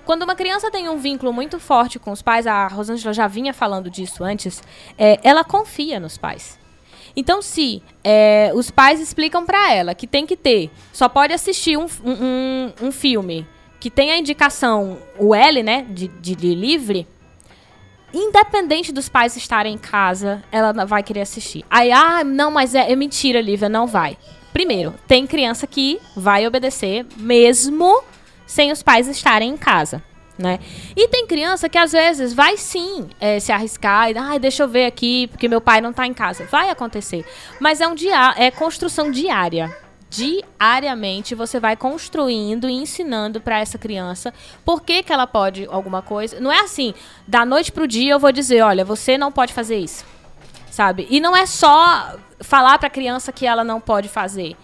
[0.05, 3.55] Quando uma criança tem um vínculo muito forte com os pais, a Rosângela já vinha
[3.55, 4.63] falando disso antes,
[4.97, 6.58] é, ela confia nos pais.
[7.17, 11.77] Então, se é, os pais explicam para ela que tem que ter, só pode assistir
[11.77, 13.47] um, um, um filme
[13.81, 17.07] que tem a indicação, o L, né, de, de, de livre,
[18.13, 21.65] independente dos pais estarem em casa, ela vai querer assistir.
[21.71, 24.17] Aí, ah, não, mas é, é mentira, Lívia, não vai.
[24.53, 28.03] Primeiro, tem criança que vai obedecer mesmo
[28.47, 30.03] sem os pais estarem em casa.
[30.39, 30.61] Né?
[30.97, 34.69] E tem criança que às vezes vai sim é, se arriscar e ah, deixa eu
[34.69, 36.45] ver aqui, porque meu pai não está em casa.
[36.45, 37.25] Vai acontecer.
[37.59, 39.77] Mas é um dia é construção diária.
[40.09, 44.33] Diariamente você vai construindo e ensinando para essa criança
[44.65, 46.41] por que, que ela pode alguma coisa.
[46.41, 46.95] Não é assim,
[47.27, 50.05] da noite pro dia eu vou dizer, olha, você não pode fazer isso.
[50.71, 51.07] Sabe?
[51.11, 54.57] E não é só falar para a criança que ela não pode fazer.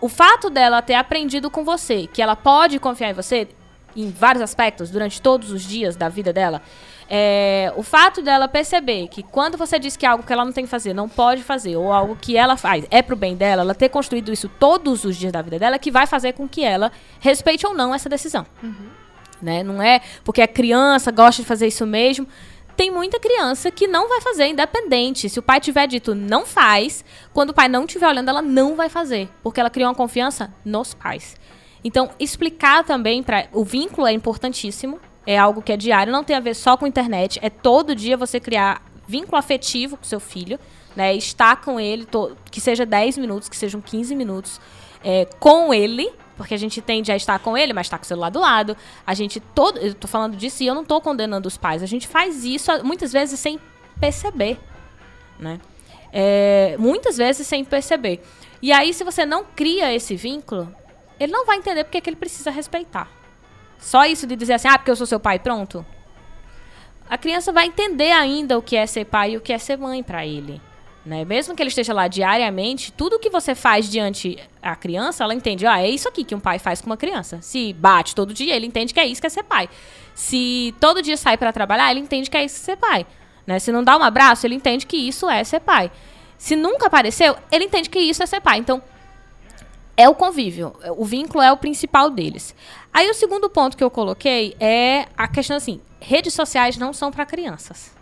[0.00, 3.48] O fato dela ter aprendido com você que ela pode confiar em você,
[3.96, 6.62] em vários aspectos, durante todos os dias da vida dela,
[7.08, 10.52] é, o fato dela perceber que quando você diz que é algo que ela não
[10.52, 13.62] tem que fazer, não pode fazer, ou algo que ela faz é pro bem dela,
[13.62, 16.64] ela ter construído isso todos os dias da vida dela, que vai fazer com que
[16.64, 16.90] ela
[17.20, 18.46] respeite ou não essa decisão.
[18.62, 18.88] Uhum.
[19.42, 19.62] Né?
[19.62, 22.26] Não é porque a criança gosta de fazer isso mesmo.
[22.76, 25.28] Tem muita criança que não vai fazer, independente.
[25.28, 28.74] Se o pai tiver dito não faz, quando o pai não estiver olhando, ela não
[28.74, 29.28] vai fazer.
[29.42, 31.36] Porque ela criou uma confiança nos pais.
[31.84, 34.98] Então, explicar também para o vínculo é importantíssimo.
[35.26, 37.38] É algo que é diário, não tem a ver só com internet.
[37.42, 40.58] É todo dia você criar vínculo afetivo com seu filho,
[40.96, 41.14] né?
[41.14, 42.06] Estar com ele,
[42.50, 44.60] que seja 10 minutos, que sejam 15 minutos,
[45.02, 48.06] é, com ele, porque a gente tende a estar com ele, mas está com o
[48.06, 48.76] celular do lado.
[49.06, 51.82] A gente todo, eu tô falando disso e eu não estou condenando os pais.
[51.82, 53.58] A gente faz isso muitas vezes sem
[54.00, 54.58] perceber,
[55.38, 55.60] né?
[56.12, 58.22] É, muitas vezes sem perceber.
[58.62, 60.74] E aí, se você não cria esse vínculo,
[61.24, 63.08] ele não vai entender porque que ele precisa respeitar.
[63.78, 65.84] Só isso de dizer assim, ah, porque eu sou seu pai, pronto.
[67.08, 69.76] A criança vai entender ainda o que é ser pai e o que é ser
[69.76, 70.60] mãe para ele.
[71.04, 71.22] Né?
[71.24, 75.66] Mesmo que ele esteja lá diariamente, tudo que você faz diante a criança, ela entende,
[75.66, 77.42] ah, é isso aqui que um pai faz com uma criança.
[77.42, 79.68] Se bate todo dia, ele entende que é isso que é ser pai.
[80.14, 83.06] Se todo dia sai para trabalhar, ele entende que é isso que é ser pai.
[83.46, 83.58] Né?
[83.58, 85.90] Se não dá um abraço, ele entende que isso é ser pai.
[86.38, 88.58] Se nunca apareceu, ele entende que isso é ser pai.
[88.58, 88.82] Então,
[89.96, 90.74] é o convívio.
[90.96, 92.54] O vínculo é o principal deles.
[92.92, 97.10] Aí o segundo ponto que eu coloquei é a questão assim: redes sociais não são
[97.10, 97.94] para crianças.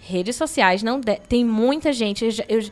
[0.00, 1.16] Redes sociais não de...
[1.16, 2.24] tem muita gente.
[2.24, 2.70] Eu, eu,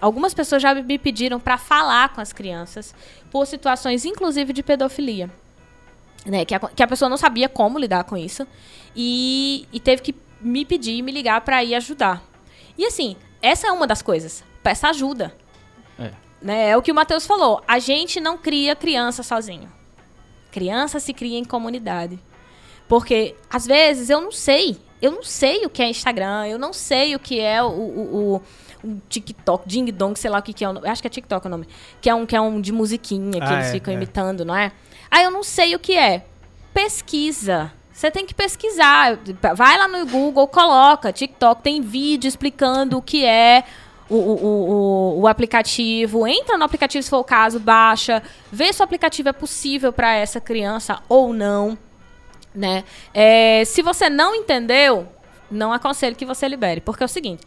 [0.00, 2.94] algumas pessoas já me pediram para falar com as crianças
[3.30, 5.30] por situações, inclusive de pedofilia,
[6.24, 6.44] né?
[6.44, 8.46] Que a, que a pessoa não sabia como lidar com isso
[8.94, 12.22] e, e teve que me pedir, me ligar para ir ajudar.
[12.76, 14.44] E assim, essa é uma das coisas.
[14.62, 15.34] Peça ajuda.
[16.42, 16.44] É.
[16.44, 16.68] Né?
[16.70, 17.62] É o que o Matheus falou.
[17.66, 19.72] A gente não cria criança sozinho.
[20.50, 22.18] Criança se cria em comunidade.
[22.88, 24.78] Porque, às vezes, eu não sei.
[25.02, 26.46] Eu não sei o que é Instagram.
[26.46, 28.16] Eu não sei o que é o, o,
[28.82, 30.68] o, o TikTok, Ding Dong, sei lá o que, que é.
[30.68, 31.66] O, acho que é TikTok o nome.
[32.00, 33.96] Que é um, que é um de musiquinha que ah, eles é, ficam é.
[33.96, 34.72] imitando, não é?
[35.10, 36.24] Aí eu não sei o que é.
[36.72, 37.72] Pesquisa.
[37.92, 39.18] Você tem que pesquisar.
[39.54, 43.64] Vai lá no Google, coloca TikTok, tem vídeo explicando o que é
[44.08, 44.70] o, o,
[45.16, 48.22] o, o, aplicativo, entra no aplicativo se for o caso, baixa,
[48.52, 51.76] vê se o aplicativo é possível para essa criança ou não.
[52.54, 52.84] Né?
[53.12, 55.06] É, se você não entendeu,
[55.50, 57.42] não aconselho que você libere, porque é o seguinte: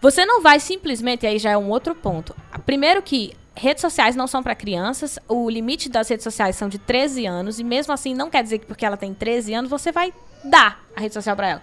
[0.00, 2.34] você não vai simplesmente, aí já é um outro ponto.
[2.64, 6.78] Primeiro que redes sociais não são para crianças, o limite das redes sociais são de
[6.78, 9.92] 13 anos, e mesmo assim não quer dizer que porque ela tem 13 anos você
[9.92, 10.12] vai
[10.42, 11.62] dar a rede social para ela.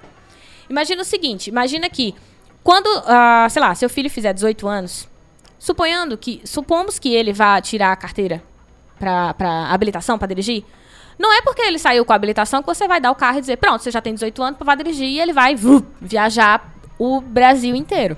[0.70, 2.16] Imagina o seguinte: imagina que
[2.64, 5.08] quando, uh, sei lá, seu filho fizer 18 anos,
[5.58, 8.44] suponhando que, supomos que ele vá tirar a carteira
[8.98, 10.64] para habilitação, para dirigir,
[11.18, 13.42] não é porque ele saiu com a habilitação que você vai dar o carro e
[13.42, 15.56] dizer, pronto, você já tem 18 anos para dirigir e ele vai
[16.02, 18.18] viajar o Brasil inteiro.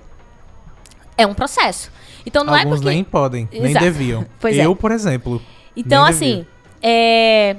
[1.17, 1.91] É um processo.
[2.25, 2.89] Então não Alguns é porque...
[2.89, 3.63] nem podem, Exato.
[3.63, 4.25] nem deviam.
[4.39, 4.65] Pois é.
[4.65, 4.75] Eu, é.
[4.75, 5.41] por exemplo.
[5.75, 6.45] Então, assim,
[6.81, 7.55] é...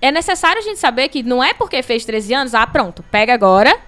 [0.00, 3.34] é necessário a gente saber que não é porque fez 13 anos, ah, pronto, pega
[3.34, 3.78] agora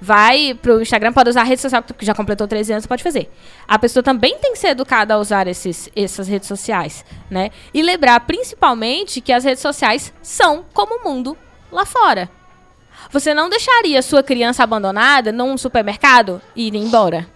[0.00, 3.30] vai pro Instagram, pode usar a rede social que já completou 13 anos, pode fazer.
[3.66, 7.50] A pessoa também tem que ser educada a usar esses, essas redes sociais, né?
[7.72, 11.36] E lembrar principalmente que as redes sociais são como o mundo
[11.72, 12.30] lá fora.
[13.10, 17.26] Você não deixaria sua criança abandonada num supermercado e ir embora.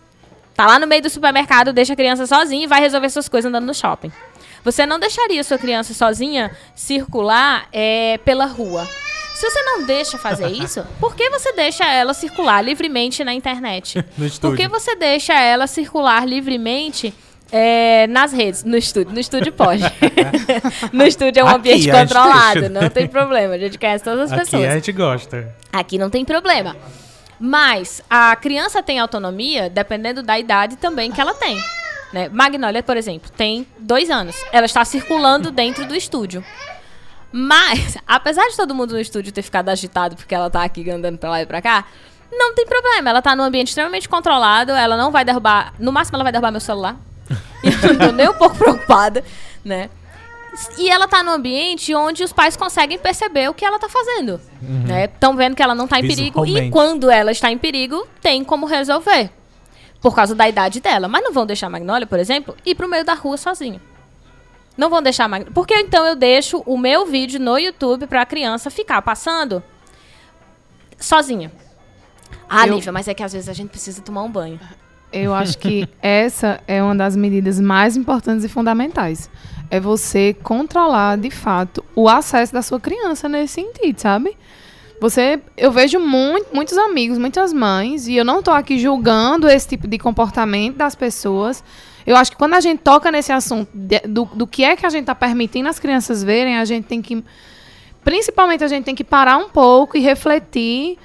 [0.54, 3.48] Tá lá no meio do supermercado, deixa a criança sozinha e vai resolver suas coisas
[3.48, 4.10] andando no shopping.
[4.64, 8.86] Você não deixaria sua criança sozinha circular é, pela rua.
[9.38, 14.04] Se você não deixa fazer isso, por que você deixa ela circular livremente na internet?
[14.18, 17.14] No Por que você deixa ela circular livremente
[17.52, 18.64] é, nas redes?
[18.64, 19.12] No estúdio.
[19.14, 19.84] No estúdio pode.
[20.92, 23.54] no estúdio é um Aqui, ambiente controlado, não tem problema.
[23.54, 24.64] A gente conhece todas as Aqui pessoas.
[24.64, 25.54] a gente gosta.
[25.72, 26.76] Aqui não tem problema.
[27.38, 31.56] Mas a criança tem autonomia dependendo da idade também que ela tem.
[32.12, 32.28] Né?
[32.28, 34.34] Magnólia, por exemplo, tem dois anos.
[34.50, 36.44] Ela está circulando dentro do estúdio.
[37.30, 41.18] Mas, apesar de todo mundo no estúdio ter ficado agitado porque ela tá aqui andando
[41.18, 41.84] pra lá e pra cá,
[42.32, 43.10] não tem problema.
[43.10, 45.74] Ela tá num ambiente extremamente controlado, ela não vai derrubar.
[45.78, 46.96] No máximo, ela vai derrubar meu celular.
[47.62, 49.22] Eu não tô nem um pouco preocupada,
[49.64, 49.90] né?
[50.76, 54.40] E ela tá num ambiente onde os pais conseguem perceber o que ela tá fazendo.
[54.60, 55.04] né?
[55.04, 56.44] Estão vendo que ela não tá em perigo.
[56.46, 59.30] E quando ela está em perigo, tem como resolver.
[60.00, 61.06] Por causa da idade dela.
[61.06, 63.80] Mas não vão deixar a Magnólia, por exemplo, ir pro meio da rua sozinha.
[64.78, 65.52] Não vão deixar a Magnólia.
[65.52, 69.62] Porque então eu deixo o meu vídeo no YouTube pra criança ficar passando
[70.98, 71.52] sozinha.
[72.48, 74.58] Ah, Eu- Lívia, mas é que às vezes a gente precisa tomar um banho.
[75.12, 79.28] Eu acho que essa é uma das medidas mais importantes e fundamentais.
[79.70, 84.36] É você controlar, de fato, o acesso da sua criança nesse sentido, sabe?
[85.00, 89.68] Você, eu vejo muito, muitos amigos, muitas mães, e eu não estou aqui julgando esse
[89.68, 91.62] tipo de comportamento das pessoas.
[92.06, 94.90] Eu acho que quando a gente toca nesse assunto do, do que é que a
[94.90, 97.22] gente está permitindo as crianças verem, a gente tem que.
[98.02, 100.98] Principalmente a gente tem que parar um pouco e refletir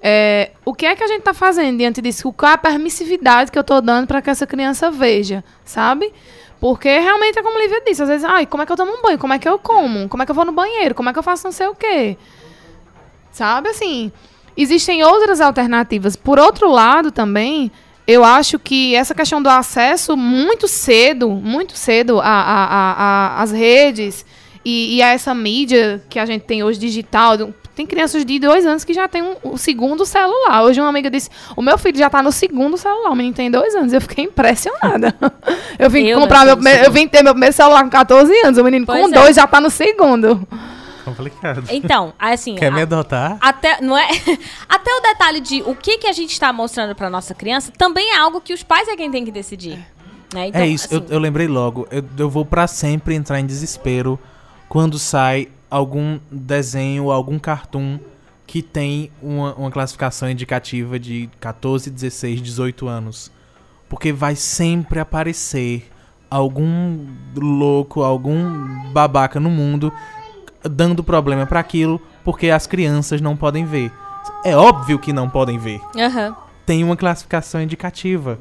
[0.00, 2.32] é, o que é que a gente está fazendo diante disso?
[2.32, 6.12] Qual é a permissividade que eu estou dando para que essa criança veja, sabe?
[6.60, 9.02] Porque realmente é como Lívia disse, às vezes, ai, como é que eu tomo um
[9.02, 9.18] banho?
[9.18, 10.08] Como é que eu como?
[10.08, 10.94] Como é que eu vou no banheiro?
[10.94, 12.16] Como é que eu faço não sei o quê?
[13.32, 14.12] Sabe, assim,
[14.56, 16.16] existem outras alternativas.
[16.16, 17.70] Por outro lado, também,
[18.06, 24.24] eu acho que essa questão do acesso muito cedo, muito cedo às redes
[24.64, 27.36] e, e a essa mídia que a gente tem hoje digital.
[27.74, 30.62] Tem crianças de dois anos que já tem um, o segundo celular.
[30.62, 33.50] Hoje uma amiga disse, o meu filho já tá no segundo celular, o menino tem
[33.50, 33.92] dois anos.
[33.92, 35.14] Eu fiquei impressionada.
[35.78, 38.58] Eu vim Eu comprar meu primeiro, eu vim ter meu primeiro celular com 14 anos,
[38.58, 39.12] o menino Pois com é.
[39.12, 40.46] dois já tá no segundo.
[41.06, 41.62] Complicado.
[41.70, 42.56] Então, assim.
[42.56, 43.38] Quer a- me adotar?
[43.40, 44.08] Até, não é?
[44.68, 48.12] Até o detalhe de o que, que a gente está mostrando para nossa criança também
[48.12, 49.78] é algo que os pais é quem tem que decidir.
[50.34, 50.48] Né?
[50.48, 51.86] Então, é isso, eu, assim, eu lembrei logo.
[51.92, 54.18] Eu, eu vou pra sempre entrar em desespero
[54.68, 58.00] quando sai algum desenho, algum cartoon
[58.46, 63.30] que tem uma, uma classificação indicativa de 14, 16, 18 anos.
[63.88, 65.88] Porque vai sempre aparecer
[66.28, 67.06] algum
[67.36, 69.92] louco, algum babaca no mundo
[70.68, 73.92] dando problema pra aquilo porque as crianças não podem ver.
[74.44, 76.34] É óbvio que não podem ver aham.
[76.64, 78.38] tem uma classificação indicativa.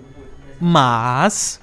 [0.59, 1.59] Mas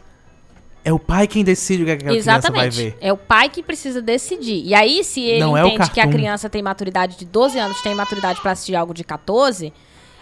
[0.84, 2.76] é o pai quem decide o que, é que a criança vai Exatamente.
[2.76, 2.98] ver.
[3.00, 4.64] É o pai que precisa decidir.
[4.64, 7.80] E aí, se ele Não é entende que a criança tem maturidade de 12 anos,
[7.82, 9.72] tem maturidade para assistir algo de 14,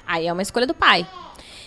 [0.06, 1.06] aí é uma escolha do pai.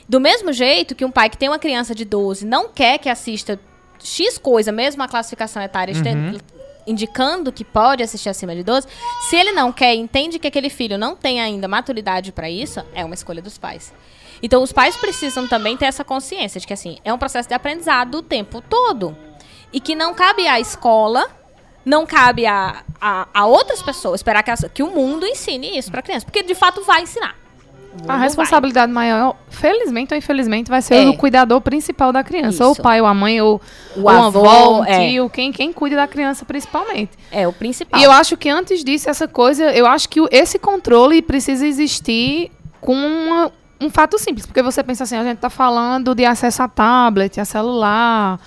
[0.08, 3.10] Do mesmo jeito que um pai que tem uma criança de 12 não quer que
[3.10, 3.60] assista
[4.00, 6.38] X coisa, mesmo a classificação etária Uhum.
[6.86, 8.88] Indicando que pode assistir acima de 12,
[9.30, 13.04] se ele não quer entende que aquele filho não tem ainda maturidade para isso, é
[13.06, 13.94] uma escolha dos pais.
[14.42, 17.56] Então, os pais precisam também ter essa consciência de que, assim, é um processo de
[17.56, 19.16] aprendizado o tempo todo.
[19.72, 21.26] E que não cabe à escola,
[21.86, 25.90] não cabe a, a, a outras pessoas esperar que, as- que o mundo ensine isso
[25.90, 26.26] para criança.
[26.26, 27.38] Porque, de fato, vai ensinar.
[28.02, 28.20] O A vai.
[28.22, 31.10] responsabilidade maior, felizmente ou infelizmente, vai ser É.
[31.10, 32.66] o cuidador principal da criança.
[32.66, 32.82] Ou Isso.
[32.82, 33.62] o pai, ou a mãe, ou
[33.96, 35.10] O ou um avô, avó, um é.
[35.10, 37.12] tio, quem, quem cuida da criança principalmente.
[37.32, 38.00] É o principal.
[38.00, 41.66] E eu acho que antes disso, essa coisa, eu acho que o- esse controle precisa
[41.68, 42.52] existir
[42.82, 44.46] com uma- um fato simples.
[44.46, 48.40] Porque você pensa assim, a gente tá falando de acesso a tablet, a celular.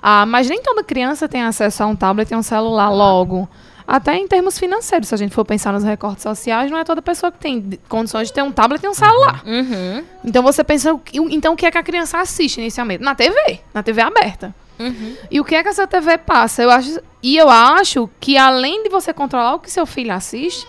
[0.00, 3.48] Ah, mas nem toda criança tem acesso a um tablet e a um celular logo.
[3.92, 7.02] Até em termos financeiros, se a gente for pensar nos recortes sociais, não é toda
[7.02, 9.42] pessoa que tem condições de ter um tablet e um celular.
[9.44, 13.04] Uhum, Então você pensa, então o que é que a criança assiste inicialmente?
[13.04, 14.54] Na TV, na TV aberta.
[14.78, 15.14] uhum.
[15.30, 16.62] E o que é que essa TV passa?
[16.62, 20.66] Eu acho, e eu acho que além de você controlar o que seu filho assiste,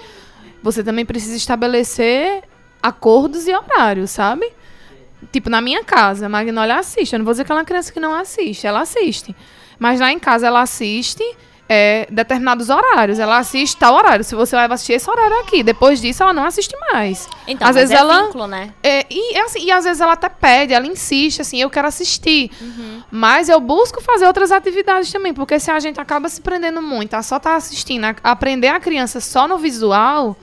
[0.62, 2.44] você também precisa estabelecer
[2.82, 4.52] acordos e horários, sabe?
[5.32, 7.14] Tipo, na minha casa, a Magnólia assiste.
[7.14, 9.34] Eu não vou dizer que ela é uma criança que não assiste, ela assiste.
[9.80, 11.24] Mas lá em casa ela assiste
[11.70, 13.20] é, determinados horários.
[13.20, 14.24] Ela assiste tal horário.
[14.24, 17.28] Se você vai assistir esse horário aqui, depois disso ela não assiste mais.
[17.48, 18.74] Então, Às vezes é ela- vínculo, né?
[18.84, 22.52] É, e, assim, e às vezes ela até pede, ela insiste, assim, eu quero assistir.
[22.62, 23.02] Uhum.
[23.10, 27.14] Mas eu busco fazer outras atividades também, porque se a gente acaba se prendendo muito
[27.14, 30.36] a só estar assistindo, a aprender a criança só no visual,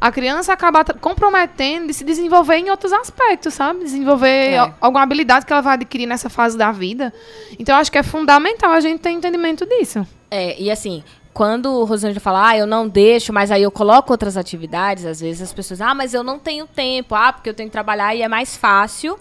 [0.00, 3.80] a criança acaba comprometendo de se desenvolver em outros aspectos, sabe?
[3.84, 4.56] Desenvolver É.
[4.58, 7.12] al- alguma habilidade que ela vai adquirir nessa fase da vida.
[7.58, 10.06] Então, eu acho que é fundamental a gente ter entendimento disso.
[10.30, 11.02] É, e assim,
[11.32, 15.20] quando o Rosângela fala, ah, eu não deixo, mas aí eu coloco outras atividades, às
[15.20, 18.14] vezes as pessoas, ah, mas eu não tenho tempo, ah, porque eu tenho que trabalhar
[18.14, 19.18] e é mais fácil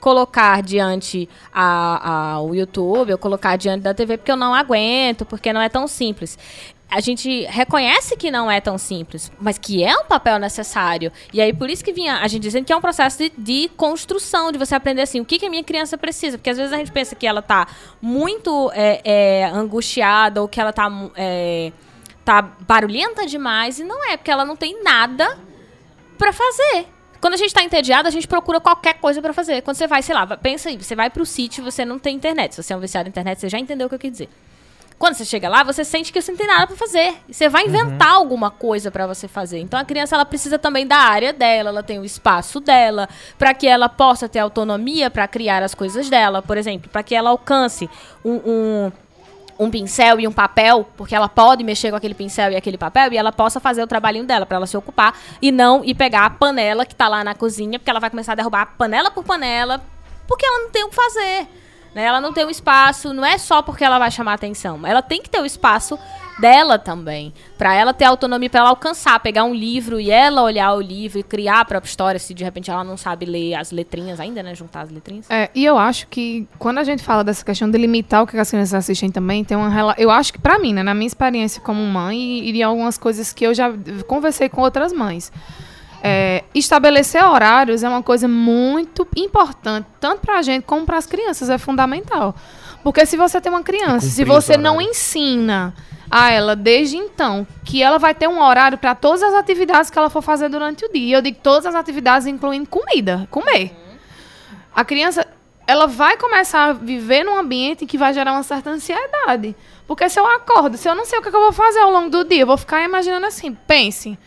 [0.00, 5.26] colocar diante a, a, o YouTube, eu colocar diante da TV, porque eu não aguento,
[5.26, 6.38] porque não é tão simples
[6.90, 11.12] a gente reconhece que não é tão simples, mas que é um papel necessário.
[11.32, 13.68] E aí, por isso que vinha a gente dizendo que é um processo de, de
[13.76, 16.36] construção, de você aprender assim, o que, que a minha criança precisa.
[16.36, 17.68] Porque às vezes a gente pensa que ela está
[18.02, 21.72] muito é, é, angustiada ou que ela está é,
[22.24, 25.38] tá barulhenta demais, e não é, porque ela não tem nada
[26.18, 26.86] para fazer.
[27.20, 29.62] Quando a gente está entediado, a gente procura qualquer coisa para fazer.
[29.62, 32.16] Quando você vai, sei lá, pensa aí, você vai para o sítio, você não tem
[32.16, 32.54] internet.
[32.54, 34.28] Se você é um viciado na internet, você já entendeu o que eu quis dizer.
[35.00, 37.14] Quando você chega lá, você sente que você não tem nada para fazer.
[37.26, 38.18] E você vai inventar uhum.
[38.18, 39.58] alguma coisa para você fazer.
[39.58, 43.08] Então a criança ela precisa também da área dela, ela tem o espaço dela,
[43.38, 47.14] para que ela possa ter autonomia para criar as coisas dela, por exemplo, para que
[47.14, 47.88] ela alcance
[48.22, 48.92] um, um
[49.58, 53.12] um pincel e um papel, porque ela pode mexer com aquele pincel e aquele papel
[53.12, 56.24] e ela possa fazer o trabalhinho dela para ela se ocupar e não ir pegar
[56.24, 59.22] a panela que tá lá na cozinha, porque ela vai começar a derrubar panela por
[59.22, 59.82] panela,
[60.26, 61.46] porque ela não tem o que fazer.
[61.94, 62.04] Né?
[62.04, 64.86] Ela não tem um espaço, não é só porque ela vai chamar atenção.
[64.86, 65.98] Ela tem que ter o espaço
[66.40, 70.72] dela também, para ela ter autonomia para ela alcançar, pegar um livro e ela olhar
[70.72, 73.70] o livro e criar a própria história, se de repente ela não sabe ler as
[73.70, 75.28] letrinhas ainda, né, juntar as letrinhas.
[75.28, 78.38] É, e eu acho que quando a gente fala dessa questão de limitar o que
[78.38, 81.60] as crianças assistem também, tem uma eu acho que para mim, né, na minha experiência
[81.60, 83.70] como mãe e algumas coisas que eu já
[84.06, 85.30] conversei com outras mães,
[86.02, 91.06] é, estabelecer horários é uma coisa muito importante, tanto para a gente como para as
[91.06, 92.34] crianças, é fundamental.
[92.82, 95.74] Porque se você tem uma criança, se você não ensina
[96.10, 99.98] a ela desde então que ela vai ter um horário para todas as atividades que
[99.98, 103.76] ela for fazer durante o dia, eu digo todas as atividades, incluindo comida, comer.
[104.74, 105.26] A criança,
[105.66, 109.54] ela vai começar a viver num ambiente que vai gerar uma certa ansiedade.
[109.86, 111.80] Porque se eu acordo, se eu não sei o que, é que eu vou fazer
[111.80, 114.18] ao longo do dia, eu vou ficar imaginando assim, pense.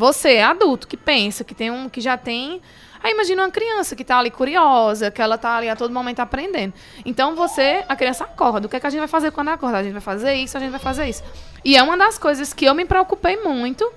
[0.00, 2.62] Você, adulto, que pensa, que tem um, que já tem.
[3.02, 6.20] Aí imagina uma criança que está ali curiosa, que ela está ali a todo momento
[6.20, 6.72] aprendendo.
[7.04, 8.66] Então você, a criança acorda.
[8.66, 9.76] O que, é que a gente vai fazer quando acorda?
[9.76, 11.22] A gente vai fazer isso, a gente vai fazer isso.
[11.62, 13.92] E é uma das coisas que eu me preocupei muito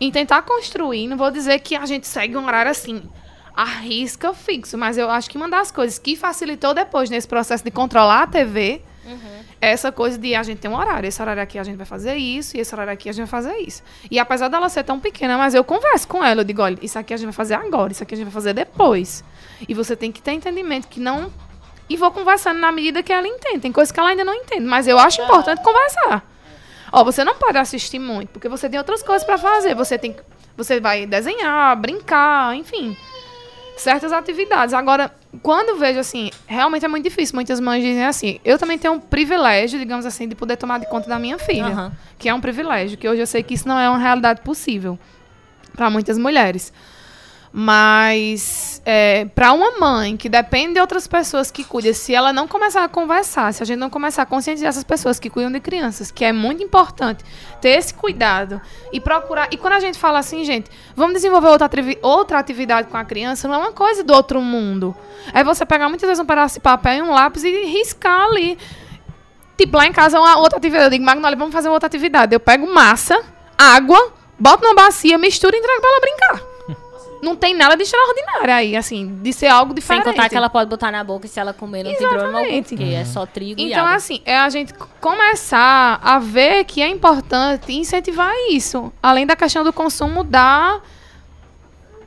[0.00, 1.08] em tentar construir.
[1.08, 3.02] Não vou dizer que a gente segue um horário assim,
[3.52, 7.72] arrisca fixo, mas eu acho que uma das coisas que facilitou depois nesse processo de
[7.72, 9.37] controlar a TV Uhum.
[9.60, 12.14] Essa coisa de a gente tem um horário, esse horário aqui a gente vai fazer
[12.14, 13.82] isso, e esse horário aqui a gente vai fazer isso.
[14.08, 16.96] E apesar dela ser tão pequena, mas eu converso com ela, eu digo, olha, isso
[16.98, 19.24] aqui a gente vai fazer agora, isso aqui a gente vai fazer depois.
[19.68, 21.32] E você tem que ter entendimento que não.
[21.88, 23.60] E vou conversando na medida que ela entende.
[23.60, 26.24] Tem coisas que ela ainda não entende, mas eu acho importante conversar.
[26.92, 29.74] Ó, você não pode assistir muito, porque você tem outras coisas para fazer.
[29.74, 30.14] Você tem
[30.56, 32.96] você vai desenhar, brincar, enfim
[33.80, 34.74] certas atividades.
[34.74, 37.34] Agora, quando vejo assim, realmente é muito difícil.
[37.34, 40.86] Muitas mães dizem assim: eu também tenho um privilégio, digamos assim, de poder tomar de
[40.86, 41.68] conta da minha filha.
[41.68, 41.90] Uhum.
[42.18, 44.98] Que é um privilégio, que hoje eu sei que isso não é uma realidade possível
[45.76, 46.72] para muitas mulheres.
[47.60, 52.46] Mas é, para uma mãe que depende de outras pessoas que cuidam, se ela não
[52.46, 55.58] começar a conversar, se a gente não começar a conscientizar essas pessoas que cuidam de
[55.58, 57.24] crianças, que é muito importante
[57.60, 58.60] ter esse cuidado
[58.92, 59.48] e procurar.
[59.50, 61.68] E quando a gente fala assim, gente, vamos desenvolver outra,
[62.00, 64.94] outra atividade com a criança, não é uma coisa do outro mundo.
[65.34, 68.56] É você pegar muitas vezes um pedaço de papel e um lápis e riscar ali.
[69.56, 70.84] Tipo, lá em casa, uma outra atividade.
[70.84, 72.32] Eu digo, Magnólia, vamos fazer outra atividade.
[72.32, 73.20] Eu pego massa,
[73.58, 76.47] água, boto numa bacia, misturo e entrego pra ela brincar
[77.22, 80.04] não tem nada de extraordinário aí, assim, de ser algo diferente.
[80.04, 82.10] Sem contar que ela pode botar na boca e se ela comer não Exatamente.
[82.10, 83.72] tem problema algum, porque é só trigo então, e.
[83.72, 88.92] Então, assim, é a gente começar a ver que é importante incentivar isso.
[89.02, 90.80] Além da questão do consumo da,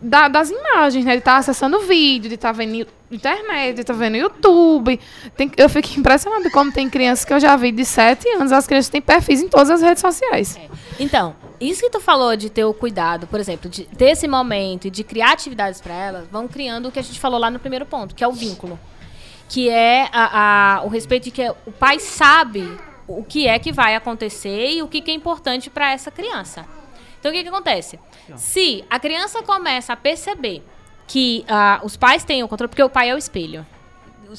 [0.01, 1.13] da das imagens, né?
[1.13, 4.99] De estar tá acessando vídeo, de estar tá vendo internet, de estar tá vendo YouTube.
[5.35, 8.65] Tem, eu fico impressionada como tem crianças que eu já vi de 7 anos, as
[8.65, 10.57] crianças têm perfis em todas as redes sociais.
[10.57, 10.69] É.
[10.99, 14.87] Então, isso que tu falou de ter o cuidado, por exemplo, de ter esse momento
[14.87, 17.59] e de criar atividades para elas, vão criando o que a gente falou lá no
[17.59, 18.79] primeiro ponto, que é o vínculo.
[19.47, 22.67] Que é a, a, o respeito de que o pai sabe
[23.07, 26.65] o que é que vai acontecer e o que, que é importante para essa criança.
[27.19, 27.99] Então, o que, que acontece?
[28.35, 30.63] Se a criança começa a perceber
[31.05, 33.65] que uh, os pais têm o controle, porque o pai é o espelho.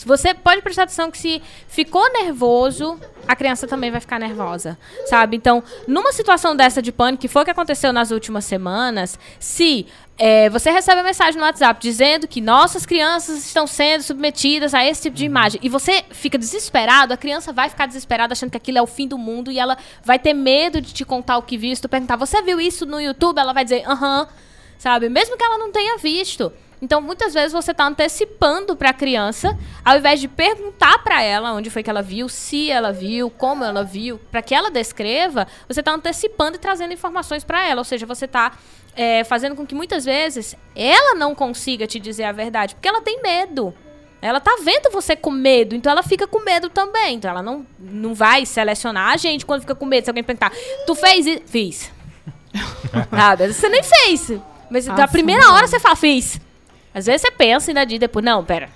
[0.06, 2.98] Você pode prestar atenção que se ficou nervoso,
[3.28, 5.36] a criança também vai ficar nervosa, sabe?
[5.36, 9.86] Então, numa situação dessa de pânico, que foi o que aconteceu nas últimas semanas, se
[10.16, 14.84] é, você recebe a mensagem no WhatsApp dizendo que nossas crianças estão sendo submetidas a
[14.84, 18.56] esse tipo de imagem e você fica desesperado, a criança vai ficar desesperada achando que
[18.56, 21.42] aquilo é o fim do mundo e ela vai ter medo de te contar o
[21.42, 21.74] que viu.
[21.74, 23.38] Se tu perguntar, você viu isso no YouTube?
[23.38, 24.26] Ela vai dizer, aham,
[24.78, 25.08] sabe?
[25.08, 26.52] Mesmo que ela não tenha visto.
[26.82, 31.52] Então, muitas vezes você está antecipando para a criança, ao invés de perguntar para ela
[31.52, 35.46] onde foi que ela viu, se ela viu, como ela viu, para que ela descreva,
[35.68, 37.80] você está antecipando e trazendo informações para ela.
[37.80, 38.58] Ou seja, você está
[38.96, 43.00] é, fazendo com que muitas vezes ela não consiga te dizer a verdade, porque ela
[43.00, 43.72] tem medo.
[44.20, 47.14] Ela tá vendo você com medo, então ela fica com medo também.
[47.14, 50.04] Então ela não, não vai selecionar a gente quando fica com medo.
[50.04, 50.50] Se alguém perguntar,
[50.84, 51.42] tu fez isso?
[51.46, 51.92] Fiz.
[53.12, 54.32] Nada, você nem fez.
[54.68, 56.40] Mas na primeira hora você fala, fiz.
[56.94, 58.68] Às vezes você pensa e ainda diz depois, não, pera.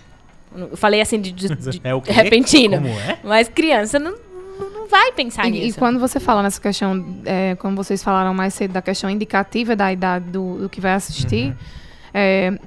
[0.54, 2.12] Eu falei assim de, de, de É o quê?
[2.12, 2.76] repentino.
[2.76, 3.18] Como é?
[3.22, 4.14] Mas criança não,
[4.58, 5.78] não vai pensar E, e nisso.
[5.78, 9.92] quando você fala nessa questão, é, como vocês falaram mais cedo, da questão indicativa da
[9.92, 11.54] idade do, do que vai assistir,
[12.14, 12.58] é,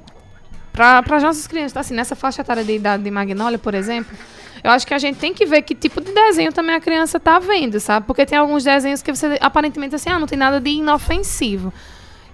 [0.72, 4.16] para as nossas crianças, assim, nessa faixa etária de idade de Magnólia, por exemplo,
[4.64, 7.18] eu acho que a gente tem que ver que tipo de desenho também a criança
[7.18, 8.06] está vendo, sabe?
[8.06, 11.74] Porque tem alguns desenhos que você aparentemente assim, ah, não tem nada de inofensivo.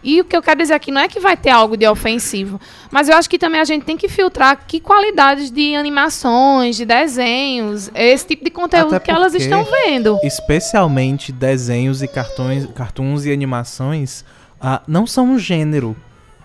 [0.06, 2.62] E o que eu quero dizer aqui não é que vai ter algo de ofensivo,
[2.92, 6.86] mas eu acho que também a gente tem que filtrar que qualidades de animações, de
[6.86, 10.20] desenhos, esse tipo de conteúdo que elas estão vendo.
[10.24, 14.24] Especialmente desenhos e cartões, cartoons e animações
[14.62, 15.96] ah, não são um gênero.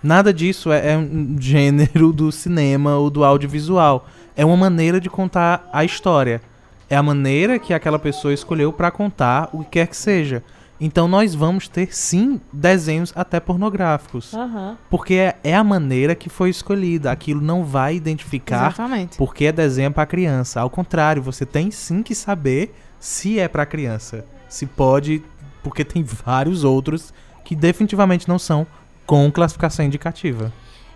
[0.01, 4.07] Nada disso é, é um gênero do cinema ou do audiovisual.
[4.35, 6.41] É uma maneira de contar a história.
[6.89, 10.43] É a maneira que aquela pessoa escolheu para contar o que quer que seja.
[10.83, 14.33] Então nós vamos ter sim desenhos até pornográficos.
[14.33, 14.75] Aham.
[14.89, 17.11] Porque é, é a maneira que foi escolhida.
[17.11, 19.15] Aquilo não vai identificar Exatamente.
[19.15, 20.59] porque é desenho para criança.
[20.59, 24.25] Ao contrário, você tem sim que saber se é para criança.
[24.49, 25.23] Se pode,
[25.61, 27.13] porque tem vários outros
[27.45, 28.65] que definitivamente não são
[29.05, 30.51] com classificação indicativa.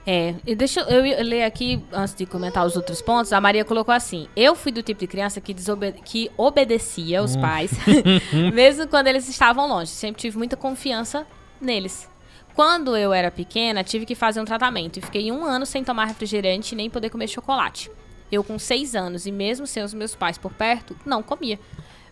[0.08, 3.94] É, e deixa eu, ler aqui, antes de comentar os outros pontos, a Maria colocou
[3.94, 7.26] assim, eu fui do tipo de criança que, desobe que obedecia Hum.
[7.26, 7.72] os pais,
[8.54, 11.26] mesmo quando eles estavam longe, sempre tive muita confiança
[11.60, 12.08] neles.
[12.54, 16.06] Quando eu era pequena, tive que fazer um tratamento e fiquei um ano sem tomar
[16.06, 17.92] refrigerante e nem poder comer chocolate.
[18.32, 21.60] Eu com seis anos e mesmo sem os meus pais por perto, não comia.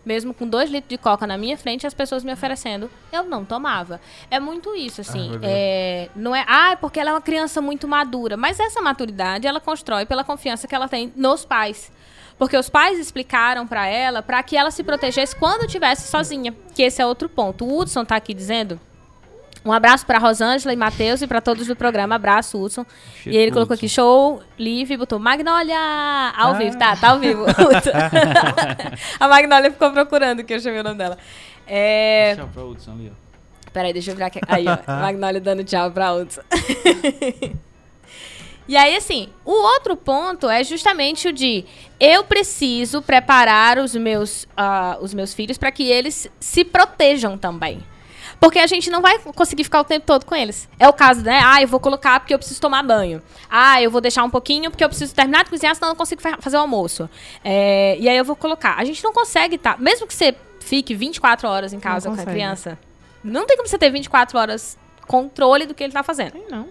[0.04, 3.44] Mesmo com dois litros de coca na minha frente, as pessoas me oferecendo, eu não
[3.44, 4.00] tomava.
[4.30, 5.30] É muito isso, assim.
[5.30, 5.42] Deus.
[5.44, 8.36] é, não é, ah, é porque ela é uma criança muito madura.
[8.36, 11.90] Mas essa maturidade, ela constrói pela confiança que ela tem nos pais.
[12.38, 16.54] Porque os pais explicaram pra ela para que ela se protegesse quando estivesse sozinha.
[16.74, 17.64] Que esse é outro ponto.
[17.64, 18.80] O Hudson tá aqui dizendo.
[19.64, 22.16] Um abraço pra Rosângela e Matheus e pra todos do programa.
[22.16, 22.84] Abraço, Hudson.
[23.24, 25.78] e ele colocou aqui show livre e botou Magnólia
[26.36, 26.78] ao vivo.
[26.78, 27.44] Tá, tá ao vivo.
[27.44, 27.90] Hudson.
[29.18, 31.16] a Magnólia ficou procurando que eu chamei o nome dela.
[31.66, 32.34] É...
[32.36, 33.24] Tchau pra Hudson ali, ó.
[33.72, 34.38] Peraí, deixa eu virar aqui.
[34.46, 34.76] Aí, ó.
[35.00, 36.42] Magnólia dando tchau pra Hudson.
[38.68, 41.64] e aí, assim, o outro ponto é justamente o de
[41.98, 47.80] eu preciso preparar os meus, ah, os meus filhos para que eles se protejam também.
[48.44, 50.68] Porque a gente não vai conseguir ficar o tempo todo com eles.
[50.78, 51.40] É o caso, né?
[51.42, 53.22] Ah, eu vou colocar porque eu preciso tomar banho.
[53.48, 55.96] Ah, eu vou deixar um pouquinho porque eu preciso terminar de cozinhar, senão eu não
[55.96, 57.08] consigo fa- fazer o almoço.
[57.42, 58.74] É, e aí eu vou colocar.
[58.78, 59.78] A gente não consegue estar.
[59.80, 62.78] mesmo que você fique 24 horas em casa com a criança,
[63.22, 64.76] não tem como você ter 24 horas
[65.06, 66.32] controle do que ele tá fazendo.
[66.32, 66.68] Tem não.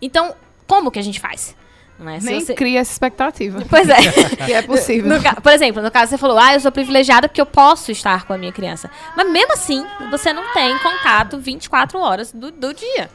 [0.00, 0.34] Então,
[0.66, 1.56] como que a gente faz?
[1.98, 2.20] É?
[2.20, 3.62] Se Nem você- cria essa expectativa.
[3.68, 3.96] Pois é.
[4.44, 5.18] que é possível.
[5.18, 8.26] No por exemplo, no caso você falou, ah, eu sou privilegiada porque eu posso estar
[8.26, 8.90] com a minha criança.
[9.16, 13.08] Mas mesmo assim, você não tem contato 24 horas do, do dia,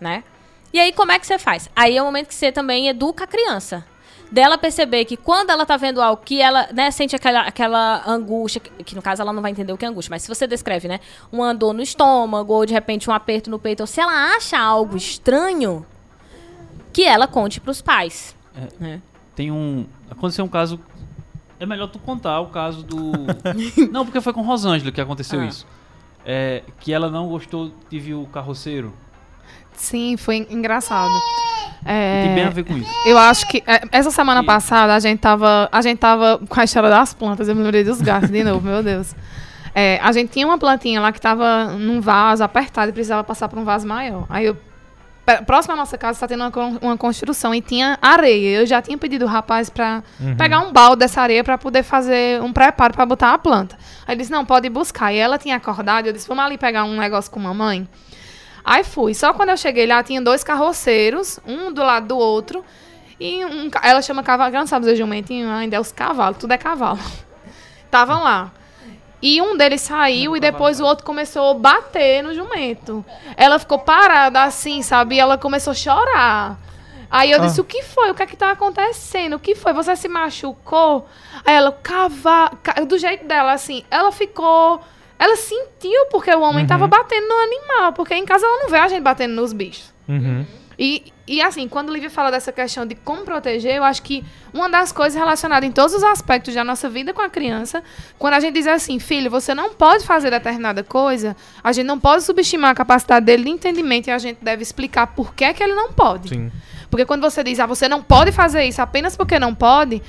[0.00, 0.22] né?
[0.72, 1.70] E aí, como é que você faz?
[1.74, 3.84] Aí é o momento que você também educa a criança.
[4.30, 8.60] Dela perceber que quando ela tá vendo algo que ela, né, sente aquela, aquela angústia,
[8.60, 10.46] que, que no caso ela não vai entender o que é angústia, mas se você
[10.46, 10.98] descreve, né,
[11.30, 14.58] uma dor no estômago, ou de repente um aperto no peito, ou se ela acha
[14.58, 15.86] algo estranho,
[16.96, 18.34] que ela conte pros pais.
[18.80, 19.02] né?
[19.34, 19.84] Tem um.
[20.10, 20.80] Aconteceu um caso.
[21.60, 23.12] É melhor tu contar o caso do.
[23.92, 25.44] não, porque foi com Rosângela que aconteceu Ah.
[25.44, 25.66] isso.
[26.24, 28.94] É, que ela não gostou de ver o carroceiro.
[29.74, 31.12] Sim, foi engraçado.
[31.84, 32.90] É, Tem bem a ver com isso.
[33.04, 36.58] Eu acho que é, essa semana E- passada a gente tava, a gente tava com
[36.60, 39.14] a história das plantas, eu me lembrei dos gatos de novo, meu Deus.
[39.74, 43.48] É, a gente tinha uma plantinha lá que tava num vaso apertado e precisava passar
[43.48, 44.24] para um vaso maior.
[44.30, 44.56] Aí eu
[45.46, 48.60] próximo à nossa casa está tendo uma, uma construção e tinha areia.
[48.60, 50.02] Eu já tinha pedido o rapaz para
[50.38, 53.76] pegar um balde dessa areia para poder fazer um preparo para botar a planta.
[54.06, 55.12] Aí ele disse: "Não, pode ir buscar".
[55.12, 57.88] E ela tinha acordado, eu disse: "Vamos ali pegar um negócio com mamãe".
[58.64, 59.14] Aí fui.
[59.14, 62.64] Só quando eu cheguei lá, tinha dois carroceiros, um do lado do outro.
[63.18, 66.58] E um, ela chama cavalo, não sabe dizer jumentinho, ainda é os cavalos, tudo é
[66.58, 66.98] cavalo.
[67.86, 68.50] Estavam lá.
[69.22, 73.04] E um deles saiu e depois o outro começou a bater no jumento.
[73.36, 75.16] Ela ficou parada assim, sabe?
[75.16, 76.58] E ela começou a chorar.
[77.10, 77.46] Aí eu Ah.
[77.46, 78.10] disse, o que foi?
[78.10, 79.34] O que é que tá acontecendo?
[79.36, 79.72] O que foi?
[79.72, 81.06] Você se machucou?
[81.44, 82.50] Aí ela, cavalo...
[82.86, 84.80] Do jeito dela, assim, ela ficou...
[85.18, 87.92] Ela sentiu porque o homem tava batendo no animal.
[87.94, 89.94] Porque em casa ela não vê a gente batendo nos bichos.
[90.06, 90.44] Uhum.
[90.78, 94.22] E, e assim, quando Lívia fala dessa questão de como proteger, eu acho que
[94.52, 97.82] uma das coisas relacionadas em todos os aspectos da nossa vida com a criança,
[98.18, 101.34] quando a gente diz assim, filho, você não pode fazer determinada coisa,
[101.64, 105.06] a gente não pode subestimar a capacidade dele de entendimento e a gente deve explicar
[105.08, 106.28] por que, é que ele não pode.
[106.28, 106.52] Sim.
[106.90, 110.02] Porque quando você diz, ah, você não pode fazer isso apenas porque não pode,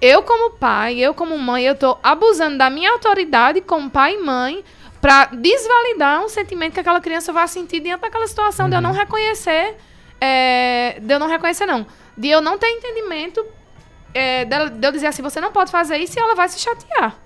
[0.00, 4.22] eu como pai, eu como mãe, eu tô abusando da minha autoridade como pai e
[4.22, 4.64] mãe
[5.00, 8.92] para desvalidar um sentimento que aquela criança vai sentir diante daquela situação de eu não
[8.92, 9.76] reconhecer,
[10.24, 11.86] é, de eu não reconhecer não,
[12.16, 13.44] de eu não ter entendimento,
[14.14, 17.18] é, de eu dizer assim, você não pode fazer isso e ela vai se chatear.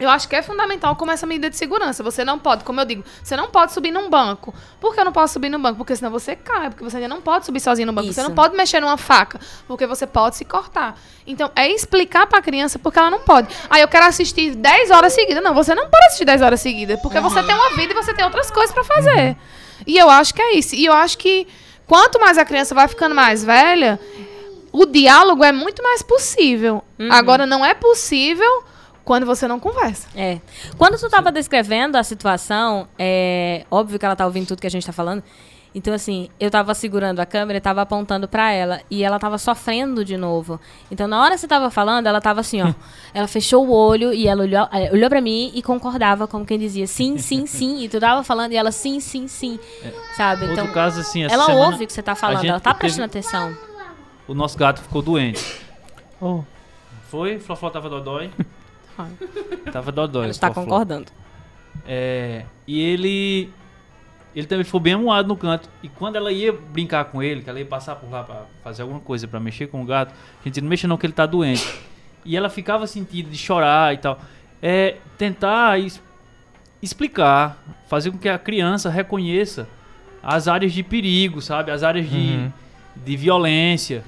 [0.00, 2.02] Eu acho que é fundamental como essa medida de segurança.
[2.02, 4.52] Você não pode, como eu digo, você não pode subir num banco.
[4.80, 5.76] Por que eu não posso subir num banco?
[5.76, 8.12] Porque senão você cai, porque você ainda não pode subir sozinho no banco.
[8.12, 8.28] Você Isso.
[8.28, 9.38] não pode mexer numa faca,
[9.68, 10.98] porque você pode se cortar.
[11.24, 13.54] Então, é explicar pra criança porque ela não pode.
[13.70, 15.44] Ah, eu quero assistir 10 horas seguidas.
[15.44, 18.12] Não, você não pode assistir 10 horas seguidas, porque você tem uma vida e você
[18.12, 19.36] tem outras coisas pra fazer.
[19.86, 20.74] E eu acho que é isso.
[20.74, 21.46] E eu acho que
[21.86, 23.98] quanto mais a criança vai ficando mais velha,
[24.72, 26.82] o diálogo é muito mais possível.
[27.10, 28.64] Agora, não é possível
[29.04, 30.08] quando você não conversa.
[30.14, 30.40] É.
[30.78, 34.70] Quando tu tava descrevendo a situação, é óbvio que ela tá ouvindo tudo que a
[34.70, 35.22] gente tá falando.
[35.74, 38.80] Então, assim, eu tava segurando a câmera e tava apontando pra ela.
[38.90, 40.60] E ela tava sofrendo de novo.
[40.90, 42.74] Então, na hora que você tava falando, ela tava assim, ó.
[43.14, 46.58] ela fechou o olho e ela olhou, é, olhou pra mim e concordava, como quem
[46.58, 47.82] dizia sim, sim, sim.
[47.82, 49.58] E tu tava falando e ela sim, sim, sim.
[50.16, 50.44] Sabe?
[50.44, 52.80] Então, Outro caso, assim, ela semana, ouve o que você tá falando, ela tá teve-
[52.80, 53.56] prestando atenção.
[54.28, 55.60] O nosso gato ficou doente.
[56.20, 56.42] Oh,
[57.10, 57.38] Foi?
[57.38, 58.30] Flofó tava dodói?
[58.96, 59.06] Foi.
[59.72, 60.24] Tava dodói.
[60.24, 60.60] Ela está Flofó.
[60.62, 61.06] concordando.
[61.86, 63.50] É, e ele.
[64.34, 65.68] Ele também ficou bem amuado no canto.
[65.82, 68.82] E quando ela ia brincar com ele, que ela ia passar por lá pra fazer
[68.82, 71.26] alguma coisa, pra mexer com o gato, a gente não mexe não, que ele tá
[71.26, 71.66] doente.
[72.24, 74.18] E ela ficava sentindo de chorar e tal.
[74.62, 76.00] É tentar es-
[76.80, 79.68] explicar, fazer com que a criança reconheça
[80.22, 81.70] as áreas de perigo, sabe?
[81.70, 82.52] As áreas de, Uhum.
[82.96, 84.04] de violência.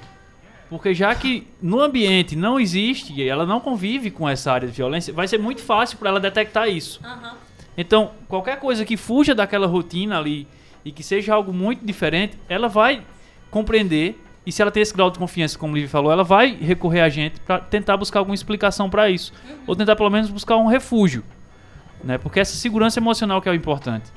[0.71, 5.13] Porque já que no ambiente não existe, ela não convive com essa área de violência,
[5.13, 7.01] vai ser muito fácil para ela detectar isso.
[7.77, 10.47] Então, qualquer coisa que fuja daquela rotina ali
[10.85, 13.03] e que seja algo muito diferente, ela vai
[13.51, 14.21] compreender.
[14.47, 17.01] E se ela tem esse grau de confiança, como o Livy falou, ela vai recorrer
[17.01, 19.33] a gente para tentar buscar alguma explicação para isso.
[19.67, 21.25] Ou tentar pelo menos buscar um refúgio.
[22.03, 22.19] Né?
[22.19, 24.13] Porque essa segurança emocional que é o importante.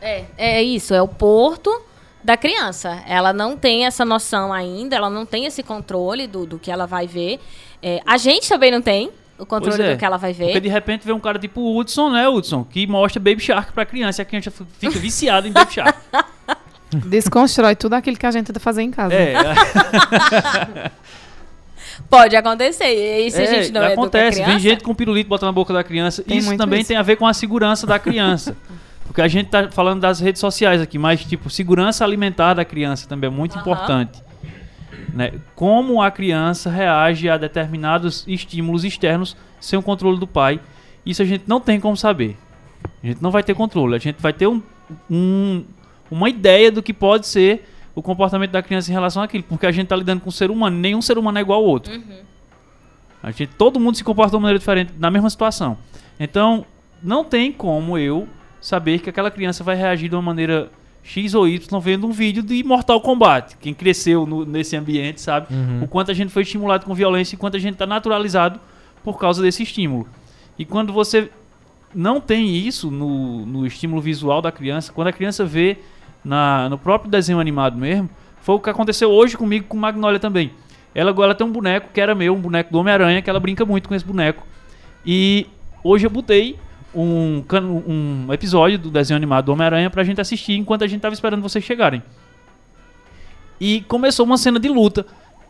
[0.00, 1.82] É, é isso, é o porto
[2.22, 3.02] da criança.
[3.06, 6.86] Ela não tem essa noção ainda, ela não tem esse controle do, do que ela
[6.86, 7.40] vai ver.
[7.82, 9.10] É, a gente também não tem
[9.42, 10.60] o controle é, do que ela vai Porque ver.
[10.60, 12.64] de repente vem um cara tipo o Hudson, né, Hudson?
[12.64, 15.98] Que mostra Baby Shark pra criança e a criança fica viciada em Baby Shark.
[17.06, 19.14] Desconstrói tudo aquilo que a gente tenta fazer em casa.
[19.14, 19.34] É,
[22.08, 22.84] Pode acontecer.
[23.26, 25.52] E se a É, gente não a acontece, criança, vem gente com pirulito botando na
[25.52, 26.22] boca da criança.
[26.22, 26.88] Tem isso também isso.
[26.88, 28.56] tem a ver com a segurança da criança.
[29.04, 33.06] Porque a gente tá falando das redes sociais aqui, mas tipo, segurança alimentar da criança
[33.08, 33.60] também é muito Aham.
[33.60, 34.22] importante.
[35.12, 35.32] Né?
[35.54, 40.58] Como a criança reage a determinados estímulos externos sem o controle do pai.
[41.04, 42.36] Isso a gente não tem como saber.
[43.02, 43.94] A gente não vai ter controle.
[43.94, 44.62] A gente vai ter um,
[45.10, 45.64] um-
[46.10, 49.44] uma ideia do que pode ser o comportamento da criança em relação àquilo.
[49.44, 50.76] Porque a gente está lidando com um ser humano.
[50.78, 51.92] Nenhum ser humano é igual ao outro.
[53.22, 55.76] A gente, todo mundo se comporta de uma maneira diferente na mesma situação.
[56.18, 56.64] Então,
[57.02, 58.26] não tem como eu
[58.60, 60.70] saber que aquela criança vai reagir de uma maneira
[61.02, 63.56] X ou Y vendo um vídeo de Mortal Kombat.
[63.60, 65.48] Quem cresceu no- nesse ambiente sabe
[65.82, 68.60] o quanto a gente foi estimulado com violência e quanto a gente está naturalizado
[69.02, 70.06] por causa desse estímulo.
[70.58, 71.28] E quando você
[71.94, 75.78] não tem isso no, no estímulo visual da criança, quando a criança vê
[76.24, 78.08] na, no próprio desenho animado mesmo,
[78.40, 80.52] foi o que aconteceu hoje comigo com Magnolia também.
[80.94, 83.64] Ela agora tem um boneco que era meu, um boneco do Homem-Aranha, que ela brinca
[83.64, 84.46] muito com esse boneco.
[85.04, 85.46] E
[85.82, 86.58] hoje eu botei
[86.94, 87.42] um,
[88.28, 91.42] um episódio do desenho animado do Homem-Aranha pra gente assistir enquanto a gente tava esperando
[91.42, 92.02] vocês chegarem.
[93.60, 95.06] E começou uma cena de luta.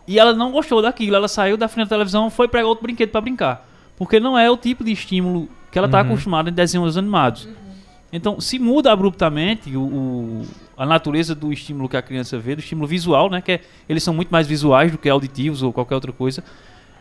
[0.06, 1.16] E ela não gostou daquilo.
[1.16, 3.66] Ela saiu da frente da televisão e foi pegar outro brinquedo pra brincar.
[3.96, 6.06] Porque não é o tipo de estímulo que ela tá Uhum.
[6.06, 7.48] acostumada em desenhos animados.
[8.12, 10.42] Então, se muda abruptamente o, o-
[10.76, 13.40] a natureza do estímulo que a criança vê, do estímulo visual, né?
[13.40, 16.44] Que é- eles são muito mais visuais do que auditivos ou qualquer outra coisa.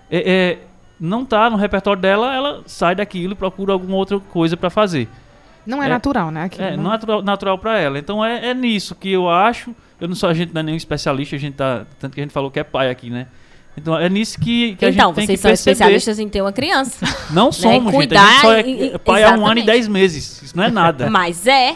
[0.10, 0.60] É, é,
[1.02, 5.10] não tá no repertório dela, ela sai daquilo e procura alguma outra coisa pra fazer.
[5.66, 5.90] Não é, É.
[5.90, 6.44] natural, né?
[6.46, 6.78] Aquilo, É, né?
[6.78, 7.98] não é natural, natural para ela.
[8.00, 9.76] Então é, é nisso que eu acho.
[10.00, 12.24] Eu não sou a gente não é nenhum especialista, a gente tá tanto que a
[12.24, 13.28] gente falou que é pai aqui, né?
[13.78, 15.72] Então é nisso que, que a então, gente tem vocês que são perceber.
[15.72, 17.06] especialistas em ter uma criança.
[17.32, 17.88] Não somos, gente.
[17.90, 20.42] A Cuidar gente só é, pai há um ano e dez meses.
[20.42, 21.08] Isso não é nada.
[21.12, 21.76] Mas é.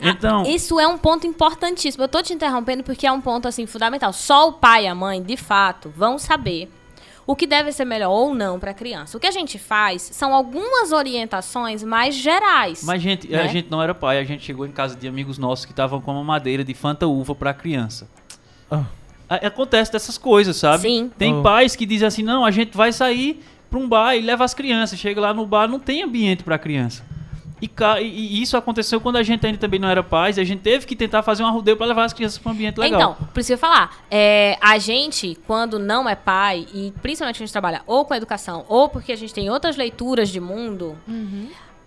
[0.00, 2.04] Então- Isso é um ponto importantíssimo.
[2.04, 4.12] Eu tô te interrompendo porque é um ponto assim fundamental.
[4.12, 6.70] Só o pai e a mãe, de fato, vão saber
[7.26, 9.16] o que deve ser melhor ou não para a criança.
[9.16, 12.82] O que a gente faz são algumas orientações mais gerais.
[12.84, 13.40] Mas gente, né?
[13.42, 16.00] a gente não era pai, a gente chegou em casa de amigos nossos que estavam
[16.00, 18.08] com uma madeira de fanta uva pra criança.
[18.70, 18.84] Ah.
[19.28, 20.82] A- Acontece dessas coisas, sabe?
[20.82, 21.10] Sim.
[21.16, 21.42] Tem Oh.
[21.42, 24.52] pais que dizem assim: não, a gente vai sair pra um bar e leva as
[24.52, 24.98] crianças.
[24.98, 27.04] Chega lá no bar, não tem ambiente pra criança.
[28.00, 30.60] E, e- isso aconteceu quando a gente ainda também não era pais, e a gente
[30.60, 33.00] teve que tentar fazer um arrudeio pra levar as crianças pra um ambiente legal.
[33.18, 34.04] Então, por isso que eu ia falar.
[34.10, 38.64] É, a gente, quando não é pai, e principalmente a gente trabalha ou com educação,
[38.68, 40.98] ou porque a gente tem outras leituras de mundo,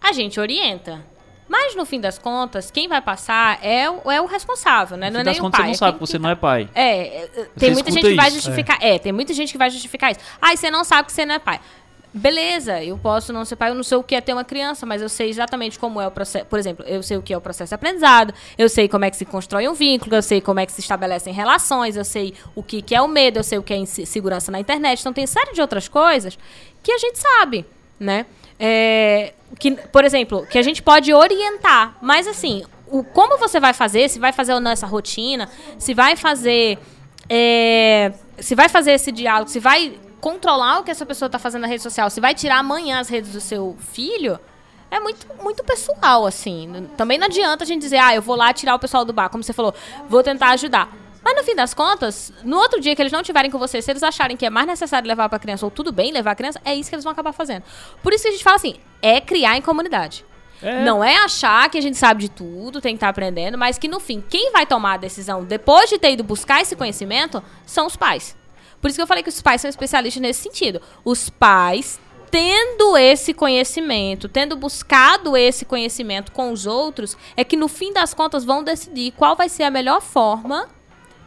[0.01, 1.03] a gente orienta.
[1.49, 5.09] Mas no fim das contas, quem vai passar é o, é o responsável, né?
[5.09, 5.67] no não é fim das nem o contas, pai.
[5.69, 6.69] você não é sabe quem- que você quem não é pai.
[6.75, 7.27] É, é,
[7.57, 8.77] tem muita gente que vai isso, justificar.
[8.81, 8.99] É.
[8.99, 10.19] tem muita gente que vai justificar isso.
[10.41, 11.61] Ah, e você não sabe que você não é pai.
[12.17, 14.85] Beleza, eu posso não ser pai, eu não sei o que é ter uma criança,
[14.85, 16.45] mas eu sei exatamente como é o processo.
[16.45, 19.11] Por exemplo, eu sei o que é o processo de aprendizado, eu sei como é
[19.11, 22.33] que se constrói um vínculo, eu sei como é que se estabelecem relações, eu sei
[22.55, 24.99] o que, que é o medo, eu sei o que é inse- segurança na internet.
[24.99, 26.37] Então tem série de outras coisas
[26.81, 27.65] que a gente sabe,
[27.99, 28.25] né?
[28.59, 33.73] É, que, por exemplo, que a gente pode orientar, mas assim, o, como você vai
[33.73, 36.79] fazer, se vai fazer ou não essa rotina, se vai fazer
[37.29, 41.61] é, se vai fazer esse diálogo, se vai controlar o que essa pessoa está fazendo
[41.61, 44.37] na rede social, se vai tirar amanhã as redes do seu filho,
[44.91, 46.89] é muito, muito pessoal, assim.
[46.97, 49.29] Também não adianta a gente dizer, ah, eu vou lá tirar o pessoal do bar,
[49.29, 49.73] como você falou,
[50.09, 50.93] vou tentar ajudar.
[51.23, 53.89] Mas no fim das contas, no outro dia que eles não tiverem com você, se
[53.89, 56.59] eles acharem que é mais necessário levar pra criança, ou tudo bem levar a criança,
[56.65, 57.63] é isso que eles vão acabar fazendo.
[58.03, 60.25] Por isso que a gente fala assim, é criar em comunidade.
[60.61, 60.83] É.
[60.83, 63.87] Não é achar que a gente sabe de tudo, tem que estar aprendendo, mas que
[63.87, 67.85] no fim, quem vai tomar a decisão depois de ter ido buscar esse conhecimento são
[67.85, 68.35] os pais.
[68.81, 70.81] Por isso que eu falei que os pais são especialistas nesse sentido.
[71.03, 71.99] Os pais,
[72.29, 78.13] tendo esse conhecimento, tendo buscado esse conhecimento com os outros, é que no fim das
[78.13, 80.69] contas vão decidir qual vai ser a melhor forma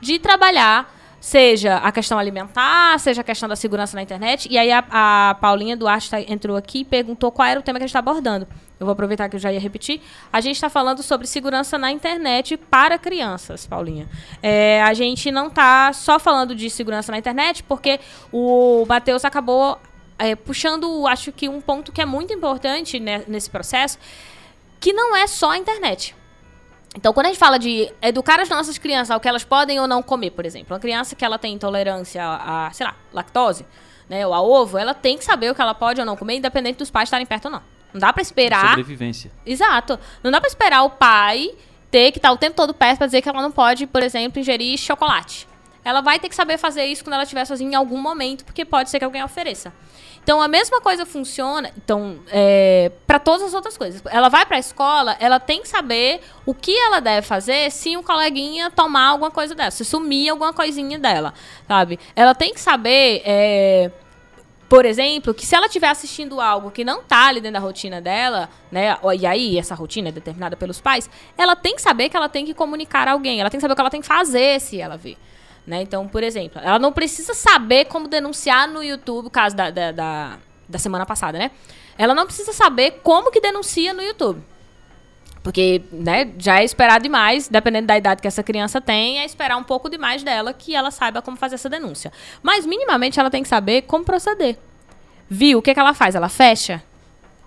[0.00, 4.48] de trabalhar, seja a questão alimentar, seja a questão da segurança na internet.
[4.50, 7.78] E aí a, a Paulinha Duarte tá- entrou aqui e perguntou qual era o tema
[7.78, 8.48] que a gente está abordando.
[8.78, 10.00] Eu vou aproveitar que eu já ia repetir.
[10.32, 14.08] A gente está falando sobre segurança na internet para crianças, Paulinha.
[14.42, 18.00] É, a gente não está só falando de segurança na internet, porque
[18.32, 19.78] o Matheus acabou
[20.18, 23.98] é, puxando, acho que um ponto que é muito importante né, nesse processo,
[24.80, 26.16] que não é só a internet.
[26.96, 29.86] Então, quando a gente fala de educar as nossas crianças ao que elas podem ou
[29.86, 33.64] não comer, por exemplo, uma criança que ela tem intolerância a, a, sei lá, lactose,
[34.08, 36.36] né, ou a ovo, ela tem que saber o que ela pode ou não comer,
[36.36, 37.62] independente dos pais estarem perto ou não.
[37.92, 38.70] Não dá pra esperar.
[38.70, 39.30] Sobrevivência.
[39.46, 39.98] Exato.
[40.22, 41.50] Não dá pra esperar o pai
[41.90, 44.40] ter que estar o tempo todo perto pra dizer que ela não pode, por exemplo,
[44.40, 45.48] ingerir chocolate.
[45.84, 48.64] Ela vai ter que saber fazer isso quando ela estiver sozinha em algum momento, porque
[48.64, 49.72] pode ser que alguém ofereça.
[50.30, 54.00] Então a mesma coisa funciona, então é, para todas as outras coisas.
[54.08, 57.96] Ela vai para a escola, ela tem que saber o que ela deve fazer se
[57.96, 61.34] um coleguinha tomar alguma coisa dessa, se sumir alguma coisinha dela,
[61.66, 61.98] sabe?
[62.14, 63.90] Ela tem que saber é,
[64.68, 68.00] por exemplo, que se ela estiver assistindo algo que não tá ali dentro da rotina
[68.00, 68.96] dela, né?
[69.18, 72.46] E aí essa rotina é determinada pelos pais, ela tem que saber que ela tem
[72.46, 74.80] que comunicar a alguém, ela tem que saber o que ela tem que fazer se
[74.80, 75.16] ela vê.
[75.70, 75.82] Né?
[75.82, 79.92] Então, por exemplo, ela não precisa saber como denunciar no YouTube, o caso da, da,
[79.92, 80.38] da,
[80.68, 81.52] da semana passada, né?
[81.96, 84.42] Ela não precisa saber como que denuncia no YouTube.
[85.44, 89.56] Porque, né, já é esperado demais, dependendo da idade que essa criança tem, é esperar
[89.56, 92.12] um pouco demais dela que ela saiba como fazer essa denúncia.
[92.42, 94.58] Mas, minimamente, ela tem que saber como proceder.
[95.28, 95.60] Viu?
[95.60, 96.16] O que, que ela faz?
[96.16, 96.82] Ela fecha?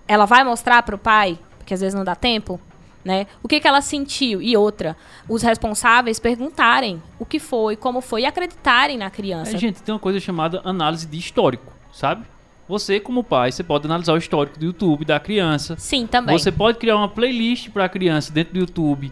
[0.08, 1.38] Ela vai mostrar pro pai?
[1.58, 2.58] Porque às vezes não dá tempo,
[3.04, 3.28] né?
[3.42, 4.42] O que, que ela sentiu?
[4.42, 4.96] E outra,
[5.28, 9.56] os responsáveis perguntarem o que foi, como foi e acreditarem na criança.
[9.56, 12.26] É, gente, tem uma coisa chamada análise de histórico, sabe?
[12.68, 15.76] Você, como pai, você pode analisar o histórico do YouTube da criança.
[15.78, 16.38] Sim, também.
[16.38, 19.12] Você pode criar uma playlist para a criança dentro do YouTube.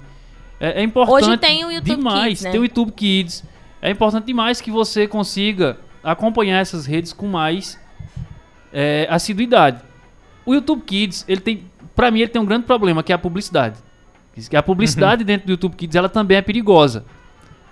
[0.59, 2.27] É, é importante Hoje tem o YouTube demais.
[2.27, 2.51] Kids, né?
[2.51, 3.43] Tem o YouTube Kids.
[3.81, 7.79] É importante demais que você consiga acompanhar essas redes com mais
[8.71, 9.81] é, assiduidade.
[10.45, 11.70] O YouTube Kids, ele tem,
[12.01, 13.77] para mim, ele tem um grande problema que é a publicidade.
[14.49, 17.05] Que a publicidade dentro do YouTube Kids, ela também é perigosa.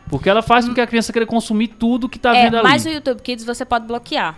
[0.07, 2.67] Porque ela faz com que a criança queira consumir tudo que tá é, vendo ali.
[2.67, 4.37] mas o YouTube Kids você pode bloquear.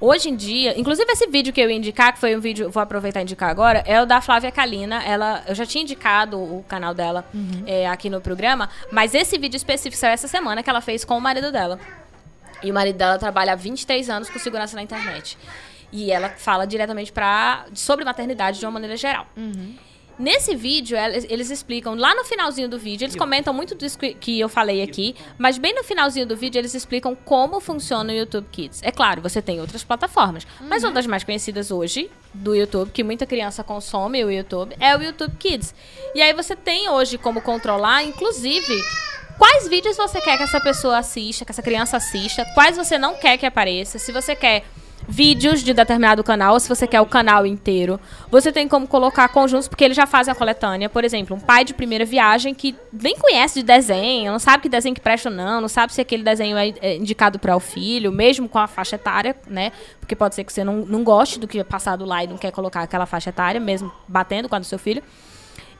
[0.00, 2.82] Hoje em dia, inclusive esse vídeo que eu ia indicar, que foi um vídeo, vou
[2.82, 5.04] aproveitar e indicar agora, é o da Flávia Kalina.
[5.04, 7.24] Ela, eu já tinha indicado o canal dela
[7.64, 11.16] é, aqui no programa, mas esse vídeo específico saiu essa semana que ela fez com
[11.16, 11.78] o marido dela.
[12.60, 15.38] E o marido dela trabalha há 23 anos com segurança na internet.
[15.90, 19.26] E ela fala diretamente pra, sobre maternidade de uma maneira geral.
[20.18, 20.98] Nesse vídeo,
[21.28, 24.82] eles explicam, lá no finalzinho do vídeo, eles comentam muito disso que, que eu falei
[24.82, 28.80] aqui, mas bem no finalzinho do vídeo eles explicam como funciona o YouTube Kids.
[28.82, 33.04] É claro, você tem outras plataformas, mas uma das mais conhecidas hoje do YouTube, que
[33.04, 35.72] muita criança consome o YouTube, é o YouTube Kids.
[36.12, 38.74] E aí você tem hoje como controlar, inclusive,
[39.38, 43.14] quais vídeos você quer que essa pessoa assista, que essa criança assista, quais você não
[43.14, 44.64] quer que apareça, se você quer
[45.08, 47.98] vídeos de determinado canal, se você quer o canal inteiro.
[48.30, 50.88] Você tem como colocar conjuntos, porque ele já faz a coletânea.
[50.88, 54.68] Por exemplo, um pai de primeira viagem que nem conhece de desenho, não sabe que
[54.68, 57.60] desenho que presta ou não, não sabe se aquele desenho é é indicado para o
[57.60, 59.72] filho, mesmo com a faixa etária, né?
[60.00, 62.36] Porque pode ser que você não, não goste do que é passado lá e não
[62.36, 65.02] quer colocar aquela faixa etária, mesmo batendo com a do seu filho.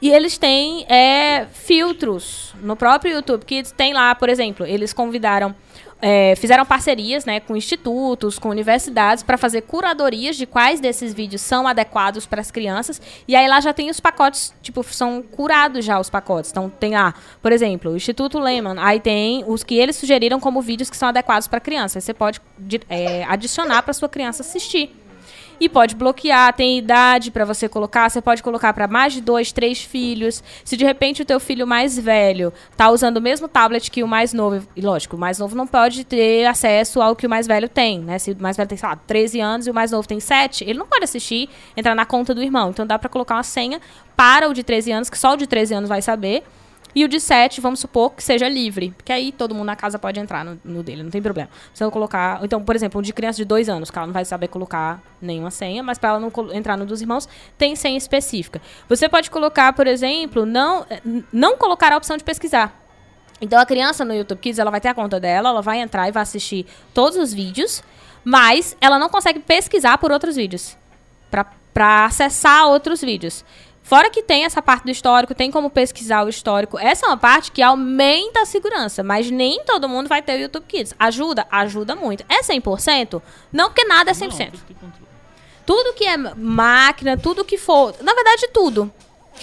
[0.01, 3.71] E eles têm é, filtros no próprio YouTube Kids.
[3.71, 5.53] Tem lá, por exemplo, eles convidaram,
[6.01, 11.41] é, fizeram parcerias né, com institutos, com universidades, para fazer curadorias de quais desses vídeos
[11.41, 13.01] são adequados para as crianças.
[13.27, 16.51] E aí lá já tem os pacotes, tipo, são curados já os pacotes.
[16.51, 18.75] Então tem lá, por exemplo, o Instituto Lehman.
[18.77, 21.97] Aí tem os que eles sugeriram como vídeos que são adequados para criança.
[21.97, 22.41] Aí você pode
[22.89, 24.95] é, adicionar para sua criança assistir.
[25.59, 29.51] E pode bloquear, tem idade para você colocar, você pode colocar para mais de dois,
[29.51, 30.41] três filhos.
[30.63, 34.07] Se de repente o teu filho mais velho tá usando o mesmo tablet que o
[34.07, 37.45] mais novo, e lógico, o mais novo não pode ter acesso ao que o mais
[37.45, 38.17] velho tem, né?
[38.17, 40.63] Se o mais velho tem, sei lá, 13 anos e o mais novo tem 7,
[40.63, 42.69] ele não pode assistir, entrar na conta do irmão.
[42.69, 43.81] Então dá para colocar uma senha
[44.15, 46.43] para o de 13 anos, que só o de 13 anos vai saber.
[46.95, 48.91] E o de 7, vamos supor que seja livre.
[48.97, 51.49] Porque aí todo mundo na casa pode entrar no, no dele, não tem problema.
[51.73, 52.39] Se eu colocar.
[52.43, 55.01] Então, por exemplo, um de criança de 2 anos, que ela não vai saber colocar
[55.21, 58.61] nenhuma senha, mas para ela não entrar no dos irmãos, tem senha específica.
[58.87, 60.85] Você pode colocar, por exemplo, não,
[61.31, 62.79] não colocar a opção de pesquisar.
[63.41, 66.07] Então a criança no YouTube Kids, ela vai ter a conta dela, ela vai entrar
[66.07, 67.83] e vai assistir todos os vídeos,
[68.23, 70.77] mas ela não consegue pesquisar por outros vídeos.
[71.73, 73.45] Para acessar outros vídeos.
[73.89, 76.77] Fora que tem essa parte do histórico, tem como pesquisar o histórico.
[76.77, 80.41] Essa é uma parte que aumenta a segurança, mas nem todo mundo vai ter o
[80.41, 80.93] YouTube Kids.
[80.99, 81.47] Ajuda?
[81.49, 82.23] Ajuda muito.
[82.29, 83.19] É 100%?
[83.51, 84.53] Não, porque nada é 100%.
[84.79, 84.93] Não,
[85.65, 87.95] tudo que é máquina, tudo que for...
[88.03, 88.93] Na verdade, tudo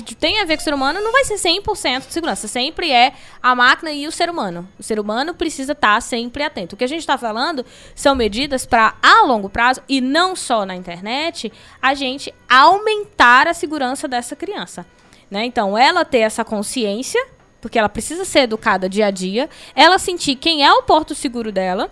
[0.03, 2.49] que tem a ver com o ser humano não vai ser 100% de segurança.
[2.49, 3.13] Sempre é
[3.43, 4.69] a máquina e o ser humano.
[4.79, 6.75] O ser humano precisa estar sempre atento.
[6.75, 7.65] O que a gente está falando
[7.95, 13.55] são medidas para, a longo prazo, e não só na internet, a gente aumentar a
[13.55, 14.87] segurança dessa criança.
[15.31, 15.45] Né?
[15.45, 17.25] Então, ela ter essa consciência,
[17.61, 21.51] porque ela precisa ser educada dia a dia, ela sentir quem é o porto seguro
[21.51, 21.91] dela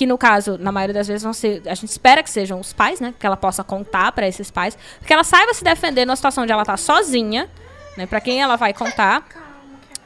[0.00, 2.72] que no caso, na maioria das vezes, vão ser, a gente espera que sejam os
[2.72, 3.12] pais, né?
[3.18, 6.52] Que ela possa contar para esses pais, que ela saiba se defender numa situação onde
[6.54, 7.50] ela tá sozinha,
[7.98, 8.06] né?
[8.06, 9.22] Para quem ela vai contar.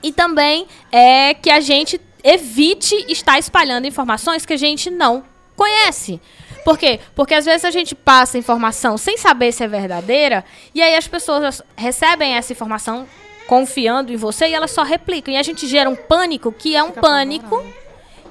[0.03, 5.23] E também é que a gente evite estar espalhando informações que a gente não
[5.55, 6.21] conhece.
[6.65, 6.99] Por quê?
[7.15, 10.45] Porque às vezes a gente passa informação sem saber se é verdadeira,
[10.75, 13.07] e aí as pessoas recebem essa informação
[13.47, 15.33] confiando em você e elas só replicam.
[15.33, 17.63] E a gente gera um pânico que é um Fica pânico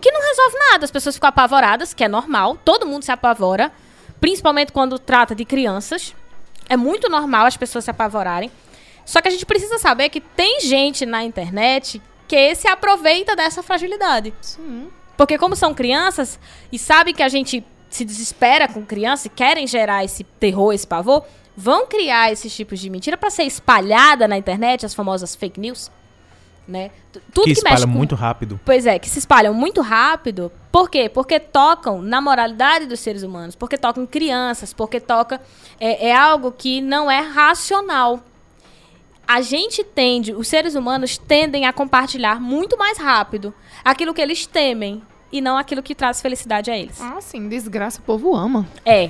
[0.04, 0.84] que não resolve nada.
[0.84, 3.72] As pessoas ficam apavoradas, que é normal, todo mundo se apavora,
[4.20, 6.14] principalmente quando trata de crianças.
[6.68, 8.52] É muito normal as pessoas se apavorarem.
[9.06, 13.64] Só que a gente precisa saber que tem gente na internet que se aproveita dessa
[13.64, 14.34] fragilidade.
[14.42, 14.90] Sim.
[15.16, 16.38] Porque como são crianças
[16.70, 20.88] e sabem que a gente se desespera com criança e querem gerar esse terror, esse
[20.88, 21.24] pavor,
[21.56, 25.90] vão criar esses tipos de mentira para ser espalhada na internet, as famosas fake news
[26.68, 26.92] né?
[27.12, 28.60] Tudo que, que espalha muito rápido.
[28.64, 30.52] Pois é, que se espalham muito rápido.
[30.72, 31.10] Por quê?
[31.10, 35.42] Porque tocam na moralidade dos seres humanos, porque tocam crianças, porque toca
[35.80, 38.22] é, é algo que não é racional.
[39.28, 43.54] A gente tende, os seres humanos tendem a compartilhar muito mais rápido
[43.84, 45.02] aquilo que eles temem
[45.34, 47.02] e não aquilo que traz felicidade a eles.
[47.02, 48.68] Ah, sim, desgraça o povo ama.
[48.86, 49.10] É.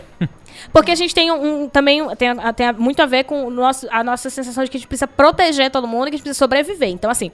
[0.71, 4.01] Porque a gente tem um, um também tem, tem, muito a ver com nosso, a
[4.01, 6.39] nossa sensação de que a gente precisa proteger todo mundo e que a gente precisa
[6.39, 6.87] sobreviver.
[6.87, 7.29] Então, assim,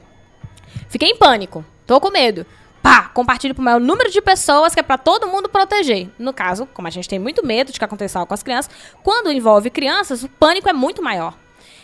[0.90, 2.48] fiquei em pânico, tô com medo.
[2.82, 6.10] Pá, compartilho pro maior número de pessoas que é para todo mundo proteger.
[6.18, 8.72] No caso, como a gente tem muito medo de que aconteça algo com as crianças,
[9.03, 11.36] quando envolve crianças, o pânico é muito maior.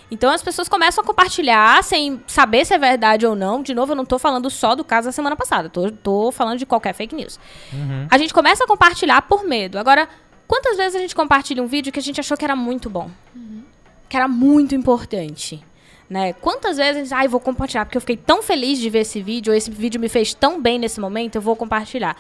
[0.10, 3.62] Então as pessoas começam a compartilhar sem saber se é verdade ou não.
[3.62, 5.70] De novo, eu não tô falando só do caso da semana passada.
[5.70, 7.40] Tô, tô falando de qualquer fake news.
[7.74, 8.08] Uhum.
[8.10, 9.80] A gente começa a compartilhar por medo.
[9.80, 10.08] Agora,
[10.48, 13.10] quantas vezes a gente compartilha um vídeo que a gente achou que era muito bom?
[13.36, 13.64] Uhum.
[14.08, 15.64] Que era muito importante?
[16.08, 16.34] Né?
[16.34, 19.52] Quantas vezes, ai, ah, vou compartilhar porque eu fiquei tão feliz de ver esse vídeo,
[19.52, 22.16] ou esse vídeo me fez tão bem nesse momento, eu vou compartilhar.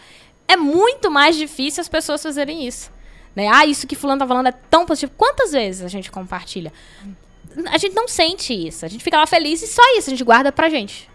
[0.48, 2.92] É muito mais difícil as pessoas fazerem isso.
[3.36, 3.48] Né?
[3.48, 5.12] Ah, isso que fulano tá falando é tão positivo.
[5.16, 6.74] Quantas vezes a gente compartilha?
[7.68, 8.86] A gente não sente isso.
[8.86, 11.10] A gente fica lá feliz e só isso a gente guarda pra gente.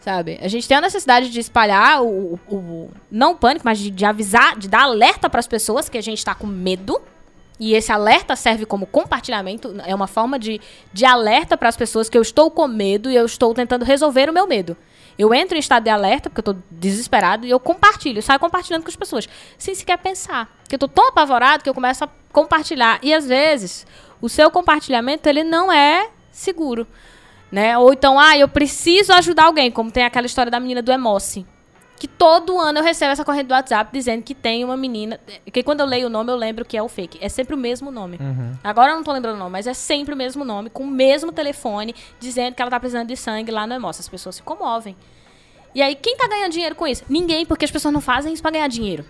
[0.00, 0.38] Sabe?
[0.40, 3.90] A gente tem a necessidade de espalhar o, o, o não o pânico, mas de,
[3.90, 7.00] de avisar, de dar alerta para as pessoas que a gente tá com medo.
[7.60, 10.60] E esse alerta serve como compartilhamento, é uma forma de,
[10.92, 14.30] de alerta para as pessoas que eu estou com medo e eu estou tentando resolver
[14.30, 14.76] o meu medo.
[15.18, 18.38] Eu entro em estado de alerta, porque eu estou desesperado, e eu compartilho, eu saio
[18.38, 19.28] compartilhando com as pessoas,
[19.58, 20.46] sem sequer pensar.
[20.60, 23.00] Porque eu estou tão apavorado que eu começo a compartilhar.
[23.02, 23.84] E às vezes,
[24.20, 26.86] o seu compartilhamento ele não é seguro.
[27.50, 27.78] Né?
[27.78, 31.46] Ou então, ah, eu preciso ajudar alguém, como tem aquela história da menina do Emoce.
[31.98, 35.18] Que todo ano eu recebo essa corrente do WhatsApp dizendo que tem uma menina.
[35.52, 37.18] Que quando eu leio o nome, eu lembro que é o fake.
[37.20, 38.18] É sempre o mesmo nome.
[38.62, 40.86] Agora eu não tô lembrando o nome, mas é sempre o mesmo nome, com o
[40.86, 44.00] mesmo telefone, dizendo que ela tá precisando de sangue lá no Emoce.
[44.00, 44.96] As pessoas se comovem.
[45.74, 47.02] E aí, quem tá ganhando dinheiro com isso?
[47.08, 49.04] Ninguém, porque as pessoas não fazem isso pra ganhar dinheiro.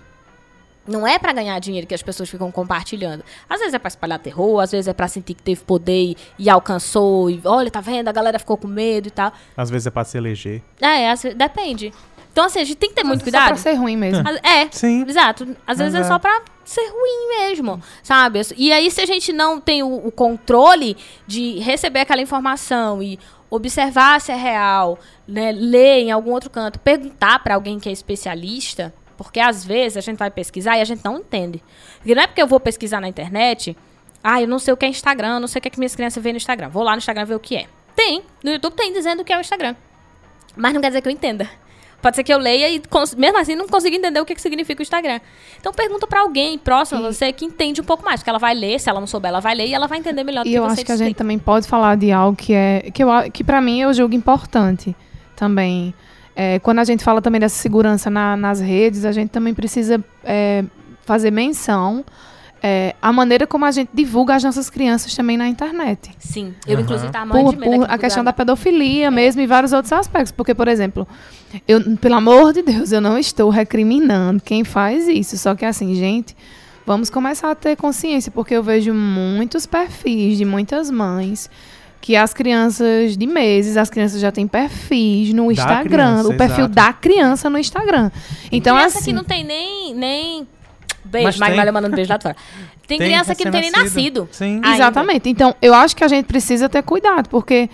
[0.89, 3.23] Não é pra ganhar dinheiro que as pessoas ficam compartilhando.
[3.49, 6.17] Às vezes é pra espalhar terror, às vezes é pra sentir que teve poder e,
[6.39, 7.29] e alcançou.
[7.31, 8.09] E olha, tá vendo?
[8.09, 9.33] A galera ficou com medo e tal.
[9.57, 10.63] Às vezes é pra se eleger.
[10.81, 11.93] É, às vezes- depende.
[12.33, 13.47] Então, assim, a gente tem que ter muito Só cuidado.
[13.49, 14.27] pra ser ruim mesmo.
[14.29, 15.05] Às- É, Sim.
[15.09, 15.57] exato.
[15.67, 16.15] Às vezes é Exato.
[16.15, 18.41] só pra ser ruim mesmo, sabe?
[18.57, 20.97] E aí, se a gente não tem o, o controle
[21.27, 23.19] de receber aquela informação e
[23.51, 27.93] observar se é real, né, ler em algum outro canto, perguntar pra alguém que é
[27.93, 31.63] especialista, porque às vezes a gente vai pesquisar e a gente não entende.
[31.99, 33.77] Porque não é porque eu vou pesquisar na internet,
[34.23, 35.97] ah, eu não sei o que é Instagram, não sei o que, é que minhas
[35.97, 36.69] crianças veem no Instagram.
[36.69, 37.67] Vou lá no Instagram ver o que é.
[37.97, 39.75] Tem, no YouTube tem dizendo o que é o Instagram.
[40.57, 41.51] Mas não quer dizer que eu entenda.
[42.01, 42.81] Pode ser que eu leia e,
[43.17, 45.19] mesmo assim, não consiga entender o que, que significa o Instagram.
[45.59, 48.21] Então, pergunta pra alguém próximo a você que entende um pouco mais.
[48.21, 50.23] Porque ela vai ler, se ela não souber, ela vai ler e ela vai entender
[50.23, 52.37] melhor do E que eu você acho que a gente também pode falar de algo
[52.37, 54.95] que é que, eu, que para mim eu julgo importante
[55.35, 55.93] também.
[56.41, 60.03] É, quando a gente fala também dessa segurança na- nas redes, a gente também precisa
[60.23, 60.63] é,
[61.05, 62.05] fazer menção
[62.63, 66.11] é, a maneira como a gente divulga as nossas crianças também na internet.
[66.19, 66.55] Sim.
[66.67, 66.83] Eu, Aham.
[66.83, 70.31] inclusive, tava morrendo Por, por a questão da pedofilia mesmo e vários outros aspectos.
[70.33, 71.07] Porque, por exemplo,
[71.67, 75.37] eu, pelo amor de Deus, eu não estou recriminando quem faz isso.
[75.39, 76.37] Só que assim, gente,
[76.87, 81.49] vamos começar a ter consciência, porque eu vejo muitos perfis de muitas mães
[82.01, 86.65] que as crianças de meses, as crianças já têm perfis no Instagram, criança, o perfil
[86.65, 86.75] exato.
[86.75, 88.11] da criança no Instagram.
[88.51, 89.95] Então, criança assim, que não tem nem.
[89.95, 90.49] nem...
[91.05, 91.73] Beijo, tem.
[91.73, 92.37] mandando beijo lá fora.
[92.87, 94.29] Tem, criança que não tem nem nascido.
[94.31, 94.55] Sim.
[94.57, 94.75] ainda.
[94.75, 95.29] Exatamente.
[95.29, 97.69] Então, eu acho que a gente precisa ter cuidado, porque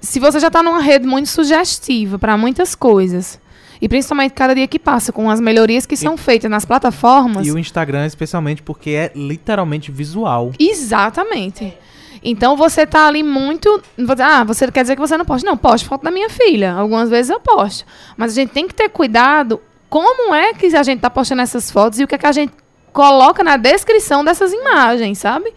[0.00, 3.38] se você já está numa rede muito sugestiva para muitas coisas,
[3.80, 7.46] e principalmente cada dia que passa, com as melhorias que são feitas nas plataformas.
[7.46, 10.52] E o Instagram, especialmente, porque é literalmente visual.
[10.58, 11.74] Exatamente.
[12.22, 13.82] Então você tá ali muito.
[14.20, 15.48] Ah, você quer dizer que você não posta?
[15.48, 16.72] Não, posto foto da minha filha.
[16.72, 17.84] Algumas vezes eu posto.
[18.16, 21.70] Mas a gente tem que ter cuidado como é que a gente tá postando essas
[21.70, 22.52] fotos e o que, é que a gente
[22.92, 25.52] coloca na descrição dessas imagens, sabe?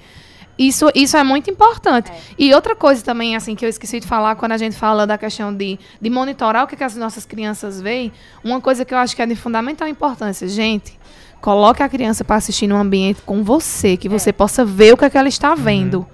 [0.57, 2.11] Isso, isso é muito importante.
[2.37, 5.17] E outra coisa também, assim, que eu esqueci de falar quando a gente fala da
[5.17, 8.11] questão de, de monitorar o que, que as nossas crianças veem,
[8.43, 10.49] uma coisa que eu acho que é de fundamental importância.
[10.49, 10.99] Gente,
[11.39, 15.05] coloque a criança para assistir num ambiente com você, que você possa ver o que,
[15.05, 16.05] é que ela está vendo.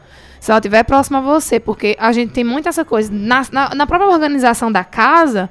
[0.46, 3.12] Se ela estiver próxima a você, porque a gente tem muito essa coisa.
[3.12, 5.50] Na, na, na própria organização da casa,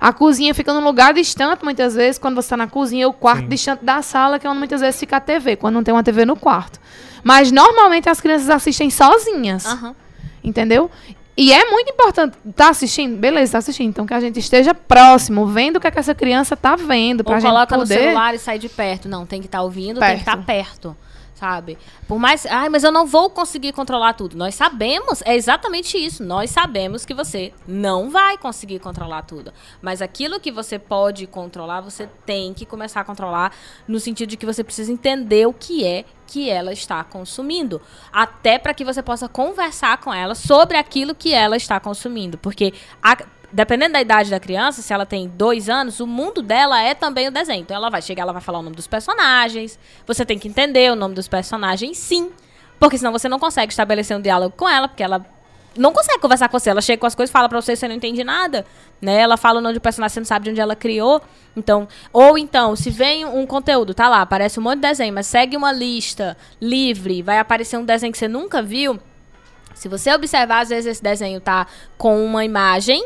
[0.00, 3.42] a cozinha fica num lugar distante, muitas vezes, quando você está na cozinha, o quarto
[3.42, 3.48] Sim.
[3.48, 6.02] distante da sala, que é onde muitas vezes fica a TV, quando não tem uma
[6.02, 6.80] TV no quarto.
[7.22, 9.64] Mas normalmente as crianças assistem sozinhas.
[9.64, 9.94] Aham.
[10.42, 10.90] Entendeu?
[11.36, 12.36] E é muito importante.
[12.56, 13.16] Tá assistindo?
[13.16, 13.90] Beleza, tá assistindo.
[13.90, 17.22] Então que a gente esteja próximo, vendo o que, é que essa criança tá vendo.
[17.22, 17.94] Pra Ou gente coloca no poder.
[18.00, 19.08] celular e sai de perto.
[19.08, 20.46] Não, tem que estar ouvindo, tem que estar Perto.
[20.46, 20.96] perto.
[21.42, 21.76] Sabe?
[22.06, 22.46] Por mais.
[22.46, 24.36] Ai, mas eu não vou conseguir controlar tudo.
[24.36, 26.22] Nós sabemos, é exatamente isso.
[26.22, 29.52] Nós sabemos que você não vai conseguir controlar tudo.
[29.82, 33.52] Mas aquilo que você pode controlar, você tem que começar a controlar
[33.88, 37.82] no sentido de que você precisa entender o que é que ela está consumindo.
[38.12, 42.38] Até para que você possa conversar com ela sobre aquilo que ela está consumindo.
[42.38, 43.18] Porque a-
[43.52, 47.28] dependendo da idade da criança, se ela tem dois anos, o mundo dela é também
[47.28, 47.60] o desenho.
[47.60, 49.78] Então ela vai chegar, ela vai falar o nome dos personagens.
[50.06, 52.30] Você tem que entender o nome dos personagens, sim.
[52.80, 55.24] Porque senão você não consegue estabelecer um diálogo com ela, porque ela
[55.76, 56.70] não consegue conversar com você.
[56.70, 58.64] Ela chega com as coisas, fala pra você, você não entende nada.
[59.00, 59.20] Né?
[59.20, 61.20] Ela fala o nome do personagem, você não sabe de onde ela criou.
[61.54, 65.26] Então, ou então, se vem um conteúdo, tá lá, aparece um monte de desenho, mas
[65.26, 68.98] segue uma lista livre, vai aparecer um desenho que você nunca viu.
[69.74, 71.66] Se você observar, às vezes esse desenho tá
[71.98, 73.04] com uma imagem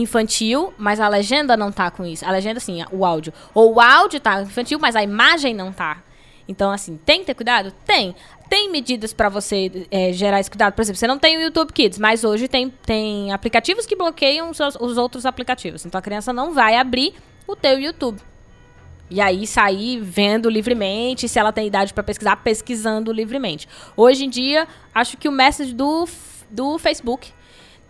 [0.00, 2.24] infantil, mas a legenda não tá com isso.
[2.24, 3.32] A legenda, assim, o áudio.
[3.52, 6.02] Ou o áudio tá infantil, mas a imagem não tá.
[6.46, 7.72] Então, assim, tem que ter cuidado?
[7.84, 8.14] Tem.
[8.48, 10.72] Tem medidas pra você é, gerar esse cuidado.
[10.72, 14.50] Por exemplo, você não tem o YouTube Kids, mas hoje tem, tem aplicativos que bloqueiam
[14.50, 15.84] os, os outros aplicativos.
[15.84, 17.14] Então a criança não vai abrir
[17.46, 18.22] o teu YouTube.
[19.10, 23.68] E aí sair vendo livremente, se ela tem idade para pesquisar, pesquisando livremente.
[23.96, 26.06] Hoje em dia, acho que o message do,
[26.50, 27.32] do Facebook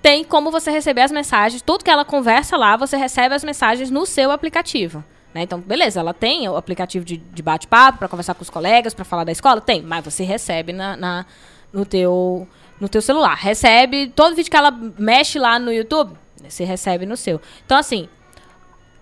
[0.03, 3.91] tem como você receber as mensagens, tudo que ela conversa lá, você recebe as mensagens
[3.91, 5.03] no seu aplicativo.
[5.35, 5.43] né?
[5.43, 9.05] Então, beleza, ela tem o aplicativo de, de bate-papo para conversar com os colegas, para
[9.05, 9.61] falar da escola?
[9.61, 11.27] Tem, mas você recebe na, na-
[11.73, 12.47] no, teu,
[12.81, 13.35] no teu celular.
[13.37, 16.15] Recebe todo vídeo que ela mexe lá no YouTube,
[16.49, 17.41] você recebe no seu.
[17.66, 18.09] Então, assim,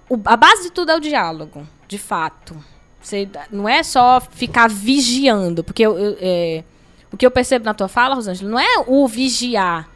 [0.09, 2.57] o- a base de tudo é o diálogo, de fato.
[3.01, 6.65] Você, não é só ficar vigiando, porque eu- eu, é,
[7.13, 9.89] o que eu percebo na tua fala, Rosângela, não é o vigiar.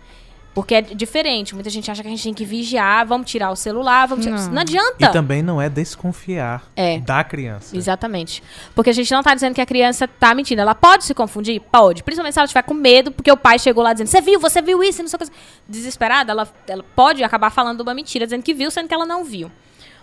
[0.52, 1.54] Porque é diferente.
[1.54, 4.36] Muita gente acha que a gente tem que vigiar, vamos tirar o celular, vamos tirar...
[4.40, 4.48] Não.
[4.52, 5.08] Não, E adianta.
[5.10, 6.98] também não é desconfiar É.
[6.98, 7.76] da criança.
[7.76, 8.42] Exatamente.
[8.74, 10.60] Porque a gente não tá dizendo que a criança tá mentindo.
[10.60, 11.60] Ela pode se confundir?
[11.60, 12.02] Pode.
[12.02, 14.60] Principalmente se ela tiver com medo, porque o pai chegou lá dizendo, você viu, você
[14.60, 15.32] viu isso, e não sei o que.
[15.68, 19.24] Desesperada, ela, ela pode acabar falando uma mentira, dizendo que viu, sendo que ela não
[19.24, 19.50] viu.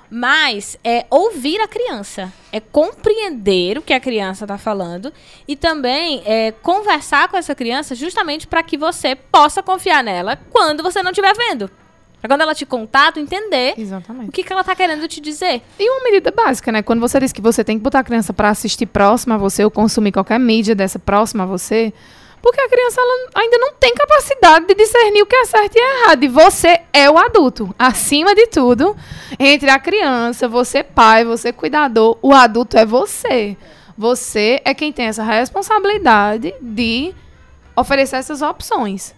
[0.09, 5.11] Mas é ouvir a criança, é compreender o que a criança está falando
[5.47, 10.81] e também é conversar com essa criança justamente para que você possa confiar nela quando
[10.81, 11.69] você não estiver vendo.
[12.19, 14.31] Pra quando ela te contar, tu entender o Exatamente.
[14.31, 15.61] que, que ela tá querendo te dizer.
[15.77, 16.81] E uma medida básica, né?
[16.81, 19.63] Quando você diz que você tem que botar a criança para assistir próxima a você
[19.63, 21.93] ou consumir qualquer mídia dessa próxima a você,
[22.47, 23.01] porque a criança
[23.35, 26.23] ainda não tem capacidade de discernir o que é certo e errado.
[26.23, 27.75] E você é o adulto.
[27.77, 28.95] Acima de tudo,
[29.37, 33.57] entre a criança, você pai, você cuidador, o adulto é você.
[33.97, 37.13] Você é quem tem essa responsabilidade de
[37.75, 39.13] oferecer essas opções.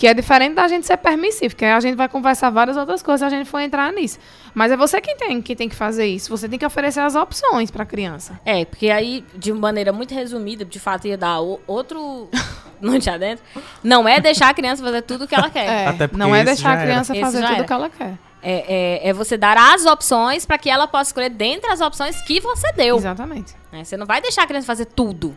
[0.00, 3.02] Que é diferente da gente ser permissivo, que aí a gente vai conversar várias outras
[3.02, 4.18] coisas se a gente for entrar nisso.
[4.54, 6.30] Mas é você quem tem, que tem que fazer isso.
[6.30, 8.40] Você tem que oferecer as opções para a criança.
[8.42, 12.30] É, porque aí, de maneira muito resumida, de fato ia dar o- outro
[12.80, 13.44] noite adentro,
[13.84, 15.66] não é deixar a criança fazer tudo o que ela quer.
[15.66, 16.82] É, Até porque não é deixar a era.
[16.82, 17.62] criança Esse fazer tudo era.
[17.62, 18.14] o que ela quer.
[18.42, 22.18] É, é, é você dar as opções para que ela possa escolher dentre as opções
[22.22, 22.96] que você deu.
[22.96, 23.54] Exatamente.
[23.70, 23.84] né?
[23.84, 25.36] Você não vai deixar a criança fazer tudo.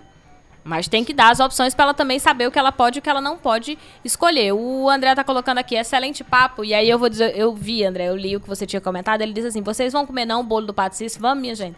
[0.64, 3.00] Mas tem que dar as opções para ela também saber o que ela pode e
[3.00, 4.54] o que ela não pode escolher.
[4.54, 6.64] O André tá colocando aqui, excelente papo.
[6.64, 9.22] E aí eu vou dizer, eu vi, André, eu li o que você tinha comentado.
[9.22, 11.22] Ele diz assim: vocês vão comer não o bolo do Cícero?
[11.22, 11.76] Vamos, minha gente.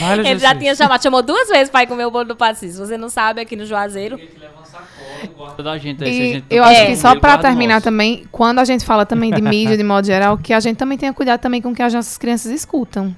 [0.00, 0.58] Vale, Ele já Jesus.
[0.58, 2.36] tinha chamado, chamou duas vezes para ir comer o bolo do.
[2.54, 4.18] Se você não sabe, aqui no Juazeiro.
[5.62, 7.84] Da gente, aí, se a E gente eu acho que só para terminar nosso.
[7.84, 10.98] também, quando a gente fala também de mídia, de modo geral, que a gente também
[10.98, 13.14] tenha cuidado também com o que as nossas crianças escutam.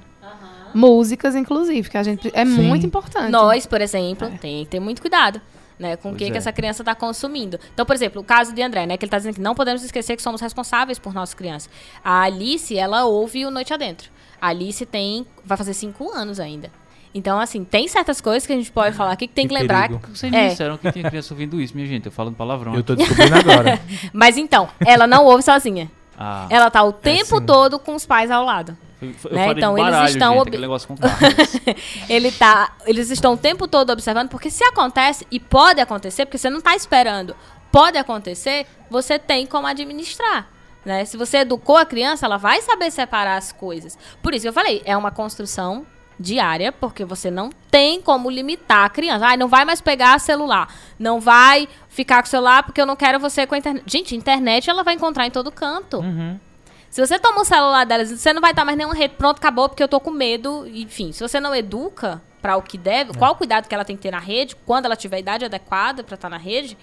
[0.73, 2.61] Músicas, inclusive, que a gente é Sim.
[2.63, 3.31] muito importante.
[3.31, 5.39] Nós, por exemplo, tem que ter muito cuidado.
[5.79, 6.39] Né, com o que, Pois que é.
[6.39, 7.59] essa criança está consumindo.
[7.71, 8.97] Então, por exemplo, o caso de André, né?
[8.97, 11.69] Que ele está dizendo que não podemos esquecer que somos responsáveis por nossas crianças.
[12.03, 14.09] A Alice, ela ouve o Noite Adentro.
[14.41, 15.23] A Alice tem.
[15.45, 16.71] vai fazer cinco anos ainda.
[17.13, 19.61] Então, assim, tem certas coisas que a gente pode falar aqui que tem que, Que
[19.61, 19.87] lembrar.
[19.87, 20.07] perigo.
[20.15, 20.43] Vocês É.
[20.45, 22.07] me disseram que tinha criança ouvindo isso, minha gente.
[22.07, 22.73] Eu falando palavrão.
[22.73, 23.79] Eu tô descobrindo agora.
[24.11, 25.91] Mas então, ela não ouve sozinha.
[26.17, 27.45] Ah, Ela tá o tempo sim.
[27.45, 28.75] todo com os pais ao lado.
[29.01, 30.95] Eu, eu né, então de eles baralho, estão gente, ob- negócio com.
[32.09, 36.37] Ele tá, eles estão o tempo todo observando, porque se acontece, e pode acontecer, porque
[36.37, 37.35] você não está esperando,
[37.71, 40.47] pode acontecer, você tem como administrar.
[40.85, 41.03] Né?
[41.05, 43.97] Se você educou a criança, ela vai saber separar as coisas.
[44.21, 45.85] Por isso que eu falei, é uma construção
[46.19, 49.25] diária, porque você não tem como limitar a criança.
[49.27, 50.73] Ai, não vai mais pegar celular.
[50.97, 53.83] Não vai ficar com o celular porque eu não quero você com a internet.
[53.85, 55.97] Gente, internet ela vai encontrar em todo canto.
[55.97, 56.39] Uhum.
[56.89, 59.13] Se você toma o celular delas, você não vai estar mais nenhuma rede.
[59.15, 60.65] Pronto, acabou, porque eu tô com medo.
[60.67, 63.95] Enfim, se você não educa para o que deve, qual o cuidado que ela tem
[63.95, 66.77] que ter na rede, quando ela tiver a idade adequada para estar na rede,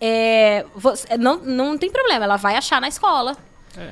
[0.00, 3.36] é, você- não, não tem problema, ela vai achar na escola.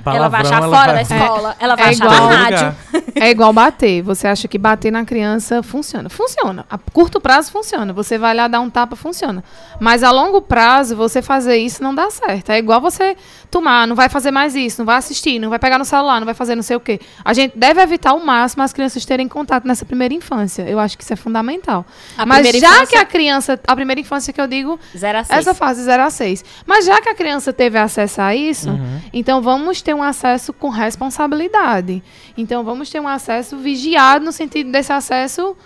[0.06, 2.36] Ela vai achar Palavrão, fora ela da vai- escola, ela vai É achar igual- na
[2.36, 2.76] rádio.
[3.14, 4.02] É igual bater.
[4.02, 6.08] Você acha que bater na criança funciona?
[6.08, 6.64] Funciona.
[6.70, 7.92] A curto prazo funciona.
[7.92, 9.42] Você vai lá dar um tapa, funciona.
[9.80, 12.50] Mas a longo prazo, você fazer isso não dá certo.
[12.50, 13.16] É igual você
[13.50, 16.24] tomar, não vai fazer mais isso, não vai assistir, não vai pegar no celular, não
[16.24, 17.00] vai fazer não sei o quê.
[17.24, 20.62] A gente deve evitar ao máximo as crianças terem contato nessa primeira infância.
[20.62, 21.84] Eu acho que isso é fundamental.
[22.16, 25.24] A Mas já infância- que a criança, a primeira infância que eu digo, Zero a
[25.24, 25.38] seis.
[25.40, 26.44] essa fase 0 a 6.
[26.66, 29.00] Mas já que a criança teve acesso a isso, Uhum.
[29.12, 32.02] então vamos ter um acesso com responsabilidade.
[32.36, 35.56] Então vamos ter um acesso vigiado no sentido desse acesso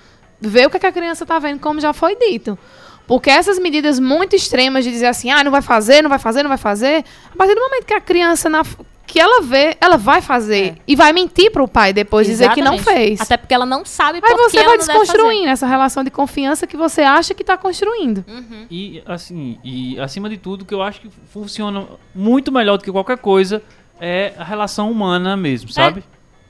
[0.40, 2.58] ver o que, é que a criança está vendo, como já foi dito.
[3.06, 6.42] Porque essas medidas muito extremas de dizer assim, ah, não vai fazer, não vai fazer,
[6.42, 8.62] não vai fazer, a partir do momento que a criança na
[9.06, 10.76] que ela vê, ela vai fazer É.
[10.84, 12.98] e vai mentir para o pai depois dizer que não Exatamente.
[13.06, 13.20] fez.
[13.20, 16.66] Até porque ela não sabe Aí por que você vai desconstruindo essa relação de confiança
[16.66, 18.24] que você acha que está construindo.
[18.68, 22.90] E assim, e acima de tudo, que eu acho que funciona muito melhor do que
[22.90, 23.62] qualquer coisa
[24.00, 26.02] é a relação humana mesmo, sabe?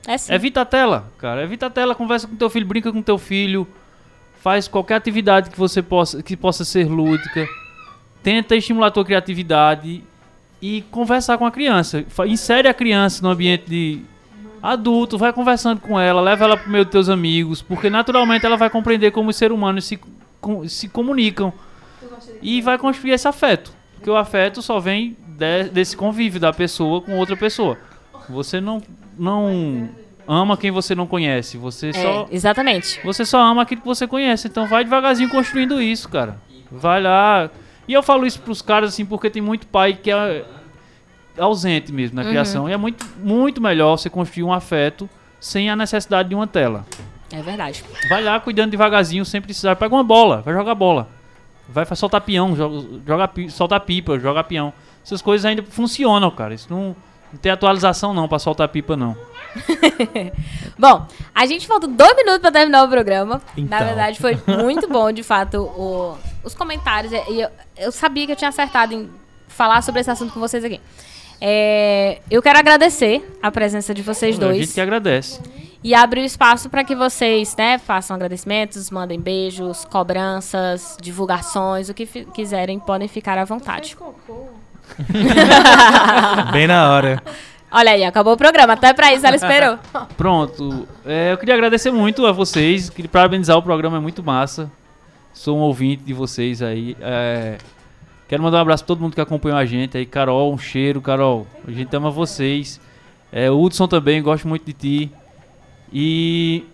[0.07, 0.33] É sim.
[0.33, 1.43] Evita a tela, cara.
[1.43, 3.67] Evita a tela, conversa com teu filho, brinca com teu filho,
[4.41, 7.47] faz qualquer atividade que você possa, que possa ser lúdica.
[8.23, 10.03] Tenta estimular a tua criatividade
[10.61, 12.05] e conversar com a criança.
[12.25, 14.01] Insere a criança no ambiente de
[14.61, 18.57] adulto, vai conversando com ela, leva ela pro meio dos teus amigos, porque naturalmente ela
[18.57, 19.99] vai compreender como os seres humanos se,
[20.41, 21.53] com- se comunicam
[22.41, 23.71] e vai construir esse afeto.
[23.95, 27.77] Porque o afeto só vem de- desse convívio da pessoa com outra pessoa.
[28.29, 28.81] Você não,
[29.17, 29.89] não
[30.27, 31.57] ama quem você não conhece.
[31.57, 32.99] Você É, só exatamente.
[33.03, 34.47] você só ama aquilo que você conhece.
[34.47, 36.37] Então vai devagarzinho construindo isso, cara.
[36.71, 37.49] Vai lá.
[37.87, 40.43] E eu falo isso pros caras assim porque tem muito pai que é
[41.37, 42.67] ausente mesmo na criação.
[42.67, 45.09] E é muito, muito melhor você construir um afeto
[45.39, 46.85] sem a necessidade de uma tela.
[47.31, 47.83] É verdade.
[48.09, 49.75] Vai lá cuidando devagarzinho, sem precisar.
[49.75, 51.07] Pega uma bola, vai jogar bola.
[51.69, 54.73] Vai soltar peão, joga, joga soltar pipa, joga peão.
[55.07, 56.53] Essas coisas ainda funcionam, cara.
[56.53, 56.95] Isso não,
[57.33, 59.15] não tem atualização não pra soltar pipa, não.
[60.77, 63.41] Bom, a gente falta dois minutos pra terminar o programa.
[63.55, 63.79] Então.
[63.79, 67.11] Na verdade, foi muito bom, de fato, o- os comentários.
[67.13, 69.09] E eu, eu sabia que eu tinha acertado em
[69.47, 70.79] falar sobre esse assunto com vocês aqui.
[71.39, 74.57] É, eu quero agradecer a presença de vocês A dois.
[74.57, 75.39] gente que agradece.
[75.83, 81.93] E abrir o espaço para que vocês, né, façam agradecimentos, mandem beijos, cobranças, divulgações, o
[81.93, 83.95] que quiserem, podem ficar à vontade.
[86.51, 87.21] Bem na hora.
[87.71, 88.73] Olha aí, acabou o programa.
[88.73, 89.77] Até pra isso ela esperou.
[90.15, 90.87] Pronto.
[91.05, 92.89] É, eu queria agradecer muito a vocês.
[92.89, 94.71] Queria parabenizar o programa, é muito massa.
[95.33, 96.95] Sou um ouvinte de vocês aí.
[97.01, 97.57] É,
[98.27, 100.05] quero mandar um abraço pra todo mundo que acompanhou a gente aí.
[100.05, 101.45] Carol, um cheiro, Carol.
[101.67, 102.79] A gente ama vocês.
[103.31, 105.11] É, o Hudson também, gosto muito de ti.
[105.91, 106.65] E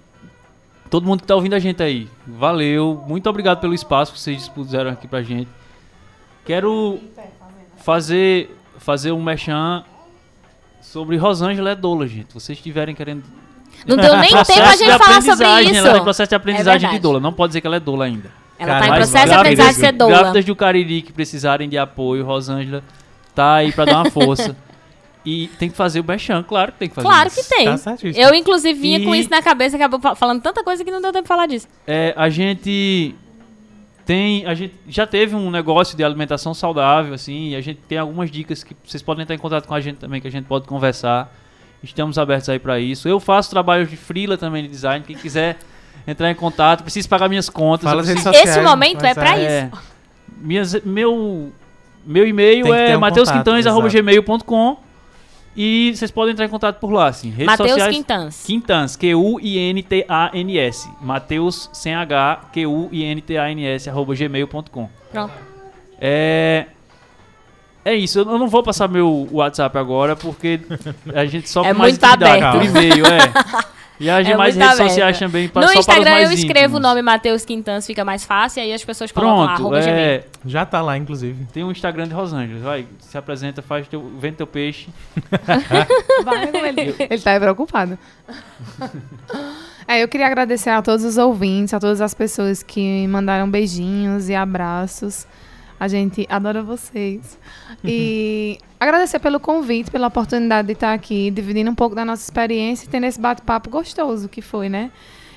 [0.89, 2.07] todo mundo que tá ouvindo a gente aí.
[2.25, 3.03] Valeu.
[3.07, 5.49] Muito obrigado pelo espaço que vocês dispuseram aqui pra gente.
[6.45, 6.99] Quero
[7.83, 9.83] fazer, fazer um merchan
[10.81, 12.33] sobre Rosângela Edola, gente.
[12.33, 13.23] Vocês estiverem querendo
[13.87, 15.75] Não deu nem tempo a gente de falar sobre isso.
[15.77, 17.01] Ela tá em processo de aprendizagem de verdade.
[17.01, 17.19] doula.
[17.19, 18.31] Não pode dizer que ela é doula ainda.
[18.59, 20.17] Ela tá em processo de aprendizagem de ser doula.
[20.17, 22.83] Grávidas do Cariri que precisarem de apoio, Rosângela
[23.35, 24.55] tá aí pra dar uma força.
[25.25, 27.07] e tem que fazer o Bechan, claro que tem que fazer.
[27.07, 27.41] Claro isso.
[27.41, 27.65] que tem.
[27.77, 27.95] Tá.
[28.15, 31.01] Eu, inclusive, vinha com E- isso na cabeça, acabou fa- falando tanta coisa que não
[31.01, 31.67] deu tempo de falar disso.
[31.87, 33.15] É, a gente
[34.05, 37.97] tem, a gente já teve um negócio de alimentação saudável, assim, e a gente tem
[37.97, 40.45] algumas dicas que vocês podem entrar em contato com a gente também, que a gente
[40.45, 41.33] pode conversar.
[41.81, 43.07] Estamos abertos aí pra isso.
[43.07, 45.03] Eu faço trabalhos de freela também de design.
[45.05, 45.57] Quem quiser
[46.07, 47.89] entrar em contato, preciso pagar minhas contas.
[47.91, 48.49] Sociais.
[48.49, 49.71] Esse momento mas é pra É.
[50.37, 51.51] Minhas, meu
[52.05, 54.77] meu e-mail é um mateusquintães.gmail.com
[55.55, 57.29] e vocês podem entrar em contato por lá, assim.
[57.29, 57.95] Redes Matheus sociais.
[57.95, 58.43] Quintans.
[58.45, 60.89] Quintans, Q-U-I-N-T-A-N-S.
[61.01, 64.89] Mateus sem H, Q-U-I-N-T-A-N-S, arroba gmail.com.
[65.11, 65.33] Pronto.
[65.99, 66.65] É.
[67.85, 70.61] É isso, eu não vou passar meu WhatsApp agora porque
[71.13, 72.51] a gente só É mais muito aberto.
[72.53, 73.19] por e-mail, é.
[74.03, 74.77] E a gente É redes aberto.
[74.89, 76.81] sociais também pra, No só para os Instagram mais eu escrevo o íntimos.
[76.81, 79.87] nome Matheus Quintans, fica mais fácil, e aí as pessoas colocam lá, Pronto, gmail.
[79.89, 81.45] é, Já tá lá, inclusive.
[81.53, 84.89] tem um Instagram de Rosângela, vai, se apresenta, faz teu, vende teu peixe.
[86.23, 87.97] Vai, ele, ele tá aí preocupado.
[89.85, 94.29] É, eu queria agradecer a todos os ouvintes, a todas as pessoas que mandaram beijinhos
[94.29, 95.27] e abraços.
[95.79, 97.37] A gente adora vocês.
[97.83, 102.85] E agradecer pelo convite, pela oportunidade de estar aqui, dividindo um pouco da nossa experiência
[102.85, 104.91] e tendo esse bate-papo gostoso que foi, né?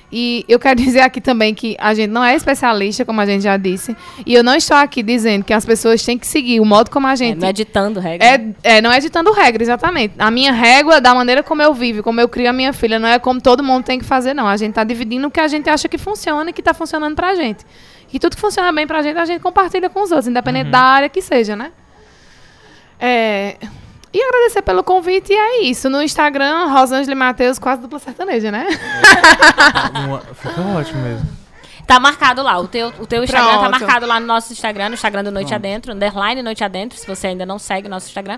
[0.09, 3.41] E eu quero dizer aqui também que a gente não é especialista, como a gente
[3.43, 3.93] já disse.
[4.25, 7.05] E eu não estou aqui dizendo que as pessoas têm que seguir o modo como
[7.07, 8.25] a É, gente não é ditando regra.
[8.25, 10.13] é, é, não é ditando regra, exatamente.
[10.17, 13.09] A minha régua, da maneira como eu vivo, como eu crio a minha filha, não
[13.09, 14.47] é como todo mundo tem que fazer, não.
[14.47, 17.13] A gente tá dividindo o que a gente acha que funciona e que tá funcionando
[17.13, 17.65] pra gente.
[18.13, 20.79] E tudo que funciona bem pra gente, a gente compartilha com os outros, independente da
[20.79, 21.71] área que seja, né?
[22.99, 23.57] É,
[24.13, 25.89] E agradecer pelo convite, e é isso.
[25.89, 28.65] No Instagram, Rosângela Matheus, quase dupla sertaneja, né?
[30.07, 31.27] Uma- Ficou ótimo mesmo.
[31.87, 32.59] Tá marcado lá.
[32.59, 33.71] O teu, o teu Instagram tá Pronto.
[33.79, 37.27] marcado lá no nosso Instagram, no Instagram do Noite Adentro, underline Noite Adentro, se você
[37.27, 38.37] ainda não segue o nosso Instagram.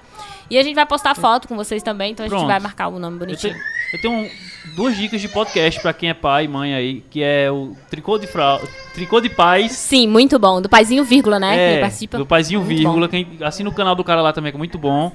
[0.52, 2.48] E a gente vai postar foto com vocês também, então a gente Pronto.
[2.48, 3.54] vai marcar o nome Eu bonitinho.
[3.54, 4.30] tenho, eu tenho um-
[4.76, 8.20] duas dicas de podcast pra quem é pai e mãe aí, que é o Tricô
[8.20, 8.62] de Frau,
[8.94, 9.72] Tricô de Paz.
[9.72, 10.62] Sim, muito bom.
[10.62, 11.56] Do Paizinho Vírgula, né?
[11.56, 12.18] que É, participa.
[12.20, 14.78] do Paizinho Muito Vírgula, quem assina o canal do cara lá também, que é muito
[14.78, 15.12] bom.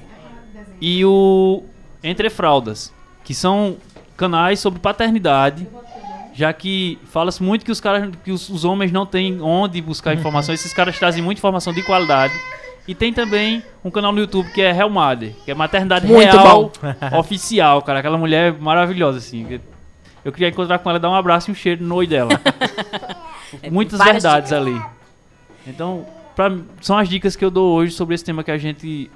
[0.81, 1.63] E o
[2.03, 2.93] Entre Fraldas,
[3.23, 3.77] que são
[4.17, 5.65] canais sobre paternidade,
[6.35, 10.13] já que fala-se muito que os caras, que os, os homens não têm onde buscar
[10.13, 12.33] informação, esses caras trazem muita informação de qualidade.
[12.87, 16.29] E tem também um canal no YouTube que é Real Mother, que é maternidade Muito
[16.29, 16.71] real
[17.17, 19.59] oficial, cara, aquela mulher maravilhosa assim.
[20.23, 22.29] Eu queria encontrar com ela, dar um abraço e um cheiro no oi dela.
[23.71, 24.79] Muitas verdades ali.
[25.65, 26.05] Então,
[26.35, 26.51] pra,
[26.81, 29.09] são as dicas que eu dou hoje sobre esse tema que a gente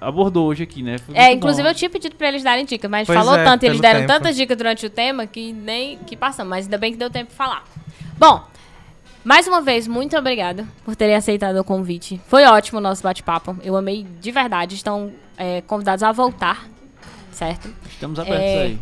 [0.00, 0.98] abordou hoje aqui, né?
[0.98, 1.68] Foi É, inclusive bom.
[1.70, 4.12] eu tinha pedido pra eles darem dicas, mas Pois falou é, tanto, eles deram tempo.
[4.12, 7.30] tantas dicas durante o tema que nem que passamos, mas ainda bem que deu tempo
[7.30, 7.64] de falar.
[8.18, 8.42] Bom,
[9.24, 12.20] mais uma vez, muito obrigada por terem aceitado o convite.
[12.28, 13.56] Foi ótimo o nosso bate-papo.
[13.62, 14.74] Eu amei de verdade.
[14.74, 16.66] Estão é, convidados a voltar,
[17.32, 17.68] certo?
[17.88, 18.78] Estamos abertos É, aí.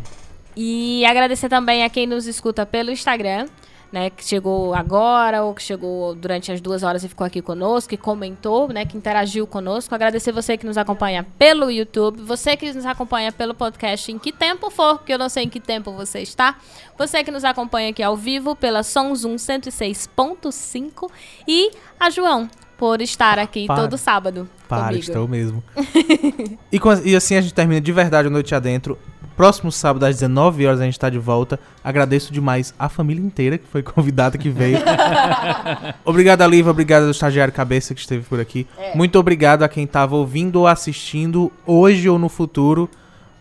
[0.55, 3.47] E agradecer também a quem nos escuta pelo Instagram,
[3.91, 4.09] né?
[4.09, 7.97] Que chegou agora ou que chegou durante as duas horas e ficou aqui conosco, que
[7.97, 8.85] comentou, né?
[8.85, 9.93] Que interagiu conosco.
[9.93, 14.31] Agradecer você que nos acompanha pelo YouTube, você que nos acompanha pelo podcast em que
[14.31, 16.57] tempo for, porque eu não sei em que tempo você está.
[16.97, 21.09] Você que nos acompanha aqui ao vivo pela Som Zoom 106.5
[21.47, 23.81] e a João por estar aqui Para.
[23.81, 24.99] todo sábado Para, comigo.
[24.99, 25.63] estou mesmo.
[26.71, 28.97] e, com- e assim a gente termina de verdade a noite adentro.
[29.35, 31.59] Próximo sábado, às 19 horas, a gente tá de volta.
[31.83, 34.79] Agradeço demais a família inteira que foi convidada, que veio.
[36.03, 36.71] obrigado, Aliva.
[36.71, 38.65] Obrigado ao estagiário Cabeça que esteve por aqui.
[38.95, 42.89] Muito obrigado a quem tava ouvindo ou assistindo hoje ou no futuro.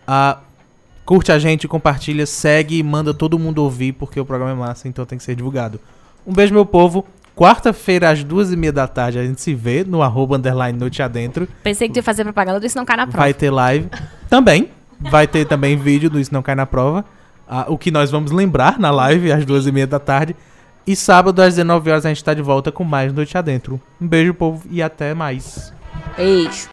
[0.06, 0.38] Ah,
[1.04, 4.88] curte a gente, compartilha, segue e manda todo mundo ouvir, porque o programa é massa,
[4.88, 5.80] então tem que ser divulgado.
[6.26, 7.06] Um beijo, meu povo.
[7.36, 11.02] Quarta-feira, às duas e meia da tarde, a gente se vê no arroba underline noite
[11.02, 11.46] adentro.
[11.62, 13.18] Pensei que tu ia fazer propaganda do Isso Não Cai na Prova.
[13.18, 13.90] Vai ter live.
[14.30, 14.70] Também.
[14.98, 17.04] Vai ter também vídeo do Isso Não Cai na Prova.
[17.46, 20.34] Ah, o que nós vamos lembrar na live, às duas e meia da tarde.
[20.86, 23.78] E sábado, às 19 horas, a gente tá de volta com mais Noite Adentro.
[24.00, 25.74] Um beijo, povo, e até mais.
[26.16, 26.64] Beijo.